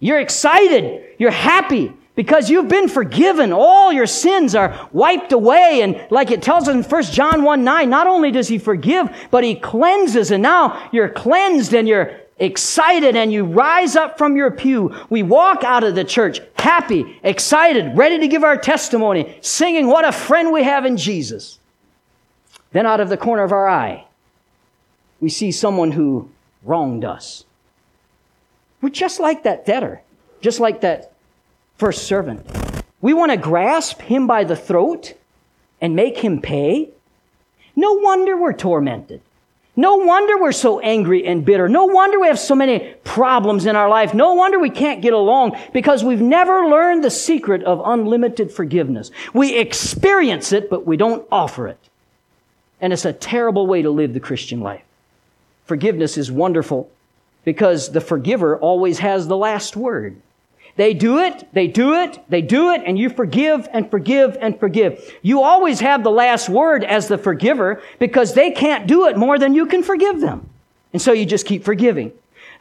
You're 0.00 0.20
excited. 0.20 1.04
You're 1.18 1.30
happy 1.30 1.92
because 2.16 2.50
you've 2.50 2.68
been 2.68 2.88
forgiven. 2.88 3.52
All 3.52 3.92
your 3.92 4.06
sins 4.06 4.56
are 4.56 4.88
wiped 4.90 5.32
away. 5.32 5.82
And 5.82 6.04
like 6.10 6.32
it 6.32 6.42
tells 6.42 6.66
us 6.66 6.74
in 6.74 6.82
1 6.82 7.02
John 7.04 7.44
1 7.44 7.62
9, 7.62 7.88
not 7.88 8.08
only 8.08 8.32
does 8.32 8.48
he 8.48 8.58
forgive, 8.58 9.08
but 9.30 9.44
he 9.44 9.54
cleanses. 9.54 10.32
And 10.32 10.42
now 10.42 10.88
you're 10.92 11.10
cleansed 11.10 11.74
and 11.74 11.86
you're 11.86 12.18
excited 12.38 13.16
and 13.16 13.32
you 13.32 13.44
rise 13.44 13.94
up 13.94 14.18
from 14.18 14.36
your 14.36 14.50
pew. 14.50 14.94
We 15.08 15.22
walk 15.22 15.62
out 15.62 15.84
of 15.84 15.94
the 15.94 16.04
church 16.04 16.40
happy, 16.56 17.18
excited, 17.22 17.96
ready 17.96 18.18
to 18.18 18.28
give 18.28 18.42
our 18.42 18.56
testimony, 18.56 19.38
singing 19.40 19.86
what 19.86 20.04
a 20.04 20.10
friend 20.10 20.52
we 20.52 20.64
have 20.64 20.84
in 20.84 20.96
Jesus. 20.96 21.58
Then 22.72 22.86
out 22.86 23.00
of 23.00 23.08
the 23.08 23.16
corner 23.16 23.44
of 23.44 23.52
our 23.52 23.68
eye, 23.68 24.04
we 25.20 25.28
see 25.28 25.52
someone 25.52 25.92
who 25.92 26.30
wronged 26.64 27.04
us. 27.04 27.44
We're 28.80 28.88
just 28.88 29.20
like 29.20 29.44
that 29.44 29.64
debtor, 29.64 30.02
just 30.40 30.60
like 30.60 30.80
that 30.80 31.12
first 31.76 32.06
servant. 32.06 32.46
We 33.00 33.14
want 33.14 33.30
to 33.32 33.36
grasp 33.36 34.00
him 34.00 34.26
by 34.26 34.44
the 34.44 34.56
throat 34.56 35.14
and 35.80 35.94
make 35.94 36.18
him 36.18 36.40
pay. 36.40 36.90
No 37.74 37.92
wonder 37.94 38.36
we're 38.36 38.52
tormented. 38.52 39.20
No 39.78 39.96
wonder 39.96 40.38
we're 40.38 40.52
so 40.52 40.80
angry 40.80 41.26
and 41.26 41.44
bitter. 41.44 41.68
No 41.68 41.84
wonder 41.84 42.18
we 42.18 42.28
have 42.28 42.38
so 42.38 42.54
many 42.54 42.94
problems 43.04 43.66
in 43.66 43.76
our 43.76 43.90
life. 43.90 44.14
No 44.14 44.32
wonder 44.32 44.58
we 44.58 44.70
can't 44.70 45.02
get 45.02 45.12
along 45.12 45.54
because 45.74 46.02
we've 46.02 46.22
never 46.22 46.66
learned 46.66 47.04
the 47.04 47.10
secret 47.10 47.62
of 47.64 47.82
unlimited 47.84 48.50
forgiveness. 48.50 49.10
We 49.34 49.58
experience 49.58 50.52
it, 50.52 50.70
but 50.70 50.86
we 50.86 50.96
don't 50.96 51.28
offer 51.30 51.68
it. 51.68 51.78
And 52.80 52.94
it's 52.94 53.04
a 53.04 53.12
terrible 53.12 53.66
way 53.66 53.82
to 53.82 53.90
live 53.90 54.14
the 54.14 54.20
Christian 54.20 54.60
life. 54.60 54.82
Forgiveness 55.66 56.16
is 56.16 56.32
wonderful 56.32 56.90
because 57.44 57.92
the 57.92 58.00
forgiver 58.00 58.56
always 58.56 58.98
has 59.00 59.28
the 59.28 59.36
last 59.36 59.76
word. 59.76 60.16
They 60.76 60.92
do 60.92 61.18
it, 61.18 61.48
they 61.54 61.68
do 61.68 61.94
it, 61.94 62.18
they 62.28 62.42
do 62.42 62.70
it, 62.70 62.82
and 62.84 62.98
you 62.98 63.08
forgive 63.08 63.66
and 63.72 63.90
forgive 63.90 64.36
and 64.40 64.60
forgive. 64.60 65.14
You 65.22 65.42
always 65.42 65.80
have 65.80 66.04
the 66.04 66.10
last 66.10 66.50
word 66.50 66.84
as 66.84 67.08
the 67.08 67.16
forgiver 67.16 67.82
because 67.98 68.34
they 68.34 68.50
can't 68.50 68.86
do 68.86 69.06
it 69.06 69.16
more 69.16 69.38
than 69.38 69.54
you 69.54 69.66
can 69.66 69.82
forgive 69.82 70.20
them. 70.20 70.48
And 70.92 71.00
so 71.00 71.12
you 71.12 71.24
just 71.24 71.46
keep 71.46 71.64
forgiving. 71.64 72.12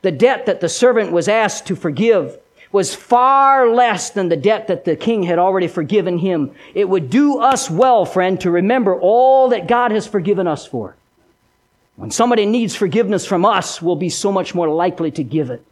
The 0.02 0.12
debt 0.12 0.46
that 0.46 0.62
the 0.62 0.70
servant 0.70 1.12
was 1.12 1.28
asked 1.28 1.68
to 1.68 1.76
forgive 1.76 2.38
was 2.72 2.96
far 2.96 3.70
less 3.70 4.10
than 4.10 4.30
the 4.30 4.38
debt 4.38 4.68
that 4.68 4.86
the 4.86 4.96
king 4.96 5.24
had 5.24 5.40
already 5.40 5.68
forgiven 5.68 6.18
him. 6.18 6.52
It 6.74 6.88
would 6.88 7.10
do 7.10 7.40
us 7.40 7.70
well, 7.70 8.06
friend, 8.06 8.40
to 8.42 8.52
remember 8.52 9.00
all 9.00 9.50
that 9.50 9.68
God 9.68 9.92
has 9.92 10.08
forgiven 10.08 10.48
us 10.48 10.66
for. 10.66 10.96
When 11.96 12.12
somebody 12.12 12.46
needs 12.46 12.76
forgiveness 12.76 13.26
from 13.26 13.46
us, 13.46 13.82
we'll 13.82 13.96
be 13.96 14.10
so 14.10 14.32
much 14.32 14.54
more 14.54 14.68
likely 14.68 15.12
to 15.12 15.24
give 15.24 15.50
it. 15.50 15.66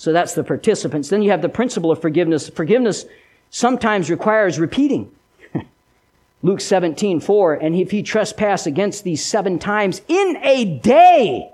So 0.00 0.14
that's 0.14 0.32
the 0.32 0.42
participants. 0.42 1.10
Then 1.10 1.20
you 1.20 1.30
have 1.30 1.42
the 1.42 1.50
principle 1.50 1.90
of 1.90 2.00
forgiveness. 2.00 2.48
Forgiveness 2.48 3.04
sometimes 3.50 4.08
requires 4.08 4.58
repeating. 4.58 5.14
Luke 6.42 6.62
17, 6.62 7.20
4, 7.20 7.54
and 7.56 7.76
if 7.76 7.90
he 7.90 8.02
trespass 8.02 8.66
against 8.66 9.04
these 9.04 9.22
seven 9.22 9.58
times 9.58 10.00
in 10.08 10.38
a 10.42 10.64
day, 10.64 11.50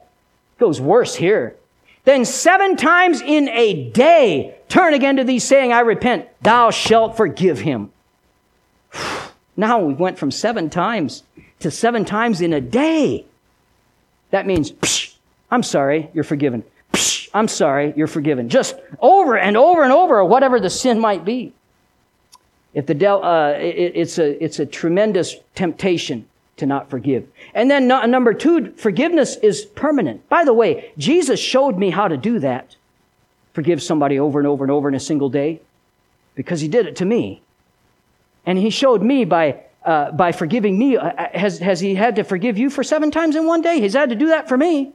goes 0.61 0.81
worse 0.81 1.17
here. 1.17 1.57
Then 2.05 2.25
seven 2.25 2.77
times 2.77 3.21
in 3.21 3.49
a 3.49 3.91
day, 3.91 4.57
turn 4.69 4.95
again 4.95 5.17
to 5.17 5.25
thee, 5.25 5.41
saying, 5.41 5.73
I 5.73 5.81
repent, 5.81 6.29
thou 6.41 6.71
shalt 6.71 7.17
forgive 7.17 7.59
him. 7.59 7.91
now 9.57 9.81
we 9.81 9.93
went 9.93 10.21
from 10.21 10.31
seven 10.31 10.71
times 10.71 11.25
to 11.59 11.73
seven 11.73 12.05
times 12.05 12.41
in 12.41 12.53
a 12.53 12.61
day. 12.61 13.27
That 14.31 14.47
means, 14.47 14.73
I'm 15.51 15.65
sorry, 15.65 16.11
you're 16.15 16.23
forgiven. 16.23 16.63
I'm 17.37 17.49
sorry, 17.49 17.93
you're 17.97 18.07
forgiven. 18.07 18.49
Just 18.49 18.77
over 18.99 19.37
and 19.37 19.59
over 19.59 19.83
and 19.83 19.93
over, 19.93 20.25
whatever 20.25 20.59
the 20.59 20.71
sin 20.71 20.99
might 20.99 21.23
be. 21.23 21.53
If 22.73 22.87
the 22.87 22.95
del- 22.95 23.23
uh, 23.23 23.51
it, 23.51 23.93
it's 23.95 24.19
a 24.19 24.43
it's 24.43 24.59
a 24.59 24.65
tremendous 24.65 25.37
temptation 25.55 26.27
to 26.57 26.65
not 26.65 26.89
forgive. 26.89 27.29
And 27.53 27.71
then 27.71 27.89
no, 27.89 28.07
number 28.07 28.33
two, 28.33 28.73
forgiveness 28.73 29.37
is 29.43 29.67
permanent. 29.67 30.27
By 30.31 30.47
the 30.47 30.55
way, 30.55 30.93
Jesus 30.97 31.39
showed 31.39 31.77
me 31.77 31.91
how 31.91 32.09
to 32.09 32.17
do 32.17 32.39
that. 32.39 32.75
Forgive 33.53 33.83
somebody 33.83 34.19
over 34.19 34.39
and 34.39 34.49
over 34.49 34.65
and 34.65 34.71
over 34.71 34.89
in 34.89 34.95
a 34.95 35.01
single 35.01 35.29
day, 35.29 35.61
because 36.37 36.63
He 36.63 36.69
did 36.69 36.87
it 36.87 36.97
to 36.97 37.05
me, 37.05 37.43
and 38.47 38.57
He 38.57 38.71
showed 38.71 39.03
me 39.03 39.27
by 39.27 39.61
uh, 39.85 40.11
by 40.13 40.33
forgiving 40.33 40.79
me. 40.79 40.97
Uh, 40.97 41.13
has 41.35 41.59
has 41.59 41.81
He 41.81 41.97
had 41.97 42.17
to 42.17 42.25
forgive 42.25 42.57
you 42.57 42.71
for 42.71 42.83
seven 42.83 43.11
times 43.11 43.37
in 43.37 43.47
one 43.47 43.61
day? 43.61 43.79
He's 43.79 43.93
had 43.93 44.09
to 44.09 44.17
do 44.17 44.29
that 44.29 44.49
for 44.49 44.57
me. 44.57 44.93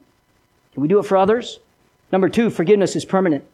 Can 0.74 0.82
we 0.82 0.88
do 0.88 0.98
it 0.98 1.06
for 1.06 1.18
others? 1.18 1.60
Number 2.12 2.30
two, 2.30 2.50
forgiveness 2.50 2.96
is 2.96 3.06
permanent. 3.06 3.46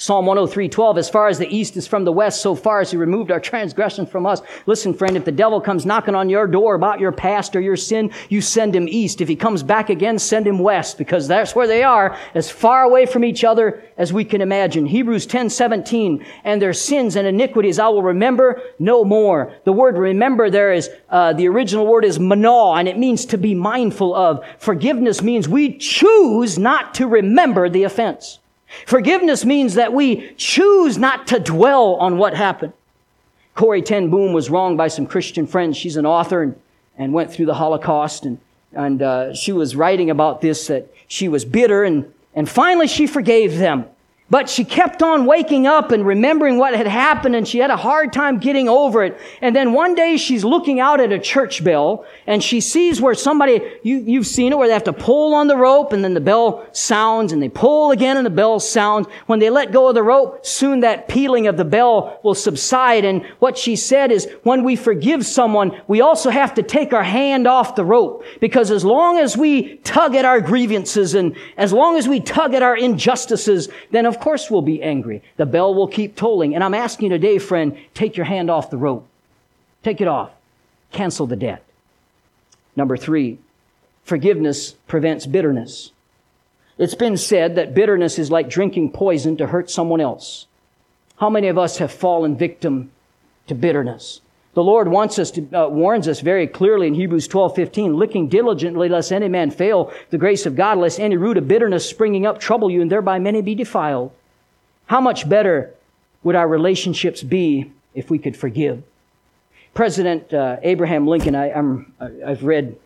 Psalm 0.00 0.24
103:12 0.24 0.96
as 0.96 1.10
far 1.10 1.28
as 1.28 1.38
the 1.38 1.54
east 1.54 1.76
is 1.76 1.86
from 1.86 2.04
the 2.04 2.12
west, 2.12 2.40
so 2.40 2.54
far 2.54 2.80
as 2.80 2.90
he 2.90 2.96
removed 2.96 3.30
our 3.30 3.38
transgression 3.38 4.06
from 4.06 4.24
us. 4.24 4.40
Listen, 4.64 4.94
friend, 4.94 5.14
if 5.14 5.26
the 5.26 5.30
devil 5.30 5.60
comes 5.60 5.84
knocking 5.84 6.14
on 6.14 6.30
your 6.30 6.46
door 6.46 6.74
about 6.74 7.00
your 7.00 7.12
past 7.12 7.54
or 7.54 7.60
your 7.60 7.76
sin, 7.76 8.10
you 8.30 8.40
send 8.40 8.74
him 8.74 8.88
east. 8.88 9.20
If 9.20 9.28
he 9.28 9.36
comes 9.36 9.62
back 9.62 9.90
again, 9.90 10.18
send 10.18 10.46
him 10.46 10.58
west, 10.58 10.96
because 10.96 11.28
that's 11.28 11.54
where 11.54 11.66
they 11.66 11.82
are, 11.82 12.16
as 12.34 12.50
far 12.50 12.84
away 12.84 13.04
from 13.04 13.24
each 13.24 13.44
other 13.44 13.82
as 13.98 14.10
we 14.10 14.24
can 14.24 14.40
imagine. 14.40 14.86
Hebrews 14.86 15.26
10:17 15.26 16.24
and 16.44 16.62
their 16.62 16.72
sins 16.72 17.14
and 17.14 17.26
iniquities 17.26 17.78
I 17.78 17.88
will 17.88 18.02
remember 18.02 18.58
no 18.78 19.04
more. 19.04 19.52
The 19.64 19.72
word 19.74 19.98
remember 19.98 20.48
there 20.48 20.72
is, 20.72 20.88
uh, 21.10 21.34
the 21.34 21.46
original 21.46 21.86
word 21.86 22.06
is 22.06 22.18
manaw, 22.18 22.78
and 22.78 22.88
it 22.88 22.96
means 22.96 23.26
to 23.26 23.36
be 23.36 23.54
mindful 23.54 24.14
of. 24.14 24.42
Forgiveness 24.56 25.20
means 25.20 25.46
we 25.46 25.76
choose 25.76 26.58
not 26.58 26.94
to 26.94 27.06
remember 27.06 27.68
the 27.68 27.82
offense. 27.82 28.38
Forgiveness 28.86 29.44
means 29.44 29.74
that 29.74 29.92
we 29.92 30.32
choose 30.36 30.98
not 30.98 31.26
to 31.28 31.38
dwell 31.38 31.96
on 31.96 32.18
what 32.18 32.34
happened. 32.34 32.72
Corrie 33.54 33.82
ten 33.82 34.10
Boom 34.10 34.32
was 34.32 34.48
wronged 34.48 34.78
by 34.78 34.88
some 34.88 35.06
Christian 35.06 35.46
friends. 35.46 35.76
She's 35.76 35.96
an 35.96 36.06
author 36.06 36.42
and, 36.42 36.60
and 36.96 37.12
went 37.12 37.32
through 37.32 37.46
the 37.46 37.54
Holocaust, 37.54 38.24
and, 38.24 38.38
and 38.72 39.02
uh, 39.02 39.34
she 39.34 39.52
was 39.52 39.74
writing 39.74 40.08
about 40.08 40.40
this 40.40 40.68
that 40.68 40.92
she 41.08 41.28
was 41.28 41.44
bitter, 41.44 41.84
and, 41.84 42.12
and 42.34 42.48
finally 42.48 42.86
she 42.86 43.06
forgave 43.06 43.58
them. 43.58 43.86
But 44.30 44.48
she 44.48 44.64
kept 44.64 45.02
on 45.02 45.26
waking 45.26 45.66
up 45.66 45.90
and 45.90 46.06
remembering 46.06 46.56
what 46.56 46.72
had 46.74 46.86
happened 46.86 47.34
and 47.34 47.46
she 47.46 47.58
had 47.58 47.70
a 47.70 47.76
hard 47.76 48.12
time 48.12 48.38
getting 48.38 48.68
over 48.68 49.02
it. 49.02 49.18
And 49.40 49.56
then 49.56 49.72
one 49.72 49.96
day 49.96 50.16
she's 50.16 50.44
looking 50.44 50.78
out 50.78 51.00
at 51.00 51.10
a 51.10 51.18
church 51.18 51.64
bell 51.64 52.06
and 52.28 52.42
she 52.42 52.60
sees 52.60 53.00
where 53.00 53.14
somebody, 53.14 53.60
you, 53.82 53.98
you've 53.98 54.28
seen 54.28 54.52
it, 54.52 54.58
where 54.58 54.68
they 54.68 54.74
have 54.74 54.84
to 54.84 54.92
pull 54.92 55.34
on 55.34 55.48
the 55.48 55.56
rope 55.56 55.92
and 55.92 56.04
then 56.04 56.14
the 56.14 56.20
bell 56.20 56.64
sounds 56.70 57.32
and 57.32 57.42
they 57.42 57.48
pull 57.48 57.90
again 57.90 58.16
and 58.16 58.24
the 58.24 58.30
bell 58.30 58.60
sounds. 58.60 59.08
When 59.26 59.40
they 59.40 59.50
let 59.50 59.72
go 59.72 59.88
of 59.88 59.96
the 59.96 60.02
rope, 60.04 60.46
soon 60.46 60.80
that 60.80 61.08
pealing 61.08 61.48
of 61.48 61.56
the 61.56 61.64
bell 61.64 62.20
will 62.22 62.36
subside. 62.36 63.04
And 63.04 63.26
what 63.40 63.58
she 63.58 63.74
said 63.74 64.12
is 64.12 64.28
when 64.44 64.62
we 64.62 64.76
forgive 64.76 65.26
someone, 65.26 65.80
we 65.88 66.02
also 66.02 66.30
have 66.30 66.54
to 66.54 66.62
take 66.62 66.92
our 66.92 67.02
hand 67.02 67.48
off 67.48 67.74
the 67.74 67.84
rope 67.84 68.22
because 68.38 68.70
as 68.70 68.84
long 68.84 69.18
as 69.18 69.36
we 69.36 69.78
tug 69.78 70.14
at 70.14 70.24
our 70.24 70.40
grievances 70.40 71.14
and 71.14 71.36
as 71.56 71.72
long 71.72 71.96
as 71.96 72.06
we 72.06 72.20
tug 72.20 72.54
at 72.54 72.62
our 72.62 72.76
injustices, 72.76 73.68
then 73.90 74.06
of 74.06 74.19
course 74.20 74.50
we'll 74.50 74.62
be 74.62 74.82
angry. 74.82 75.22
The 75.36 75.46
bell 75.46 75.74
will 75.74 75.88
keep 75.88 76.16
tolling. 76.16 76.54
And 76.54 76.62
I'm 76.62 76.74
asking 76.74 77.10
you 77.10 77.18
today, 77.18 77.38
friend, 77.38 77.76
take 77.94 78.16
your 78.16 78.26
hand 78.26 78.50
off 78.50 78.70
the 78.70 78.76
rope. 78.76 79.06
Take 79.82 80.00
it 80.00 80.08
off. 80.08 80.30
Cancel 80.92 81.26
the 81.26 81.36
debt. 81.36 81.64
Number 82.76 82.96
three, 82.96 83.38
forgiveness 84.04 84.72
prevents 84.86 85.26
bitterness. 85.26 85.92
It's 86.78 86.94
been 86.94 87.16
said 87.16 87.56
that 87.56 87.74
bitterness 87.74 88.18
is 88.18 88.30
like 88.30 88.48
drinking 88.48 88.92
poison 88.92 89.36
to 89.36 89.48
hurt 89.48 89.70
someone 89.70 90.00
else. 90.00 90.46
How 91.16 91.28
many 91.28 91.48
of 91.48 91.58
us 91.58 91.78
have 91.78 91.92
fallen 91.92 92.36
victim 92.36 92.90
to 93.46 93.54
bitterness? 93.54 94.20
The 94.54 94.62
Lord 94.64 94.88
wants 94.88 95.18
us 95.18 95.30
to, 95.32 95.48
uh, 95.52 95.68
warns 95.68 96.08
us 96.08 96.20
very 96.20 96.46
clearly 96.46 96.88
in 96.88 96.94
Hebrews 96.94 97.28
12, 97.28 97.54
15, 97.54 97.94
looking 97.94 98.28
diligently 98.28 98.88
lest 98.88 99.12
any 99.12 99.28
man 99.28 99.50
fail 99.50 99.92
the 100.10 100.18
grace 100.18 100.44
of 100.44 100.56
God, 100.56 100.78
lest 100.78 100.98
any 100.98 101.16
root 101.16 101.36
of 101.36 101.46
bitterness 101.46 101.88
springing 101.88 102.26
up 102.26 102.40
trouble 102.40 102.70
you 102.70 102.82
and 102.82 102.90
thereby 102.90 103.18
many 103.20 103.42
be 103.42 103.54
defiled. 103.54 104.10
How 104.86 105.00
much 105.00 105.28
better 105.28 105.72
would 106.24 106.34
our 106.34 106.48
relationships 106.48 107.22
be 107.22 107.70
if 107.94 108.10
we 108.10 108.18
could 108.18 108.36
forgive? 108.36 108.82
President 109.72 110.34
uh, 110.34 110.56
Abraham 110.62 111.06
Lincoln, 111.06 111.36
I, 111.36 111.50
am 111.50 111.94
I've 112.00 112.42
read 112.42 112.76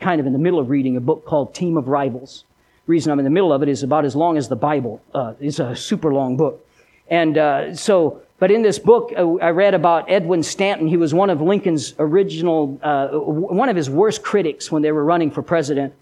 kind 0.00 0.20
of 0.20 0.26
in 0.26 0.32
the 0.32 0.40
middle 0.40 0.58
of 0.58 0.70
reading 0.70 0.96
a 0.96 1.00
book 1.00 1.24
called 1.24 1.54
Team 1.54 1.76
of 1.76 1.86
Rivals. 1.86 2.44
The 2.86 2.90
reason 2.90 3.12
I'm 3.12 3.20
in 3.20 3.24
the 3.24 3.30
middle 3.30 3.52
of 3.52 3.62
it 3.62 3.68
is 3.68 3.84
about 3.84 4.04
as 4.04 4.16
long 4.16 4.36
as 4.36 4.48
the 4.48 4.56
Bible. 4.56 5.00
Uh, 5.14 5.34
it's 5.38 5.60
a 5.60 5.76
super 5.76 6.12
long 6.12 6.36
book. 6.36 6.66
And 7.08 7.38
uh, 7.38 7.74
so, 7.76 8.22
but 8.42 8.50
in 8.50 8.62
this 8.62 8.80
book, 8.80 9.12
uh, 9.16 9.36
I 9.36 9.50
read 9.50 9.72
about 9.72 10.10
Edwin 10.10 10.42
Stanton. 10.42 10.88
He 10.88 10.96
was 10.96 11.14
one 11.14 11.30
of 11.30 11.40
Lincoln's 11.40 11.94
original, 12.00 12.76
uh, 12.82 13.06
one 13.10 13.68
of 13.68 13.76
his 13.76 13.88
worst 13.88 14.24
critics 14.24 14.68
when 14.68 14.82
they 14.82 14.90
were 14.90 15.04
running 15.04 15.30
for 15.30 15.42
president. 15.42 15.94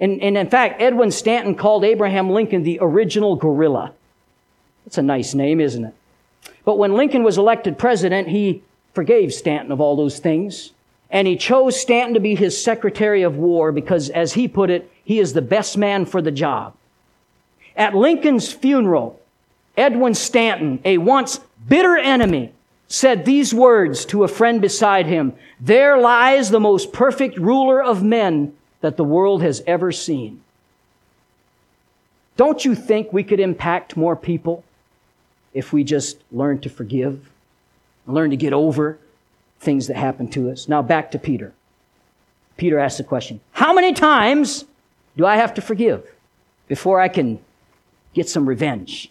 And, 0.00 0.20
and 0.20 0.36
in 0.36 0.50
fact, 0.50 0.82
Edwin 0.82 1.12
Stanton 1.12 1.54
called 1.54 1.84
Abraham 1.84 2.28
Lincoln 2.28 2.64
the 2.64 2.80
original 2.82 3.36
gorilla. 3.36 3.92
That's 4.84 4.98
a 4.98 5.02
nice 5.02 5.32
name, 5.32 5.60
isn't 5.60 5.84
it? 5.84 5.94
But 6.64 6.76
when 6.76 6.94
Lincoln 6.94 7.22
was 7.22 7.38
elected 7.38 7.78
president, 7.78 8.26
he 8.26 8.64
forgave 8.92 9.32
Stanton 9.32 9.70
of 9.70 9.80
all 9.80 9.94
those 9.94 10.18
things. 10.18 10.72
And 11.08 11.28
he 11.28 11.36
chose 11.36 11.80
Stanton 11.80 12.14
to 12.14 12.20
be 12.20 12.34
his 12.34 12.60
Secretary 12.60 13.22
of 13.22 13.36
War 13.36 13.70
because, 13.70 14.10
as 14.10 14.32
he 14.32 14.48
put 14.48 14.70
it, 14.70 14.90
he 15.04 15.20
is 15.20 15.34
the 15.34 15.40
best 15.40 15.78
man 15.78 16.04
for 16.04 16.20
the 16.20 16.32
job. 16.32 16.74
At 17.76 17.94
Lincoln's 17.94 18.52
funeral, 18.52 19.20
Edwin 19.76 20.14
Stanton, 20.14 20.80
a 20.84 20.98
once 20.98 21.40
bitter 21.66 21.96
enemy, 21.96 22.52
said 22.88 23.24
these 23.24 23.52
words 23.52 24.04
to 24.06 24.24
a 24.24 24.28
friend 24.28 24.60
beside 24.60 25.06
him 25.06 25.34
There 25.60 25.98
lies 25.98 26.50
the 26.50 26.60
most 26.60 26.92
perfect 26.92 27.38
ruler 27.38 27.82
of 27.82 28.02
men 28.02 28.54
that 28.80 28.96
the 28.96 29.04
world 29.04 29.42
has 29.42 29.62
ever 29.66 29.90
seen. 29.90 30.42
Don't 32.36 32.64
you 32.64 32.74
think 32.74 33.12
we 33.12 33.24
could 33.24 33.40
impact 33.40 33.96
more 33.96 34.16
people 34.16 34.64
if 35.52 35.72
we 35.72 35.84
just 35.84 36.18
learn 36.32 36.58
to 36.60 36.68
forgive, 36.68 37.30
learn 38.06 38.30
to 38.30 38.36
get 38.36 38.52
over 38.52 38.98
things 39.60 39.86
that 39.86 39.96
happen 39.96 40.28
to 40.28 40.50
us? 40.50 40.68
Now 40.68 40.82
back 40.82 41.10
to 41.12 41.18
Peter. 41.18 41.52
Peter 42.56 42.78
asked 42.78 42.98
the 42.98 43.04
question 43.04 43.40
How 43.52 43.72
many 43.72 43.92
times 43.92 44.64
do 45.16 45.24
I 45.26 45.36
have 45.36 45.54
to 45.54 45.62
forgive 45.62 46.04
before 46.68 47.00
I 47.00 47.08
can 47.08 47.38
get 48.12 48.28
some 48.28 48.48
revenge? 48.48 49.10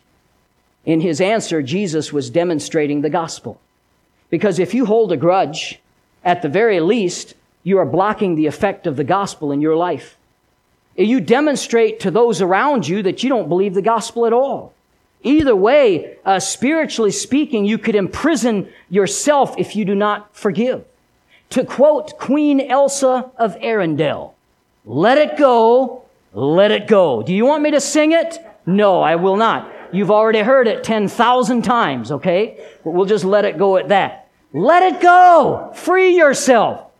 In 0.86 1.02
his 1.02 1.22
answer, 1.22 1.62
Jesus 1.62 2.12
was 2.12 2.30
demonstrating 2.30 3.02
the 3.02 3.10
gospel. 3.10 3.60
Because 4.30 4.60
if 4.60 4.74
you 4.74 4.86
hold 4.86 5.12
a 5.12 5.18
grudge, 5.18 5.80
at 6.26 6.42
the 6.42 6.50
very 6.50 6.80
least, 6.80 7.36
you 7.64 7.78
are 7.78 7.86
blocking 7.86 8.36
the 8.36 8.48
effect 8.48 8.88
of 8.88 8.96
the 8.96 9.04
gospel 9.04 9.52
in 9.52 9.62
your 9.62 9.76
life. 9.76 10.18
You 10.96 11.20
demonstrate 11.20 12.00
to 12.02 12.12
those 12.12 12.42
around 12.42 12.88
you 12.88 13.02
that 13.04 13.24
you 13.24 13.30
don't 13.30 13.50
believe 13.50 13.74
the 13.74 13.82
gospel 13.82 14.26
at 14.26 14.34
all. 14.34 14.74
Either 15.24 15.56
way, 15.56 16.18
uh, 16.26 16.40
spiritually 16.40 17.12
speaking, 17.12 17.66
you 17.66 17.78
could 17.78 17.96
imprison 17.96 18.68
yourself 18.90 19.56
if 19.58 19.76
you 19.76 19.86
do 19.86 19.96
not 19.96 20.36
forgive. 20.36 20.84
To 21.52 21.64
quote 21.64 22.20
Queen 22.20 22.60
Elsa 22.60 23.32
of 23.38 23.56
Arendelle, 23.60 24.34
let 24.86 25.18
it 25.18 25.38
go, 25.38 26.04
let 26.34 26.72
it 26.72 26.88
go. 26.88 27.24
Do 27.24 27.34
you 27.34 27.46
want 27.46 27.64
me 27.64 27.72
to 27.72 27.80
sing 27.80 28.12
it? 28.12 28.38
No, 28.66 29.02
I 29.02 29.16
will 29.16 29.38
not. 29.38 29.72
You've 29.94 30.12
already 30.12 30.39
heard 30.39 30.68
it 30.68 30.84
10,000 30.84 31.62
times, 31.62 32.12
okay? 32.12 32.66
But 32.84 32.91
we'll 32.91 33.06
just 33.06 33.24
let 33.24 33.46
it 33.46 33.58
go 33.58 33.78
at 33.78 33.89
that. 33.89 34.30
Let 34.52 34.82
it 34.82 35.02
go. 35.02 35.72
Free 35.76 36.18
yourself. 36.18 36.91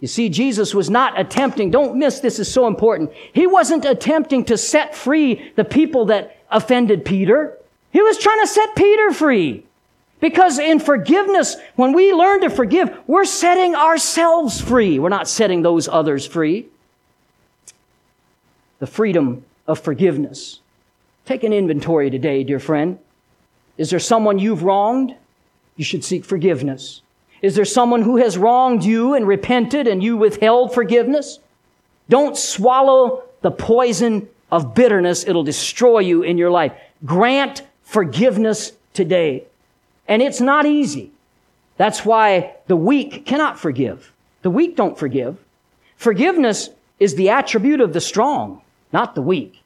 You 0.00 0.08
see, 0.08 0.28
Jesus 0.30 0.74
was 0.74 0.90
not 0.90 1.20
attempting, 1.20 1.70
don't 1.70 1.96
miss 1.96 2.20
this 2.20 2.38
is 2.38 2.52
so 2.52 2.66
important. 2.66 3.12
He 3.32 3.46
wasn't 3.46 3.84
attempting 3.84 4.44
to 4.46 4.58
set 4.58 4.96
free 4.96 5.52
the 5.54 5.64
people 5.64 6.06
that 6.06 6.38
offended 6.50 7.04
Peter. 7.04 7.56
He 7.92 8.02
was 8.02 8.18
trying 8.18 8.40
to 8.40 8.46
set 8.46 8.74
Peter 8.74 9.12
free. 9.12 9.64
Because 10.18 10.58
in 10.58 10.80
forgiveness, 10.80 11.56
when 11.76 11.92
we 11.92 12.12
learn 12.12 12.40
to 12.40 12.50
forgive, 12.50 12.96
we're 13.06 13.24
setting 13.24 13.74
ourselves 13.74 14.60
free. 14.60 14.98
We're 14.98 15.08
not 15.08 15.28
setting 15.28 15.62
those 15.62 15.86
others 15.86 16.26
free. 16.26 16.66
The 18.78 18.86
freedom 18.86 19.44
of 19.66 19.80
forgiveness. 19.80 20.60
Take 21.24 21.44
an 21.44 21.52
inventory 21.52 22.10
today, 22.10 22.42
dear 22.42 22.58
friend. 22.58 22.98
Is 23.78 23.90
there 23.90 24.00
someone 24.00 24.38
you've 24.38 24.64
wronged? 24.64 25.14
You 25.76 25.84
should 25.84 26.04
seek 26.04 26.24
forgiveness. 26.24 27.02
Is 27.40 27.54
there 27.54 27.64
someone 27.64 28.02
who 28.02 28.16
has 28.16 28.36
wronged 28.38 28.84
you 28.84 29.14
and 29.14 29.26
repented 29.26 29.86
and 29.86 30.02
you 30.02 30.16
withheld 30.16 30.74
forgiveness? 30.74 31.38
Don't 32.08 32.36
swallow 32.36 33.22
the 33.40 33.50
poison 33.50 34.28
of 34.50 34.74
bitterness. 34.74 35.24
It'll 35.26 35.44
destroy 35.44 36.00
you 36.00 36.22
in 36.22 36.38
your 36.38 36.50
life. 36.50 36.72
Grant 37.04 37.62
forgiveness 37.84 38.72
today. 38.92 39.44
And 40.06 40.22
it's 40.22 40.40
not 40.40 40.66
easy. 40.66 41.10
That's 41.76 42.04
why 42.04 42.54
the 42.66 42.76
weak 42.76 43.26
cannot 43.26 43.58
forgive. 43.58 44.12
The 44.42 44.50
weak 44.50 44.76
don't 44.76 44.98
forgive. 44.98 45.38
Forgiveness 45.96 46.70
is 46.98 47.14
the 47.14 47.30
attribute 47.30 47.80
of 47.80 47.92
the 47.92 48.00
strong, 48.00 48.60
not 48.92 49.14
the 49.14 49.22
weak. 49.22 49.61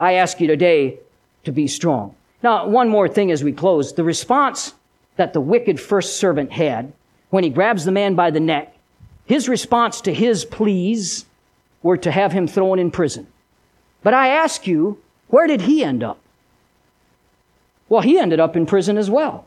I 0.00 0.14
ask 0.14 0.40
you 0.40 0.46
today 0.46 0.98
to 1.44 1.52
be 1.52 1.66
strong. 1.66 2.14
Now, 2.42 2.66
one 2.66 2.88
more 2.88 3.08
thing 3.08 3.30
as 3.30 3.42
we 3.42 3.52
close. 3.52 3.92
The 3.92 4.04
response 4.04 4.74
that 5.16 5.32
the 5.32 5.40
wicked 5.40 5.80
first 5.80 6.16
servant 6.16 6.52
had 6.52 6.92
when 7.30 7.44
he 7.44 7.50
grabs 7.50 7.84
the 7.84 7.92
man 7.92 8.14
by 8.14 8.30
the 8.30 8.40
neck, 8.40 8.74
his 9.26 9.48
response 9.48 10.00
to 10.02 10.14
his 10.14 10.44
pleas 10.44 11.26
were 11.82 11.96
to 11.98 12.10
have 12.10 12.32
him 12.32 12.46
thrown 12.46 12.78
in 12.78 12.90
prison. 12.90 13.26
But 14.02 14.14
I 14.14 14.28
ask 14.28 14.66
you, 14.66 15.00
where 15.28 15.46
did 15.46 15.62
he 15.62 15.84
end 15.84 16.02
up? 16.02 16.18
Well, 17.88 18.02
he 18.02 18.18
ended 18.18 18.40
up 18.40 18.56
in 18.56 18.66
prison 18.66 18.96
as 18.96 19.10
well. 19.10 19.46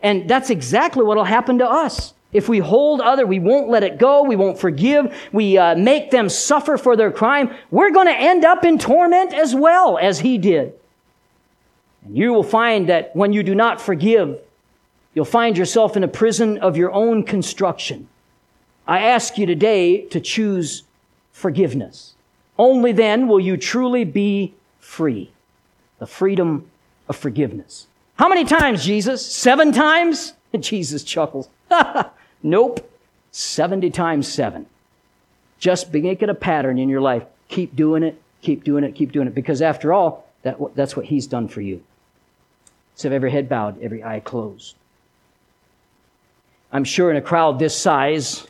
And 0.00 0.28
that's 0.28 0.50
exactly 0.50 1.04
what 1.04 1.16
will 1.16 1.24
happen 1.24 1.58
to 1.58 1.68
us. 1.68 2.14
If 2.32 2.48
we 2.48 2.58
hold 2.58 3.00
other, 3.00 3.26
we 3.26 3.38
won't 3.38 3.68
let 3.68 3.82
it 3.82 3.98
go. 3.98 4.22
We 4.22 4.36
won't 4.36 4.58
forgive. 4.58 5.14
We 5.32 5.58
uh, 5.58 5.74
make 5.76 6.10
them 6.10 6.28
suffer 6.28 6.78
for 6.78 6.96
their 6.96 7.12
crime. 7.12 7.54
We're 7.70 7.90
going 7.90 8.06
to 8.06 8.18
end 8.18 8.44
up 8.44 8.64
in 8.64 8.78
torment 8.78 9.34
as 9.34 9.54
well 9.54 9.98
as 9.98 10.20
he 10.20 10.38
did. 10.38 10.72
And 12.04 12.16
you 12.16 12.32
will 12.32 12.42
find 12.42 12.88
that 12.88 13.14
when 13.14 13.32
you 13.32 13.42
do 13.42 13.54
not 13.54 13.80
forgive, 13.80 14.40
You'll 15.14 15.24
find 15.24 15.58
yourself 15.58 15.96
in 15.96 16.04
a 16.04 16.08
prison 16.08 16.58
of 16.58 16.76
your 16.76 16.90
own 16.92 17.22
construction. 17.22 18.08
I 18.86 19.00
ask 19.00 19.36
you 19.36 19.46
today 19.46 20.02
to 20.06 20.20
choose 20.20 20.84
forgiveness. 21.32 22.14
Only 22.58 22.92
then 22.92 23.28
will 23.28 23.40
you 23.40 23.56
truly 23.56 24.04
be 24.04 24.54
free. 24.80 25.30
The 25.98 26.06
freedom 26.06 26.70
of 27.08 27.16
forgiveness. 27.16 27.86
How 28.16 28.28
many 28.28 28.44
times, 28.44 28.84
Jesus? 28.84 29.24
Seven 29.24 29.72
times? 29.72 30.34
Jesus 30.60 31.04
chuckles. 31.04 31.48
nope. 32.42 32.88
70 33.32 33.90
times 33.90 34.30
seven. 34.30 34.66
Just 35.58 35.92
make 35.92 36.22
it 36.22 36.28
a 36.28 36.34
pattern 36.34 36.78
in 36.78 36.88
your 36.88 37.00
life. 37.00 37.24
Keep 37.48 37.74
doing 37.74 38.02
it, 38.02 38.20
keep 38.42 38.62
doing 38.64 38.84
it, 38.84 38.94
keep 38.94 39.12
doing 39.12 39.26
it. 39.26 39.34
Because 39.34 39.62
after 39.62 39.92
all, 39.92 40.26
that, 40.42 40.58
that's 40.74 40.96
what 40.96 41.06
He's 41.06 41.26
done 41.26 41.48
for 41.48 41.60
you. 41.60 41.82
So 42.94 43.10
every 43.10 43.30
head 43.30 43.48
bowed, 43.48 43.80
every 43.80 44.04
eye 44.04 44.20
closed. 44.20 44.74
I'm 46.72 46.84
sure 46.84 47.10
in 47.10 47.16
a 47.16 47.22
crowd 47.22 47.58
this 47.58 47.76
size, 47.76 48.46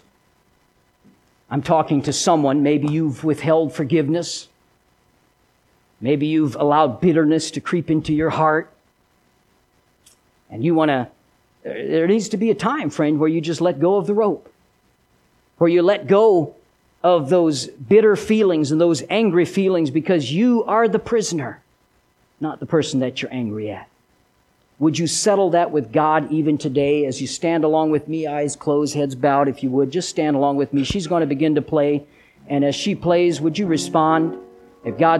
I'm 1.50 1.62
talking 1.62 2.02
to 2.02 2.12
someone, 2.12 2.62
maybe 2.62 2.88
you've 2.88 3.24
withheld 3.24 3.74
forgiveness. 3.74 4.48
Maybe 6.00 6.26
you've 6.26 6.56
allowed 6.56 7.00
bitterness 7.00 7.52
to 7.52 7.60
creep 7.60 7.90
into 7.90 8.12
your 8.12 8.30
heart. 8.30 8.72
And 10.50 10.64
you 10.64 10.74
want 10.74 10.88
to, 10.88 11.08
there 11.62 12.06
needs 12.06 12.28
to 12.30 12.36
be 12.36 12.50
a 12.50 12.54
time, 12.54 12.90
friend, 12.90 13.18
where 13.18 13.28
you 13.28 13.40
just 13.40 13.60
let 13.60 13.78
go 13.78 13.96
of 13.96 14.06
the 14.06 14.14
rope, 14.14 14.52
where 15.58 15.70
you 15.70 15.82
let 15.82 16.06
go 16.06 16.54
of 17.02 17.28
those 17.28 17.66
bitter 17.66 18.16
feelings 18.16 18.70
and 18.72 18.80
those 18.80 19.02
angry 19.10 19.44
feelings 19.44 19.90
because 19.90 20.32
you 20.32 20.64
are 20.64 20.88
the 20.88 20.98
prisoner, 20.98 21.60
not 22.40 22.60
the 22.60 22.66
person 22.66 23.00
that 23.00 23.22
you're 23.22 23.32
angry 23.32 23.70
at. 23.70 23.88
Would 24.78 24.98
you 24.98 25.06
settle 25.06 25.50
that 25.50 25.70
with 25.70 25.92
God 25.92 26.32
even 26.32 26.58
today 26.58 27.06
as 27.06 27.20
you 27.20 27.28
stand 27.28 27.62
along 27.62 27.90
with 27.90 28.08
me, 28.08 28.26
eyes 28.26 28.56
closed, 28.56 28.94
heads 28.94 29.14
bowed, 29.14 29.46
if 29.46 29.62
you 29.62 29.70
would? 29.70 29.92
Just 29.92 30.08
stand 30.08 30.34
along 30.34 30.56
with 30.56 30.72
me. 30.72 30.82
She's 30.82 31.06
going 31.06 31.20
to 31.20 31.26
begin 31.26 31.54
to 31.54 31.62
play. 31.62 32.04
And 32.48 32.64
as 32.64 32.74
she 32.74 32.96
plays, 32.96 33.40
would 33.40 33.56
you 33.58 33.66
respond? 33.66 34.38
If 34.84 34.98
God 34.98 35.10